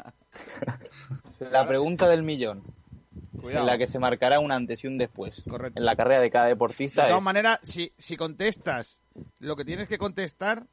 [1.40, 2.64] La pregunta del millón.
[3.41, 3.61] Cuidado.
[3.61, 5.44] En la que se marcará un antes y un después.
[5.49, 5.80] Correcto.
[5.80, 7.03] En la carrera de cada deportista.
[7.03, 9.02] De todas es- maneras, si, si contestas
[9.40, 10.65] lo que tienes que contestar,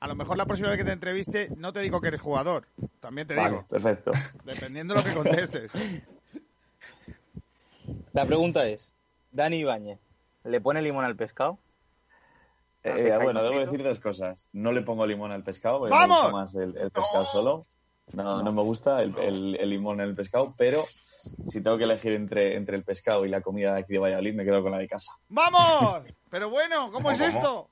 [0.00, 2.66] a lo mejor la próxima vez que te entreviste no te digo que eres jugador,
[3.00, 3.66] También te Vale, digo.
[3.68, 4.12] perfecto.
[4.44, 5.72] Dependiendo de lo que contestes.
[8.12, 8.92] La pregunta es,
[9.30, 9.98] Dani Ibáñez,
[10.44, 11.58] ¿le pone limón al pescado?
[12.82, 14.48] Eh, bueno, debo decir dos cosas.
[14.52, 16.08] No le pongo limón al pescado, porque ¡Vamos!
[16.08, 17.66] me gusta más el, el pescado solo.
[18.12, 20.84] No, no me gusta el, el- el limón en el pescado, pero
[21.46, 24.34] si tengo que elegir entre, entre el pescado y la comida de aquí de Valladolid,
[24.34, 25.12] me quedo con la de casa.
[25.28, 26.02] ¡Vamos!
[26.30, 27.28] Pero bueno, ¿cómo, ¿Cómo, es cómo?
[27.30, 27.70] esto?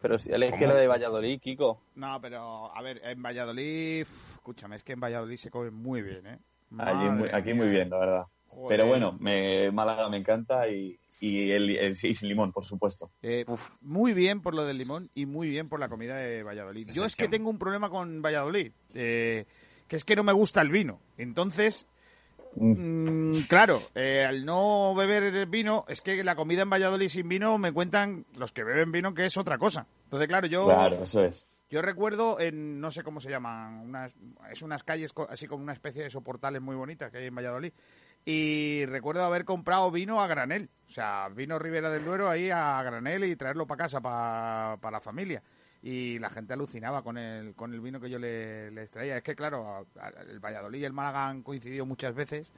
[0.00, 0.66] Pero si elegí ¿Cómo?
[0.72, 1.80] lo de Valladolid, Kiko.
[1.94, 6.02] No, pero a ver, en Valladolid, uf, escúchame, es que en Valladolid se come muy
[6.02, 6.38] bien, ¿eh?
[6.78, 8.24] Allí muy- Madre aquí muy bien, la verdad.
[8.48, 8.68] Joder.
[8.78, 13.10] Pero bueno, me, Málaga me encanta y, y el, el- sin limón, por supuesto.
[13.22, 13.44] Eh,
[13.82, 16.90] muy bien por lo del limón y muy bien por la comida de Valladolid.
[16.92, 19.44] Yo es que tengo un problema con Valladolid, eh,
[19.88, 21.00] que es que no me gusta el vino.
[21.18, 21.88] Entonces,
[22.56, 27.58] mm, claro, eh, al no beber vino, es que la comida en Valladolid sin vino
[27.58, 29.86] me cuentan los que beben vino que es otra cosa.
[30.04, 30.64] Entonces, claro, yo...
[30.64, 31.46] Claro, eso es.
[31.70, 34.12] Yo recuerdo en, no sé cómo se llaman, unas,
[34.50, 37.72] es unas calles así como una especie de soportales muy bonitas que hay en Valladolid.
[38.24, 42.82] Y recuerdo haber comprado vino a granel, o sea, vino Ribera del Duero ahí a
[42.82, 45.42] granel y traerlo para casa, para la familia.
[45.86, 49.18] Y la gente alucinaba con el, con el vino que yo le, les traía.
[49.18, 49.86] Es que, claro,
[50.30, 52.54] el Valladolid y el Málaga han coincidido muchas veces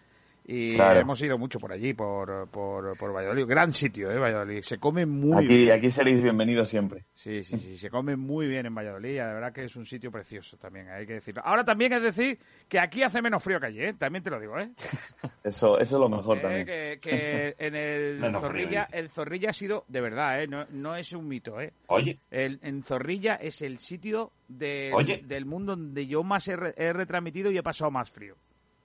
[0.49, 1.01] y Claro.
[1.01, 3.47] hemos ido mucho por allí, por, por, por Valladolid.
[3.47, 4.19] Gran sitio, ¿eh?
[4.19, 4.63] Valladolid.
[4.63, 5.73] Se come muy Aquí, bien.
[5.73, 7.05] aquí seréis bienvenidos siempre.
[7.13, 10.13] Sí, sí, sí, se come muy bien en Valladolid, de verdad que es un sitio
[10.13, 11.43] precioso también, hay que decirlo.
[11.45, 13.95] Ahora también es decir que aquí hace menos frío que allí, ¿eh?
[13.99, 14.71] también te lo digo, ¿eh?
[15.43, 16.67] Eso, eso es lo mejor Eh, también.
[16.67, 20.47] que, que en el Menos Zorrilla, el Zorrilla ha sido, de verdad, ¿eh?
[20.49, 21.73] no, no es un mito, ¿eh?
[21.89, 22.19] Oye.
[22.31, 27.51] El, en Zorrilla es el sitio de- del mundo donde yo más he, he retransmitido
[27.51, 28.37] y he pasado más frío.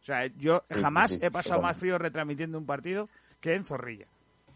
[0.01, 3.07] O sea, yo Sí, jamás sí, sí, he pasado más frío retransmitiendo un partido
[3.39, 4.07] que en Zorrilla.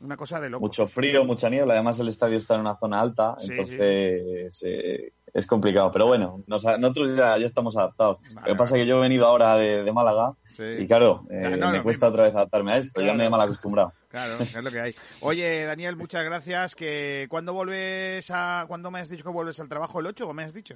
[0.02, 0.66] Una cosa de loco.
[0.66, 1.74] Mucho frío, mucha niebla.
[1.76, 5.90] Además, el estadio está en una zona alta, Sí, entonces eh, es complicado.
[5.92, 8.18] Pero bueno, nos- nosotros ya, ya estamos adaptados.
[8.34, 10.34] Lo que pasa es que yo he venido ahora de, de Málaga
[10.80, 13.00] y, claro, eh, Ya, no, me cuesta otra vez adaptarme a esto.
[13.00, 13.18] Ya Claro.
[13.18, 13.94] me he mal acostumbrado.
[14.16, 14.96] Claro, es lo que hay.
[15.22, 16.74] Oye, Daniel, muchas gracias.
[16.74, 18.64] Que ¿Cuándo vuelves a...
[18.68, 20.00] ¿Cuándo me has dicho que vuelves al trabajo?
[20.00, 20.76] ¿El 8 o me has dicho?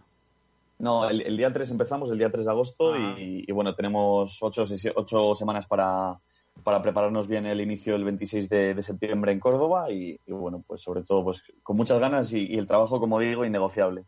[0.79, 3.15] No, el, el día 3 empezamos, el día 3 de agosto, Ah.
[3.17, 6.17] y, y bueno, tenemos ocho, sesi- ocho semanas para,
[6.63, 10.63] para prepararnos bien el inicio del 26 de, de septiembre en Córdoba y, y bueno,
[10.65, 14.05] pues sobre todo pues con muchas ganas y, y el trabajo, como digo, innegociable.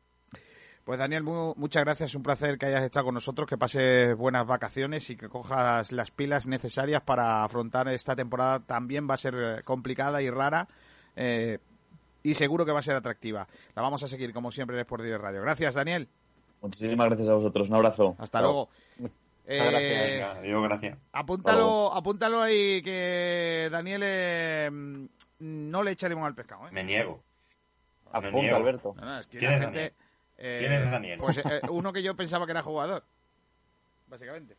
[0.86, 2.16] Pues Daniel, mu- muchas gracias.
[2.16, 6.10] Un placer que hayas estado con nosotros, que pases buenas vacaciones y que cojas las
[6.10, 8.62] pilas necesarias para afrontar esta temporada.
[8.62, 10.68] También va a ser eh, complicada y rara.
[11.16, 11.60] eh,
[12.24, 13.48] y seguro que va a ser atractiva.
[13.76, 15.42] La vamos a seguir, como siempre, en Sport Radio.
[15.42, 16.08] Gracias, Daniel.
[16.62, 18.16] Muchísimas gracias a vosotros, un abrazo.
[18.20, 18.44] Hasta Chao.
[18.48, 18.70] luego.
[18.98, 19.18] Muchas
[19.48, 20.10] Eh, gracias.
[20.12, 20.98] Venga, adiós, gracias.
[21.12, 24.70] Apúntalo, apúntalo ahí que Daniel eh,
[25.40, 26.68] no le echa limón al pescado.
[26.68, 26.72] ¿eh?
[26.72, 27.20] Me niego.
[28.14, 28.56] Me Apunta, niego.
[28.58, 28.94] Alberto.
[28.98, 29.94] No, no, es que ¿Quién es gente, Daniel?
[30.38, 31.20] eh, ¿Quién es Daniel?
[31.20, 33.04] Pues eh, uno que yo pensaba que era jugador,
[34.08, 34.56] básicamente.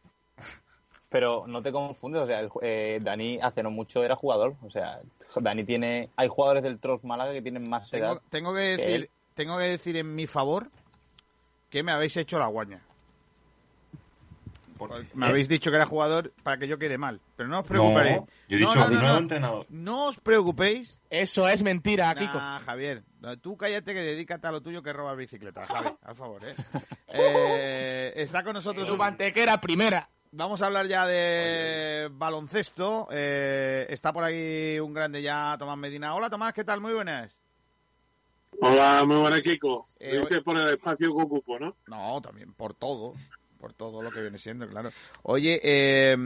[1.08, 4.56] Pero no te confundes, o sea, el eh, Dani hace no mucho era jugador.
[4.62, 5.00] O sea,
[5.40, 6.08] Dani tiene.
[6.16, 8.18] Hay jugadores del Trost Málaga que tienen más edad.
[8.30, 9.10] Tengo, tengo que que decir, él.
[9.34, 10.68] tengo que decir en mi favor
[11.72, 12.82] que me habéis hecho la guaña.
[15.14, 18.16] Me habéis dicho que era jugador para que yo quede mal, pero no os preocupéis.
[18.16, 19.66] No, yo he dicho nuevo entrenador.
[19.70, 20.98] No os preocupéis.
[21.08, 22.36] Eso es mentira, Kiko.
[22.36, 26.14] Nah, Javier, no, tú cállate que dedícate a lo tuyo que robas bicicleta, Javi, al
[26.16, 26.54] favor, ¿eh?
[27.14, 30.08] Eh, está con nosotros Su mantequera primera.
[30.30, 33.08] Vamos a hablar ya de baloncesto.
[33.10, 36.14] Eh, está por aquí un grande ya, Tomás Medina.
[36.14, 36.80] Hola, Tomás, ¿qué tal?
[36.80, 37.41] Muy buenas.
[38.60, 39.86] Hola, muy buenas, Kiko.
[39.98, 41.76] Eh, Lo dices por el espacio que ocupo, ¿no?
[41.86, 43.14] No, también por todo.
[43.58, 44.90] Por todo lo que viene siendo, claro.
[45.22, 46.16] Oye, eh,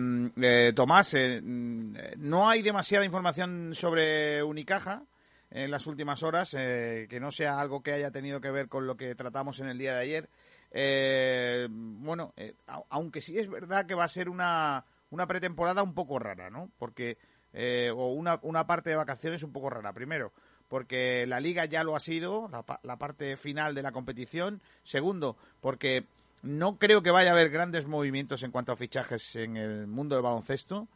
[0.41, 5.03] eh, Tomás, eh, mm, no hay demasiada información sobre Unicaja
[5.51, 8.87] en las últimas horas, eh, que no sea algo que haya tenido que ver con
[8.87, 10.31] lo que tratamos en el día de ayer.
[10.71, 12.55] Eh, bueno, eh,
[12.89, 16.71] aunque sí es verdad que va a ser una, una pretemporada un poco rara, ¿no?
[16.79, 17.19] Porque,
[17.53, 19.93] eh, o una, una parte de vacaciones un poco rara.
[19.93, 20.33] Primero,
[20.69, 24.61] porque la liga ya lo ha sido, la, pa- la parte final de la competición.
[24.83, 26.05] Segundo, porque
[26.43, 30.15] no creo que vaya a haber grandes movimientos en cuanto a fichajes en el mundo
[30.15, 30.89] del baloncesto.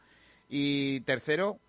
[0.49, 1.59] Y tercero,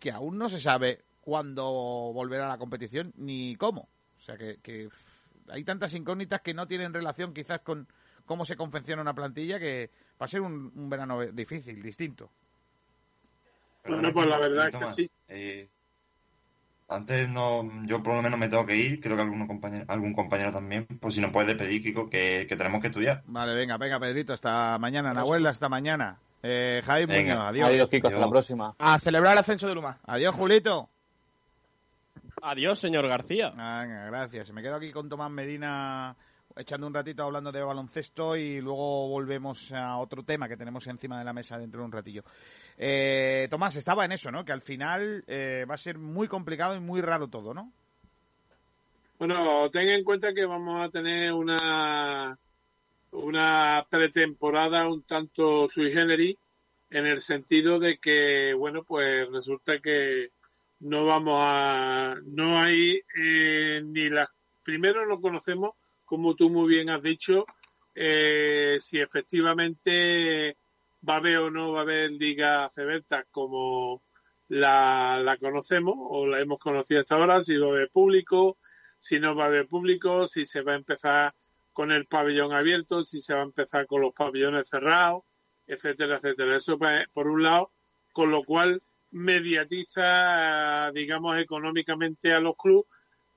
[0.00, 1.64] que aún no se sabe cuándo
[2.12, 3.88] volverá la competición ni cómo.
[4.18, 4.88] O sea que, que,
[5.48, 7.86] hay tantas incógnitas que no tienen relación quizás con
[8.26, 9.90] cómo se confecciona una plantilla que
[10.20, 12.30] va a ser un, un verano difícil, distinto.
[13.84, 15.10] Bueno, pues la verdad es que sí.
[15.28, 15.68] eh,
[16.92, 20.12] antes no, yo por lo menos me tengo que ir, creo que algún compañero, algún
[20.14, 23.22] compañero también, pues si nos puedes despedir, Kiko, que, que tenemos que estudiar.
[23.26, 25.12] Vale, venga, venga, Pedrito, hasta mañana.
[25.12, 26.18] Nahuel, hasta mañana.
[26.42, 27.34] Eh, Javi Venga.
[27.34, 27.68] Muñoz, adiós.
[27.68, 28.74] Adiós, Kiko, hasta la próxima.
[28.78, 29.98] A celebrar el ascenso de Luma.
[30.04, 30.88] Adiós, Julito.
[32.42, 33.50] Adiós, señor García.
[33.50, 34.52] Venga, gracias.
[34.52, 36.16] Me quedo aquí con Tomás Medina
[36.56, 41.18] echando un ratito hablando de baloncesto y luego volvemos a otro tema que tenemos encima
[41.18, 42.24] de la mesa dentro de un ratillo.
[42.78, 44.44] Eh, Tomás, estaba en eso, ¿no?
[44.44, 47.72] Que al final eh, va a ser muy complicado y muy raro todo, ¿no?
[49.18, 52.36] Bueno, ten en cuenta que vamos a tener una,
[53.12, 56.36] una pretemporada un tanto sui generis
[56.90, 60.30] en el sentido de que, bueno, pues resulta que
[60.80, 64.28] no vamos a, no hay eh, ni las,
[64.64, 65.74] primero no conocemos,
[66.04, 67.46] como tú muy bien has dicho,
[67.94, 70.56] eh, si efectivamente
[71.08, 74.02] va a haber o no va a haber Liga Cebeta como
[74.48, 78.58] la, la conocemos o la hemos conocido hasta ahora, si va a haber público,
[78.98, 81.34] si no va a haber público, si se va a empezar
[81.72, 85.24] con el pabellón abierto, si se va a empezar con los pabellones cerrados,
[85.66, 86.56] etcétera, etcétera.
[86.56, 87.72] Eso pues, por un lado,
[88.12, 92.86] con lo cual mediatiza, digamos, económicamente a los clubes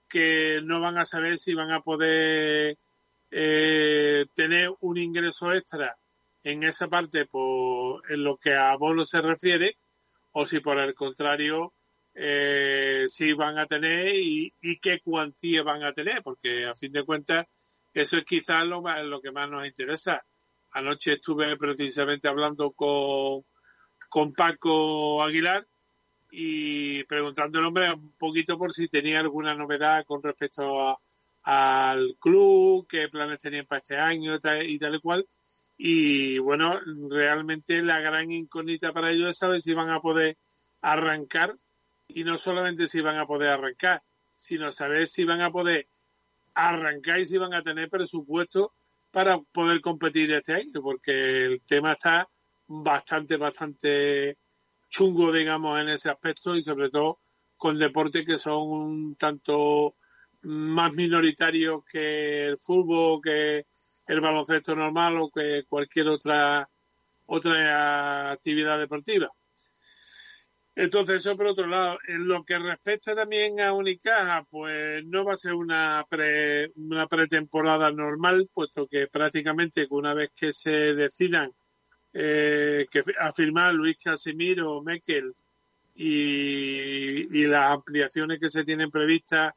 [0.08, 2.78] que no van a saber si van a poder
[3.32, 5.98] eh, tener un ingreso extra
[6.46, 9.78] en esa parte por, en lo que a bono se refiere
[10.32, 11.74] o si por el contrario
[12.14, 17.04] eh, si van a tener y, qué cuantía van a tener porque a fin de
[17.04, 17.48] cuentas
[17.94, 20.24] eso es quizás lo, lo que más nos interesa
[20.72, 23.44] anoche estuve precisamente hablando con,
[24.08, 25.66] con Paco Aguilar
[26.30, 31.00] y preguntándole hombre un poquito por si tenía alguna novedad con respecto
[31.42, 35.26] al club, qué planes tenían para este año y tal y cual.
[35.78, 36.80] Y bueno,
[37.10, 40.38] realmente la gran incógnita para ellos es saber si van a poder
[40.82, 41.56] arrancar
[42.08, 44.02] y no solamente si van a poder arrancar,
[44.36, 45.88] sino saber si van a poder
[46.54, 48.74] arrancar y si van a tener presupuesto
[49.12, 52.28] para poder competir este año, porque el tema está
[52.68, 54.38] bastante, bastante
[54.90, 57.20] chungo, digamos, en ese aspecto y sobre todo
[57.58, 59.96] con deportes que son un tanto
[60.44, 63.66] más minoritarios que el fútbol, que
[64.08, 66.70] el baloncesto normal o que cualquier otra
[67.28, 69.32] otra actividad deportiva.
[70.76, 71.98] Entonces, eso por otro lado.
[72.08, 77.08] En lo que respecta también a Unicaja, pues no va a ser una, pre, una
[77.08, 81.52] pretemporada normal, puesto que prácticamente una vez que se decidan
[82.14, 85.34] eh, que afirmar Luis Casimiro, Mekel
[85.96, 89.54] y, y las ampliaciones que se tienen previstas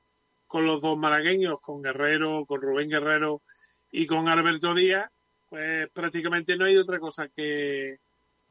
[0.46, 3.42] con los dos malagueños, con Guerrero, con Rubén Guerrero
[3.90, 5.10] y con Alberto Díaz,
[5.48, 7.98] pues prácticamente no hay otra cosa que,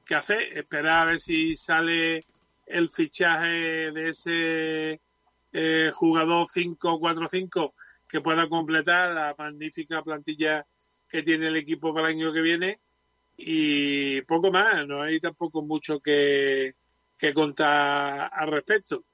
[0.06, 0.58] que hacer.
[0.58, 2.24] Esperar a ver si sale
[2.66, 5.02] el fichaje de ese
[5.54, 7.74] eh, jugador 5-4-5
[8.10, 10.66] que pueda completar la magnífica plantilla
[11.10, 12.80] que tiene el equipo para el año que viene
[13.38, 16.76] y poco más, no hay tampoco mucho que,
[17.18, 19.06] que contar al respecto.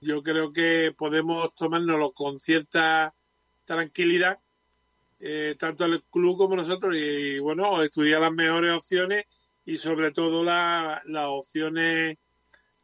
[0.00, 3.12] Yo creo que podemos tomárnoslo con cierta
[3.64, 4.38] tranquilidad,
[5.22, 9.24] eh, tanto el club como nosotros, y bueno, estudiar las mejores opciones
[9.64, 12.18] y sobre todo la, las opciones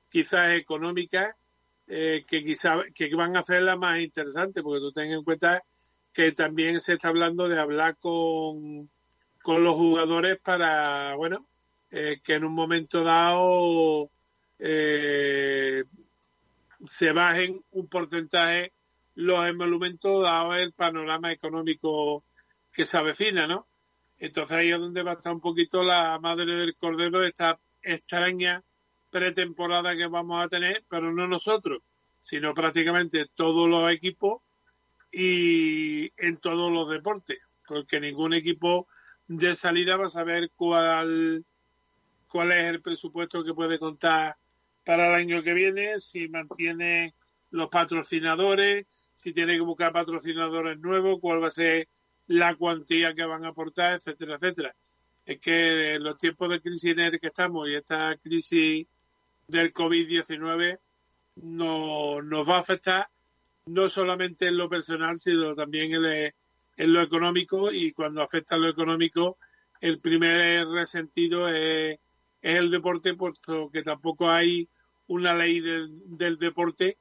[0.08, 1.34] quizás económicas
[1.88, 5.64] eh, que quizás que van a hacerla más interesante, porque tú ten en cuenta
[6.12, 8.88] que también se está hablando de hablar con
[9.42, 11.46] con los jugadores para, bueno,
[11.90, 14.10] eh, que en un momento dado
[14.58, 15.84] eh,
[16.86, 18.72] se bajen un porcentaje
[19.18, 22.22] los emolumentos dado el panorama económico
[22.72, 23.66] que se avecina, ¿no?
[24.16, 28.62] Entonces ahí es donde va a estar un poquito la madre del cordero esta extraña
[29.10, 31.82] pretemporada que vamos a tener, pero no nosotros,
[32.20, 34.40] sino prácticamente todos los equipos
[35.10, 38.86] y en todos los deportes, porque ningún equipo
[39.26, 41.44] de salida va a saber cuál,
[42.28, 44.36] cuál es el presupuesto que puede contar
[44.84, 47.14] para el año que viene, si mantiene
[47.50, 48.86] los patrocinadores,
[49.18, 51.88] si tiene que buscar patrocinadores nuevos, cuál va a ser
[52.28, 54.76] la cuantía que van a aportar, etcétera, etcétera.
[55.26, 58.86] Es que los tiempos de crisis en el que estamos y esta crisis
[59.48, 60.78] del COVID-19
[61.42, 63.08] no, nos va a afectar
[63.66, 69.36] no solamente en lo personal, sino también en, lo económico y cuando afecta lo económico,
[69.80, 71.98] el primer resentido es,
[72.40, 74.68] el deporte, puesto que tampoco hay
[75.08, 76.98] una ley del deporte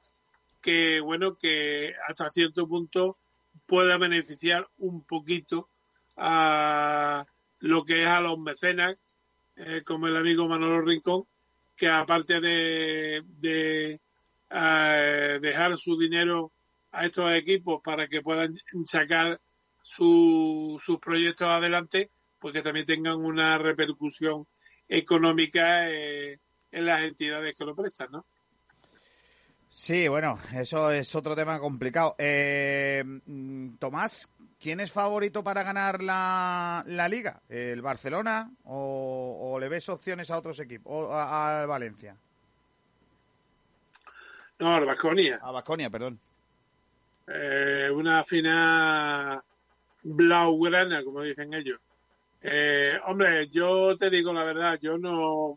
[0.68, 3.16] que, bueno, que hasta cierto punto
[3.64, 5.70] pueda beneficiar un poquito
[6.18, 7.24] a
[7.60, 8.98] lo que es a los mecenas,
[9.56, 11.24] eh, como el amigo Manolo Rincón,
[11.74, 13.98] que aparte de, de
[14.50, 16.52] eh, dejar su dinero
[16.92, 18.54] a estos equipos para que puedan
[18.84, 19.38] sacar
[19.80, 24.46] su, sus proyectos adelante, pues que también tengan una repercusión
[24.86, 26.38] económica eh,
[26.70, 28.26] en las entidades que lo prestan, ¿no?
[29.80, 32.16] Sí, bueno, eso es otro tema complicado.
[32.18, 34.28] Eh, mm, Tomás,
[34.60, 37.40] ¿quién es favorito para ganar la, la liga?
[37.48, 40.92] ¿El Barcelona o, o le ves opciones a otros equipos?
[40.92, 42.16] ¿O a, a Valencia?
[44.58, 45.38] No, al Baconia.
[45.40, 46.18] A Basconia, perdón.
[47.28, 49.40] Eh, una final
[50.02, 51.78] blaugrana, como dicen ellos.
[52.42, 55.56] Eh, hombre, yo te digo la verdad, yo no.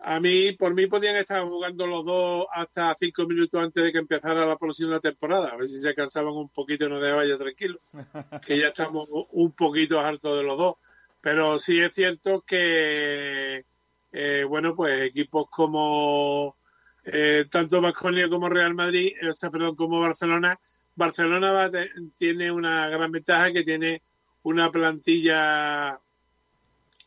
[0.00, 3.98] A mí, por mí podían estar jugando los dos hasta cinco minutos antes de que
[3.98, 5.48] empezara la próxima temporada.
[5.48, 7.80] A ver si se cansaban un poquito y nos dejaban ya tranquilos.
[8.46, 10.76] Que ya estamos un poquito hartos de los dos.
[11.20, 13.64] Pero sí es cierto que,
[14.12, 16.56] eh, bueno, pues equipos como
[17.04, 20.60] eh, tanto Vasconia como Real Madrid, o sea, perdón, como Barcelona,
[20.94, 21.70] Barcelona va
[22.16, 24.02] tiene una gran ventaja que tiene
[24.42, 25.98] una plantilla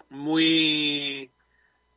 [0.10, 1.32] muy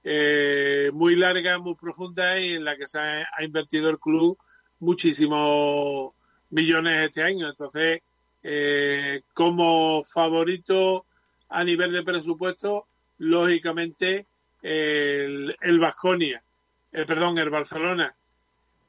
[0.04, 4.38] eh, muy larga, muy profunda y en la que se ha, ha invertido el club
[4.80, 6.12] muchísimos
[6.50, 7.48] millones este año.
[7.48, 8.02] Entonces,
[8.42, 11.06] eh, como favorito
[11.48, 12.86] a nivel de presupuesto,
[13.18, 14.26] lógicamente
[14.62, 16.42] el, el Vasconia,
[16.92, 18.14] eh, perdón, el Barcelona.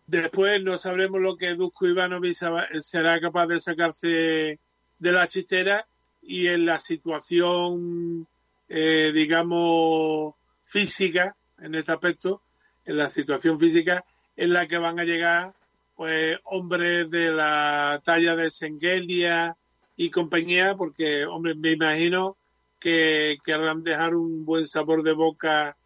[0.07, 2.35] Después no sabremos lo que Dusko Ivanovic
[2.81, 4.59] será capaz de sacarse
[4.99, 5.87] de la chistera
[6.21, 8.27] y en la situación,
[8.69, 10.35] eh, digamos,
[10.65, 12.41] física, en este aspecto,
[12.85, 14.03] en la situación física
[14.35, 15.53] en la que van a llegar
[15.95, 19.55] pues hombres de la talla de Sengelia
[19.95, 22.35] y compañía, porque, hombre, me imagino
[22.79, 25.77] que querrán dejar un buen sabor de boca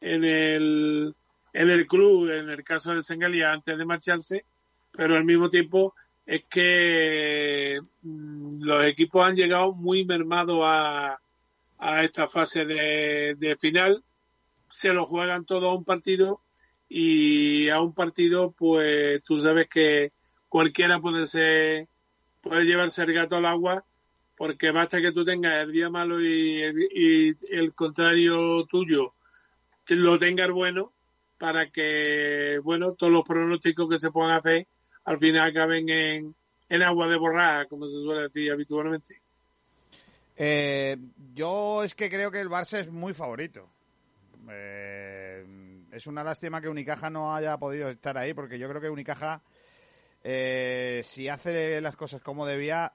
[0.00, 1.14] en el,
[1.52, 4.44] en el club, en el caso de Sengelia, antes de marcharse,
[4.90, 5.94] pero al mismo tiempo
[6.24, 11.18] es que mm, los equipos han llegado muy mermados a,
[11.78, 14.02] a esta fase de, de final,
[14.70, 16.40] se lo juegan todo a un partido
[16.88, 20.12] y a un partido pues tú sabes que
[20.48, 21.88] cualquiera puede ser
[22.40, 23.84] puede llevarse el gato al agua
[24.36, 26.62] porque basta que tú tengas el día malo y,
[26.94, 29.14] y el contrario tuyo
[29.88, 30.92] lo tengas bueno
[31.38, 34.66] para que bueno todos los pronósticos que se puedan hacer
[35.04, 36.34] al final acaben en,
[36.68, 39.20] en agua de borraja como se suele decir habitualmente
[40.40, 40.96] Eh,
[41.34, 43.68] yo es que creo que el Barça es muy favorito.
[44.50, 45.44] Eh,
[45.92, 49.40] es una lástima que Unicaja no haya podido estar ahí, porque yo creo que Unicaja,
[50.24, 52.92] eh, si hace las cosas como debía,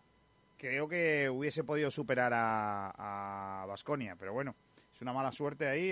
[0.58, 4.16] creo que hubiese podido superar a Vasconia.
[4.18, 4.56] Pero bueno,
[4.94, 5.92] es una mala suerte ahí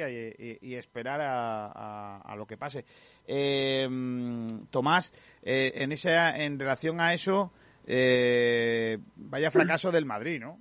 [0.62, 2.86] y, esperar a, a- a lo que pase.
[3.28, 3.88] Eh,
[4.70, 5.12] Tomás,
[5.42, 7.52] eh, en, esa, en relación a eso,
[7.88, 10.60] eh, vaya fracaso del Madrid, ¿no?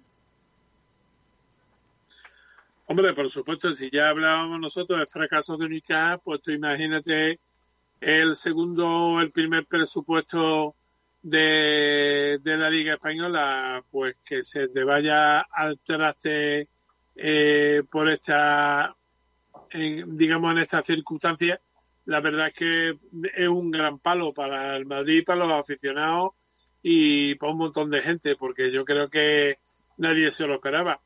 [2.91, 7.39] Hombre, por supuesto, si ya hablábamos nosotros de fracasos de Unicaja, pues tú imagínate
[8.01, 10.75] el segundo, el primer presupuesto
[11.23, 16.69] de, de la Liga Española, pues que se te vaya al traste
[17.15, 18.97] eh, por esta,
[19.71, 21.61] en- digamos, en estas circunstancias.
[22.07, 22.99] La verdad es que
[23.37, 26.33] es un gran palo para el Madrid, para los aficionados
[26.83, 29.59] y para un montón de gente, porque yo creo que
[29.97, 31.01] nadie se lo esperaba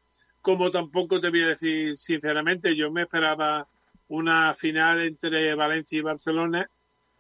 [0.45, 3.67] como tampoco te voy a decir sinceramente, yo me esperaba
[4.09, 6.69] una final entre Valencia y Barcelona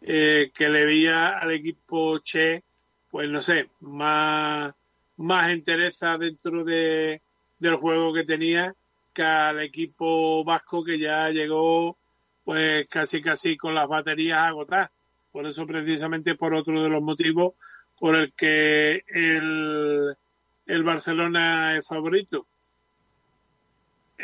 [0.02, 2.62] eh, que le veía al equipo Che,
[3.10, 4.74] pues no sé, más,
[5.16, 7.22] más entereza dentro de,
[7.58, 8.74] del juego que tenía
[9.14, 11.96] que al equipo vasco que ya llegó
[12.44, 14.92] pues casi casi con las baterías agotadas.
[15.32, 17.54] Por eso precisamente por otro de los motivos
[17.98, 20.14] por el que el,
[20.66, 22.46] el Barcelona es favorito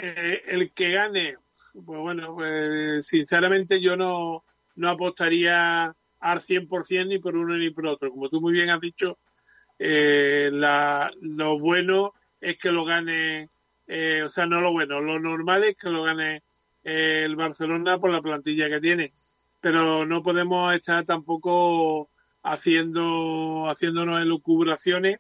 [0.03, 1.37] eh, el que gane,
[1.73, 4.45] pues bueno, pues sinceramente yo no,
[4.77, 8.11] no apostaría al 100% ni por uno ni por otro.
[8.11, 9.19] Como tú muy bien has dicho,
[9.79, 13.51] eh, lo bueno es que lo gane,
[13.87, 16.43] eh, o sea, no lo bueno, lo normal es que lo gane
[16.83, 19.13] el Barcelona por la plantilla que tiene.
[19.61, 22.09] Pero no podemos estar tampoco
[22.43, 25.19] haciendo, haciéndonos elucubraciones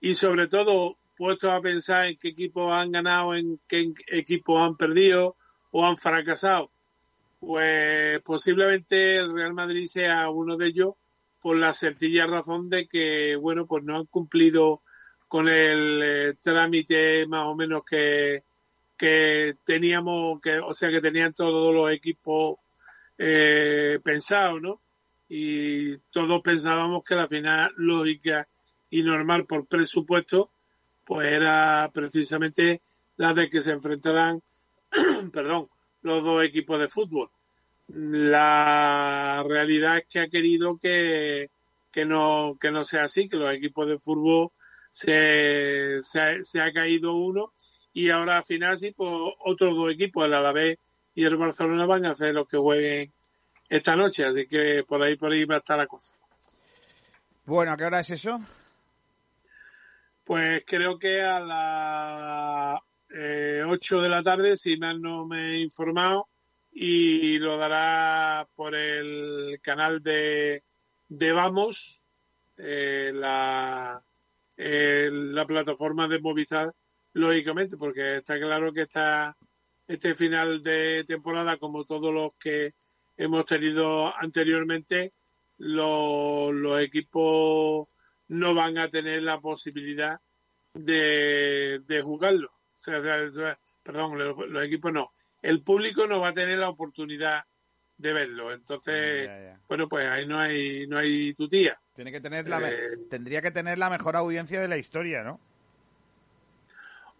[0.00, 4.74] y sobre todo puestos a pensar en qué equipos han ganado, en qué equipos han
[4.78, 5.36] perdido
[5.70, 6.70] o han fracasado.
[7.38, 10.94] Pues posiblemente el Real Madrid sea uno de ellos
[11.42, 14.80] por la sencilla razón de que, bueno, pues no han cumplido
[15.28, 18.40] con el eh, trámite más o menos que,
[18.96, 22.56] que teníamos, que, o sea, que tenían todos los equipos
[23.18, 24.80] eh, pensados, ¿no?
[25.28, 28.48] Y todos pensábamos que la final lógica
[28.88, 30.50] y normal por presupuesto
[31.10, 32.82] pues era precisamente
[33.16, 34.40] la de que se enfrentaran,
[35.32, 35.68] perdón,
[36.02, 37.28] los dos equipos de fútbol.
[37.88, 41.50] la realidad es que ha querido que,
[41.90, 44.50] que no que no sea así, que los equipos de fútbol
[44.88, 47.54] se, se, se ha caído uno
[47.92, 49.10] y ahora al final sí, pues
[49.44, 50.78] otros dos equipos, el Alavés
[51.16, 53.12] y el Barcelona van a hacer los que jueguen
[53.68, 56.14] esta noche, así que por ahí por ahí va a estar la cosa.
[57.46, 58.40] Bueno, ¿a qué hora es eso?
[60.30, 62.80] Pues creo que a las
[63.12, 66.28] eh, 8 de la tarde, si mal no me he informado,
[66.70, 70.62] y lo dará por el canal de,
[71.08, 72.04] de Vamos,
[72.58, 74.00] eh, la,
[74.56, 76.72] la plataforma de Movistar,
[77.14, 79.36] lógicamente, porque está claro que está
[79.88, 82.74] este final de temporada, como todos los que
[83.16, 85.12] hemos tenido anteriormente,
[85.58, 87.88] los equipos
[88.30, 90.20] no van a tener la posibilidad
[90.72, 92.48] de, de jugarlo.
[92.48, 95.10] O sea, o sea, perdón, los, los, equipos no.
[95.42, 97.42] El público no va a tener la oportunidad
[97.98, 98.52] de verlo.
[98.52, 99.60] Entonces, Ya, ya.
[99.68, 101.76] bueno, pues ahí no hay, no hay tu tía.
[101.94, 105.40] Tiene que tener la Eh, tendría que tener la mejor audiencia de la historia, ¿no?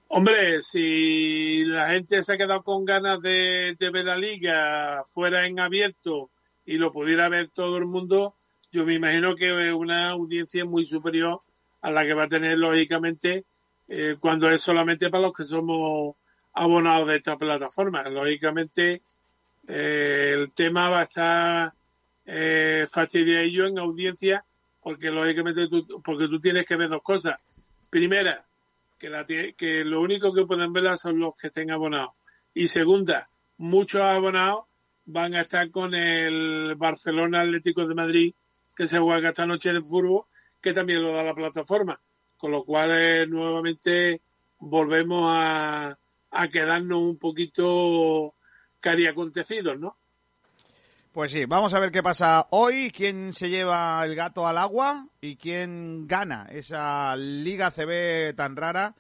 [0.09, 5.47] Hombre, si la gente se ha quedado con ganas de, de ver la liga fuera
[5.47, 6.31] en abierto
[6.65, 8.35] y lo pudiera ver todo el mundo,
[8.73, 11.41] yo me imagino que es una audiencia muy superior
[11.83, 13.45] a la que va a tener lógicamente
[13.89, 16.17] eh, cuando es solamente para los que somos
[16.53, 18.09] abonados de esta plataforma.
[18.09, 19.03] Lógicamente
[19.67, 21.73] eh, el tema va a estar
[22.27, 24.45] eh, fastidiado en audiencia
[24.83, 27.39] porque lógicamente tú, porque tú tienes que ver dos cosas.
[27.91, 28.45] Primera,
[28.99, 32.13] que, la, que lo único que pueden verla son los que estén abonados.
[32.55, 33.29] Y segunda,
[33.59, 34.65] muchos abonados
[35.07, 38.35] van a estar con el Barcelona Atlético de Madrid,
[38.81, 40.25] que se juega esta noche en el fútbol,
[40.59, 42.01] que también lo da la plataforma.
[42.39, 44.23] Con lo cual, eh, nuevamente,
[44.59, 45.99] volvemos a,
[46.31, 48.37] a quedarnos un poquito
[48.81, 49.99] cariacontecidos, ¿no?
[51.13, 55.07] Pues sí, vamos a ver qué pasa hoy, quién se lleva el gato al agua
[55.21, 58.95] y quién gana esa Liga CB tan rara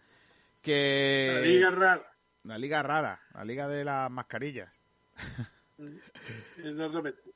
[0.60, 1.30] que...
[1.36, 2.12] La liga rara.
[2.44, 4.78] La liga rara, la liga de las mascarillas.
[6.62, 7.29] Exactamente.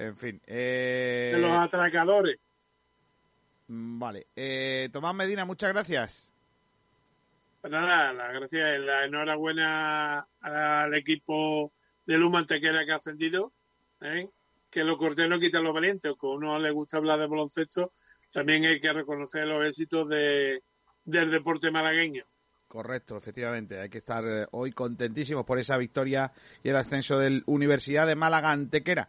[0.00, 0.40] En fin.
[0.46, 2.38] eh, De los atracadores.
[3.68, 4.26] mm, Vale.
[4.34, 6.32] Eh, Tomás Medina, muchas gracias.
[7.60, 11.70] Pues nada, la gracias, la enhorabuena al equipo
[12.06, 13.52] de Luma Antequera que ha ascendido,
[14.00, 14.26] ¿eh?
[14.70, 17.26] que lo cortés no quita lo valiente, o que a uno le gusta hablar de
[17.26, 17.92] baloncesto,
[18.32, 20.62] también hay que reconocer los éxitos de,
[21.04, 22.24] del deporte malagueño.
[22.68, 23.78] Correcto, efectivamente.
[23.80, 26.32] Hay que estar eh, hoy contentísimos por esa victoria
[26.62, 29.08] y el ascenso del Universidad de Málaga Antequera.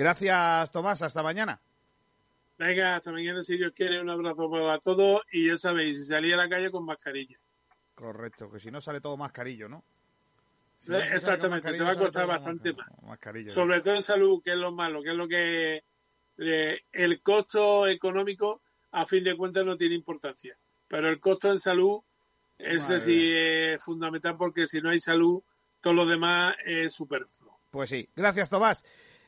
[0.00, 1.02] Gracias, Tomás.
[1.02, 1.60] Hasta mañana.
[2.56, 6.32] Venga, hasta mañana si Dios quiere, un abrazo para todos y ya sabéis, si salí
[6.32, 7.38] a la calle con mascarilla.
[7.94, 9.84] Correcto, que si no sale todo mascarillo, ¿no?
[10.78, 12.86] Si Eh, Exactamente, te va a costar bastante más.
[13.02, 13.50] mascarilla.
[13.52, 15.84] Sobre todo en salud, que es lo malo, que es lo que
[16.38, 18.62] eh, el costo económico
[18.92, 20.56] a fin de cuentas no tiene importancia,
[20.88, 22.00] pero el costo en salud
[22.56, 25.42] ese Madre sí es fundamental porque si no hay salud
[25.82, 27.58] todo lo demás es superfluo.
[27.70, 28.08] Pues sí.
[28.16, 28.82] Gracias, Tomás.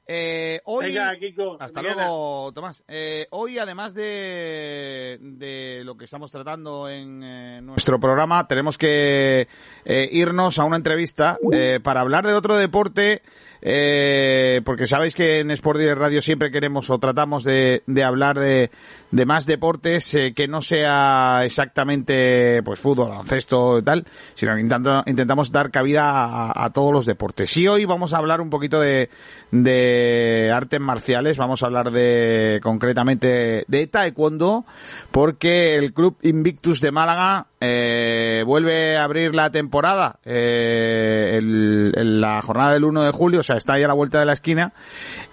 [0.06, 0.86] Eh, hoy...
[0.86, 2.06] Venga, Kiko, Hasta mañana.
[2.06, 2.82] luego, Tomás.
[2.88, 9.46] Eh, hoy, además de, de lo que estamos tratando en eh, nuestro programa, tenemos que
[9.84, 11.38] eh, irnos a una entrevista
[11.82, 13.22] para hablar de otro deporte,
[13.62, 18.38] eh, porque sabéis que en Sport Direct Radio siempre queremos o tratamos de, de hablar
[18.38, 18.70] de,
[19.12, 24.60] de más deportes eh, que no sea exactamente pues fútbol, baloncesto y tal, sino que
[24.60, 27.56] intentamos dar cabida a, a todos los deportes.
[27.56, 29.10] Y hoy vamos a hablar un poquito de,
[29.52, 34.64] de artes marciales, vamos a hablar de concretamente de taekwondo,
[35.12, 42.42] porque el club Invictus de Málaga eh, vuelve a abrir la temporada eh, el- la
[42.42, 44.72] jornada del 1 de julio, o sea, está ahí a la vuelta de la esquina.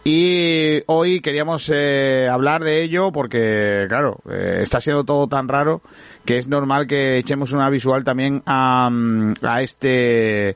[0.04, 5.82] Y hoy queríamos eh, hablar de ello porque, claro, eh, está siendo todo tan raro
[6.26, 10.56] que es normal que echemos una visual también a, mm, a este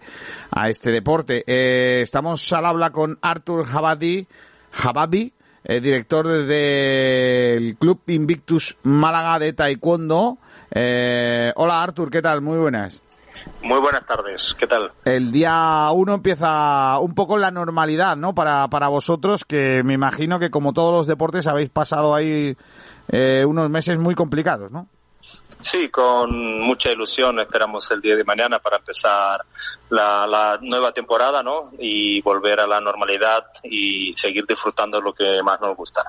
[0.52, 1.44] a este deporte.
[1.48, 4.28] Eh, estamos al habla con Artur Jabadi,
[4.72, 5.34] Jababi,
[5.66, 10.38] eh, director del Club Invictus Málaga de Taekwondo.
[10.76, 12.42] Eh, hola Artur, ¿qué tal?
[12.42, 13.04] Muy buenas.
[13.62, 14.92] Muy buenas tardes, ¿qué tal?
[15.06, 18.34] El día uno empieza un poco la normalidad, ¿no?
[18.34, 22.56] Para, para vosotros, que me imagino que como todos los deportes habéis pasado ahí
[23.10, 24.88] eh, unos meses muy complicados, ¿no?
[25.62, 29.42] Sí, con mucha ilusión esperamos el día de mañana para empezar
[29.90, 31.72] la, la nueva temporada, ¿no?
[31.80, 36.04] Y volver a la normalidad y seguir disfrutando lo que más nos gusta.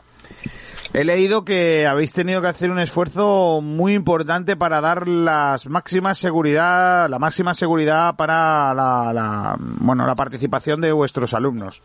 [0.96, 6.18] He leído que habéis tenido que hacer un esfuerzo muy importante para dar las máximas
[6.18, 11.82] seguridad, la máxima seguridad para la, la- bueno, la participación de vuestros alumnos.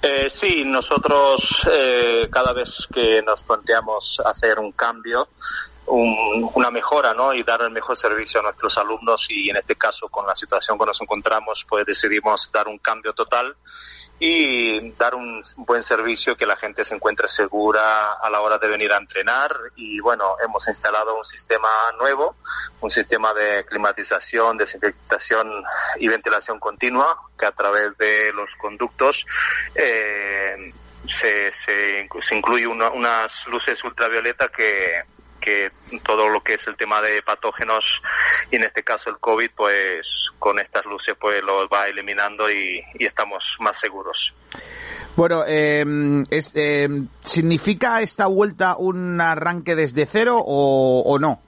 [0.00, 5.28] Eh, sí, nosotros eh, cada vez que nos planteamos hacer un cambio,
[5.86, 7.34] un- una mejora, ¿no?
[7.34, 10.78] Y dar el mejor servicio a nuestros alumnos y en este caso con la situación
[10.78, 13.54] que nos encontramos, pues decidimos dar un cambio total
[14.20, 18.66] y dar un buen servicio que la gente se encuentre segura a la hora de
[18.68, 19.54] venir a entrenar.
[19.76, 21.68] Y bueno, hemos instalado un sistema
[21.98, 22.36] nuevo,
[22.80, 25.62] un sistema de climatización, desinfectación
[25.98, 29.24] y ventilación continua que a través de los conductos
[29.74, 30.72] eh,
[31.08, 35.04] se, se, se incluye una- unas luces ultravioleta que,
[35.40, 35.70] que
[36.04, 38.02] todo lo que es el tema de patógenos
[38.50, 40.06] y en este caso el COVID pues
[40.38, 44.34] con estas luces pues lo va eliminando y, y estamos más seguros.
[45.16, 45.84] Bueno, eh,
[46.30, 46.88] es, eh,
[47.24, 51.42] ¿significa esta vuelta un arranque desde cero o, o no?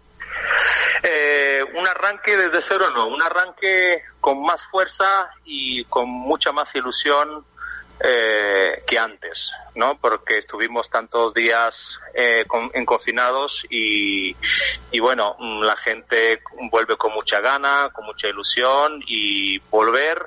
[1.02, 6.74] Eh, un arranque desde cero no, un arranque con más fuerza y con mucha más
[6.74, 7.44] ilusión
[8.02, 9.98] eh, que antes, ¿no?
[9.98, 14.34] Porque estuvimos tantos días eh, con- en confinados y,
[14.90, 20.26] y bueno, mm, la gente vuelve con mucha gana, con mucha ilusión y volver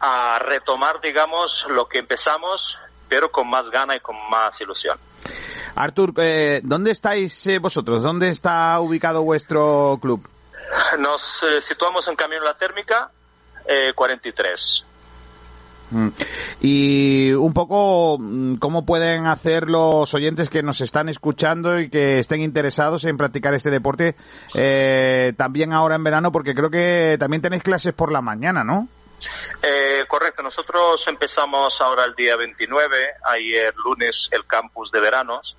[0.00, 2.78] a retomar, digamos, lo que empezamos,
[3.08, 4.98] pero con más gana y con más ilusión.
[5.74, 8.02] Artur, eh, ¿dónde estáis eh, vosotros?
[8.02, 10.26] ¿Dónde está ubicado vuestro club?
[10.98, 13.10] Nos eh, situamos en Camino La Térmica,
[13.66, 14.84] eh, 43.
[15.90, 16.08] Mm.
[16.60, 22.18] Y un poco mm, cómo pueden hacer los oyentes que nos están escuchando y que
[22.18, 24.16] estén interesados en practicar este deporte
[24.54, 28.88] eh, también ahora en verano, porque creo que también tenéis clases por la mañana, ¿no?
[29.62, 35.56] Eh, correcto, nosotros empezamos ahora el día 29, ayer lunes, el campus de veranos,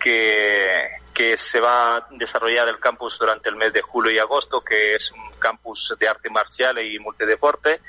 [0.00, 4.62] que, que se va a desarrollar el campus durante el mes de julio y agosto,
[4.62, 7.80] que es un campus de arte marcial y multideporte,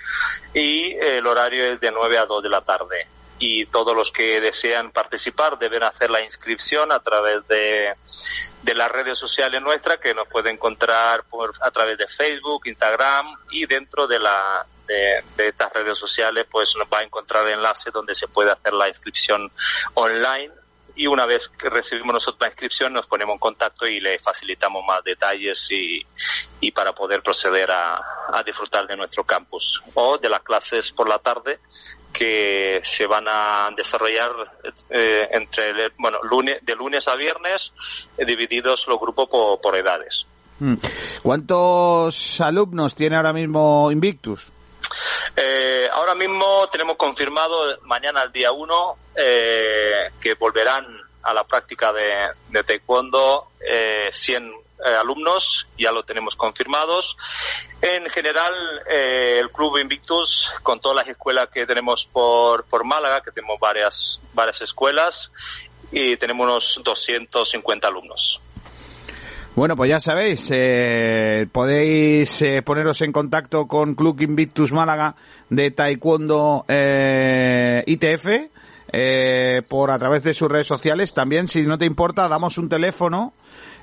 [0.54, 3.08] y el horario es de 9 a 2 de la tarde.
[3.40, 7.94] Y todos los que desean participar deben hacer la inscripción a través de,
[8.62, 13.36] de las redes sociales nuestras, que nos puede encontrar por, a través de Facebook, Instagram
[13.52, 17.54] y dentro de la de, de estas redes sociales pues nos va a encontrar el
[17.54, 19.50] enlace donde se puede hacer la inscripción
[19.94, 20.52] online
[20.96, 24.84] y una vez que recibimos nosotros la inscripción nos ponemos en contacto y le facilitamos
[24.86, 26.06] más detalles y,
[26.60, 28.00] y para poder proceder a,
[28.32, 31.60] a disfrutar de nuestro campus o de las clases por la tarde
[32.12, 34.32] que se van a desarrollar
[34.90, 37.74] eh, entre bueno lunes de lunes a viernes
[38.18, 40.26] eh, divididos los grupos por, por edades
[40.60, 40.76] Mm.
[41.22, 44.52] ¿Cuántos alumnos tiene ahora mismo Invictus?
[45.36, 50.86] Eh, ahora mismo tenemos confirmado mañana el día 1 eh, que volverán
[51.24, 54.54] a la práctica de, taekwondo eh, 100
[54.86, 57.16] eh, alumnos, ya lo tenemos confirmados.
[57.82, 58.54] En general,
[58.90, 63.60] eh, el Club Invictus, con todas las escuelas que tenemos por, por Málaga, que tenemos
[63.60, 65.32] varias, varias escuelas,
[65.92, 68.42] y tenemos unos 250 alumnos.
[69.56, 75.16] Bueno, pues ya sabéis, eh, podéis eh, poneros en contacto con Club Invictus Málaga
[75.50, 78.50] de Taekwondo eh, ITF
[78.92, 81.14] eh, por a través de sus redes sociales.
[81.14, 83.34] También, si no te importa, damos un teléfono.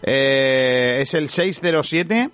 [0.02, 2.30] eh, es el 607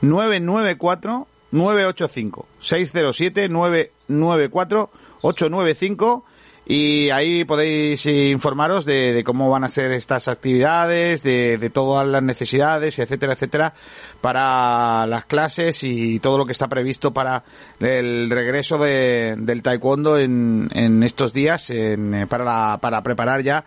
[0.00, 4.90] 994 985 607 994
[5.22, 6.24] 895
[6.72, 12.06] y ahí podéis informaros de, de cómo van a ser estas actividades, de, de todas
[12.06, 13.74] las necesidades, etcétera, etcétera,
[14.20, 17.42] para las clases y todo lo que está previsto para
[17.80, 23.42] el regreso de- del taekwondo en, en estos días, en, eh, para, la- para preparar
[23.42, 23.64] ya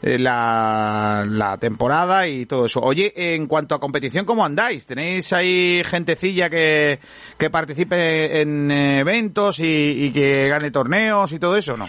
[0.00, 2.80] eh, la, la temporada y todo eso.
[2.82, 4.86] Oye, en cuanto a competición, ¿cómo andáis?
[4.86, 7.00] ¿Tenéis ahí gentecilla que,
[7.36, 11.88] que participe en eventos y, y que gane torneos y todo eso, no?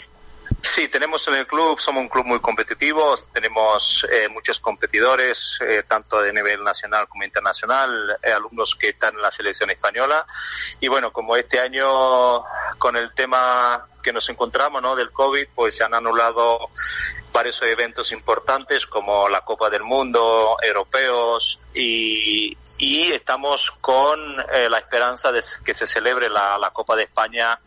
[0.65, 5.83] Sí, tenemos en el club, somos un club muy competitivo, tenemos eh, muchos competidores, eh,
[5.87, 10.25] tanto de nivel nacional como internacional, eh, alumnos que están en la selección española.
[10.79, 12.43] Y bueno, como este año
[12.79, 14.95] con el tema que nos encontramos, ¿no?
[14.95, 16.71] Del COVID, pues se han anulado
[17.31, 22.57] varios eventos importantes como la Copa del Mundo, europeos y,
[23.13, 24.19] estamos con
[24.51, 27.59] eh, la esperanza de que se celebre la Copa de España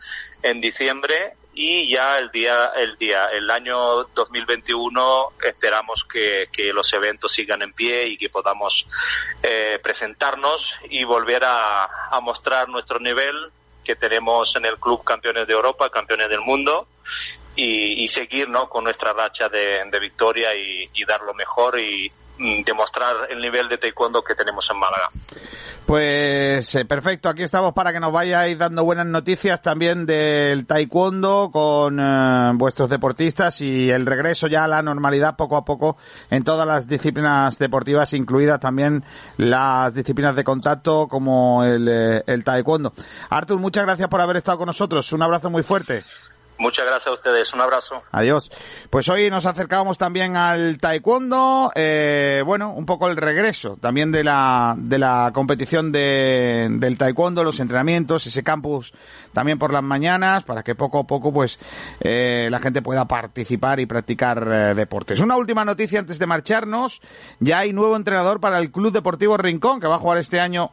[0.43, 6.93] en diciembre y ya el día el día el año 2021 esperamos que, que los
[6.93, 8.87] eventos sigan en pie y que podamos
[9.43, 11.89] eh, presentarnos y volver a,
[12.23, 13.51] mostrar nuestro nivel
[13.83, 16.87] que tenemos en el club campeones de Europa campeones del mundo
[17.57, 18.69] y, y seguir ¿no?
[18.69, 22.13] con nuestra racha de, victoria y, y dar lo mejor y
[22.65, 25.09] demostrar el nivel de taekwondo que tenemos en Málaga.
[25.89, 31.51] Pues eh, perfecto, aquí estamos para que nos vayáis dando buenas noticias también del taekwondo
[31.51, 35.97] con eh, vuestros deportistas y el regreso ya a la normalidad poco a poco
[36.29, 39.03] en todas las disciplinas deportivas, incluidas también
[39.39, 42.93] las disciplinas de contacto como el, eh, el taekwondo.
[43.31, 45.11] Artur, muchas gracias por haber estado con nosotros.
[45.13, 46.05] Un abrazo muy fuerte.
[46.59, 47.53] Muchas gracias a ustedes.
[47.55, 48.03] Un abrazo.
[48.11, 48.51] Adiós.
[48.91, 54.25] Pues hoy nos acercamos también al taekwondo, eh, bueno, un poco el regreso también de
[54.25, 58.93] la, de la competición de, del taekwondo, los entrenamientos, ese campus
[59.33, 61.61] también por las mañanas, para que poco a poco pues
[62.01, 65.21] eh, la gente pueda participar y practicar eh, deportes.
[65.21, 67.01] Una última noticia antes de marcharnos,
[67.39, 70.71] ya hay nuevo entrenador para el Club Deportivo Rincón, que va a jugar este año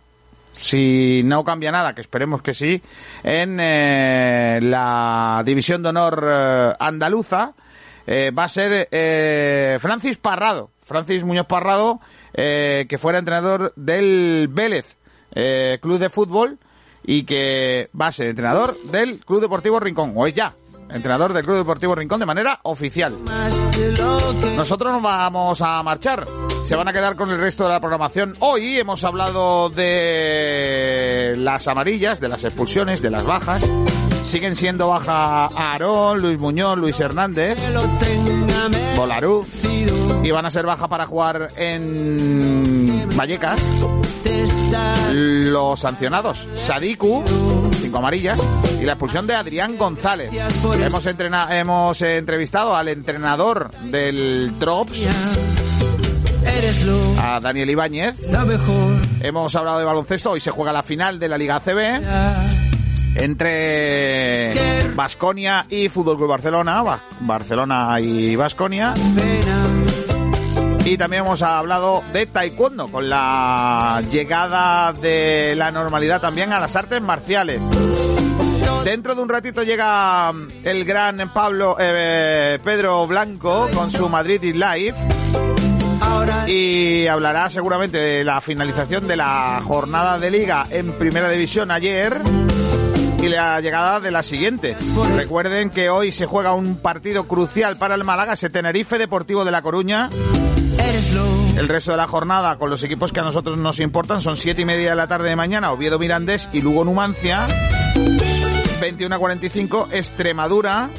[0.55, 2.81] si no cambia nada, que esperemos que sí,
[3.23, 7.53] en eh, la división de honor eh, andaluza,
[8.07, 8.87] eh, va a ser
[9.79, 11.99] Francis Parrado, Francis Muñoz Parrado,
[12.33, 14.97] que fuera entrenador del Vélez
[15.81, 16.59] Club de Fútbol
[17.03, 20.53] y que va a ser entrenador del Club Deportivo Rincón, o es ya
[20.89, 23.17] entrenador del Club Deportivo Rincón de manera oficial.
[24.55, 26.25] Nosotros nos vamos a marchar.
[26.63, 28.33] Se van a quedar con el resto de la programación.
[28.39, 33.69] Hoy hemos hablado de las amarillas, de las expulsiones, de las bajas.
[34.23, 37.57] Siguen siendo baja Aarón, Luis Muñoz, Luis Hernández,
[38.97, 39.45] Bolarú.
[40.23, 43.61] Y van a ser baja para jugar en Vallecas.
[45.11, 47.23] Los sancionados, Sadiku,
[47.85, 48.39] cinco amarillas,
[48.81, 50.31] y la expulsión de Adrián González.
[50.85, 55.05] Hemos, entrena hemos eh, entrevistado al entrenador del Drops,
[57.19, 58.15] a Daniel Ibáñez.
[59.21, 62.01] Hemos hablado de baloncesto, hoy se juega la final de la Liga ACB
[63.17, 64.53] entre
[64.95, 68.93] Basconia y Fútbol Club Barcelona, Ba- Barcelona y Basconia.
[70.85, 76.75] Y también hemos hablado de taekwondo, con la llegada de la normalidad también a las
[76.75, 77.59] artes marciales.
[78.83, 80.31] Dentro de un ratito llega
[80.63, 84.95] el gran Pablo eh, Pedro Blanco con su Madrid is Live
[86.47, 92.21] y hablará seguramente de la finalización de la jornada de liga en primera división ayer
[93.23, 94.77] y la llegada de la siguiente.
[95.15, 99.51] Recuerden que hoy se juega un partido crucial para el Málaga, ese Tenerife Deportivo de
[99.51, 100.11] La Coruña.
[101.57, 104.63] El resto de la jornada con los equipos que a nosotros nos importan son siete
[104.63, 107.47] y media de la tarde de mañana, Oviedo Mirandés y Lugo Numancia.
[108.81, 110.89] 21 a 45, Extremadura,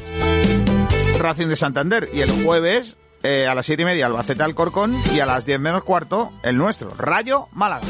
[1.19, 2.09] Racing de Santander.
[2.13, 4.95] Y el jueves, eh, a las siete y media, Albacete Alcorcón.
[5.13, 7.85] Y a las 10 menos cuarto, el nuestro, Rayo Málaga.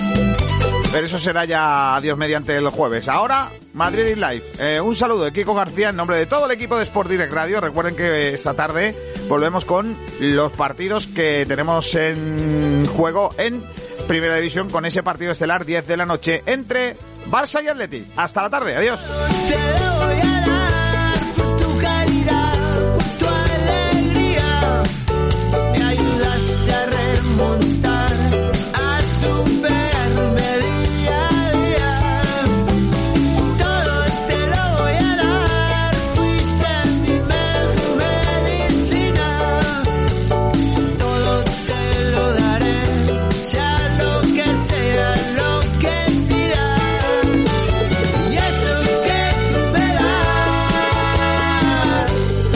[0.98, 3.08] Pero eso será ya, adiós, mediante el jueves.
[3.08, 4.44] Ahora, Madrid in Live.
[4.58, 7.32] Eh, un saludo de Kiko García en nombre de todo el equipo de Sport Direct
[7.32, 7.62] Radio.
[7.62, 8.96] Recuerden que esta tarde
[9.30, 13.64] volvemos con los partidos que tenemos en juego en
[14.08, 16.98] Primera División con ese partido estelar 10 de la noche entre
[17.30, 18.04] Barça y Atleti.
[18.16, 18.76] Hasta la tarde.
[18.76, 19.00] Adiós.
[26.88, 27.77] remontar.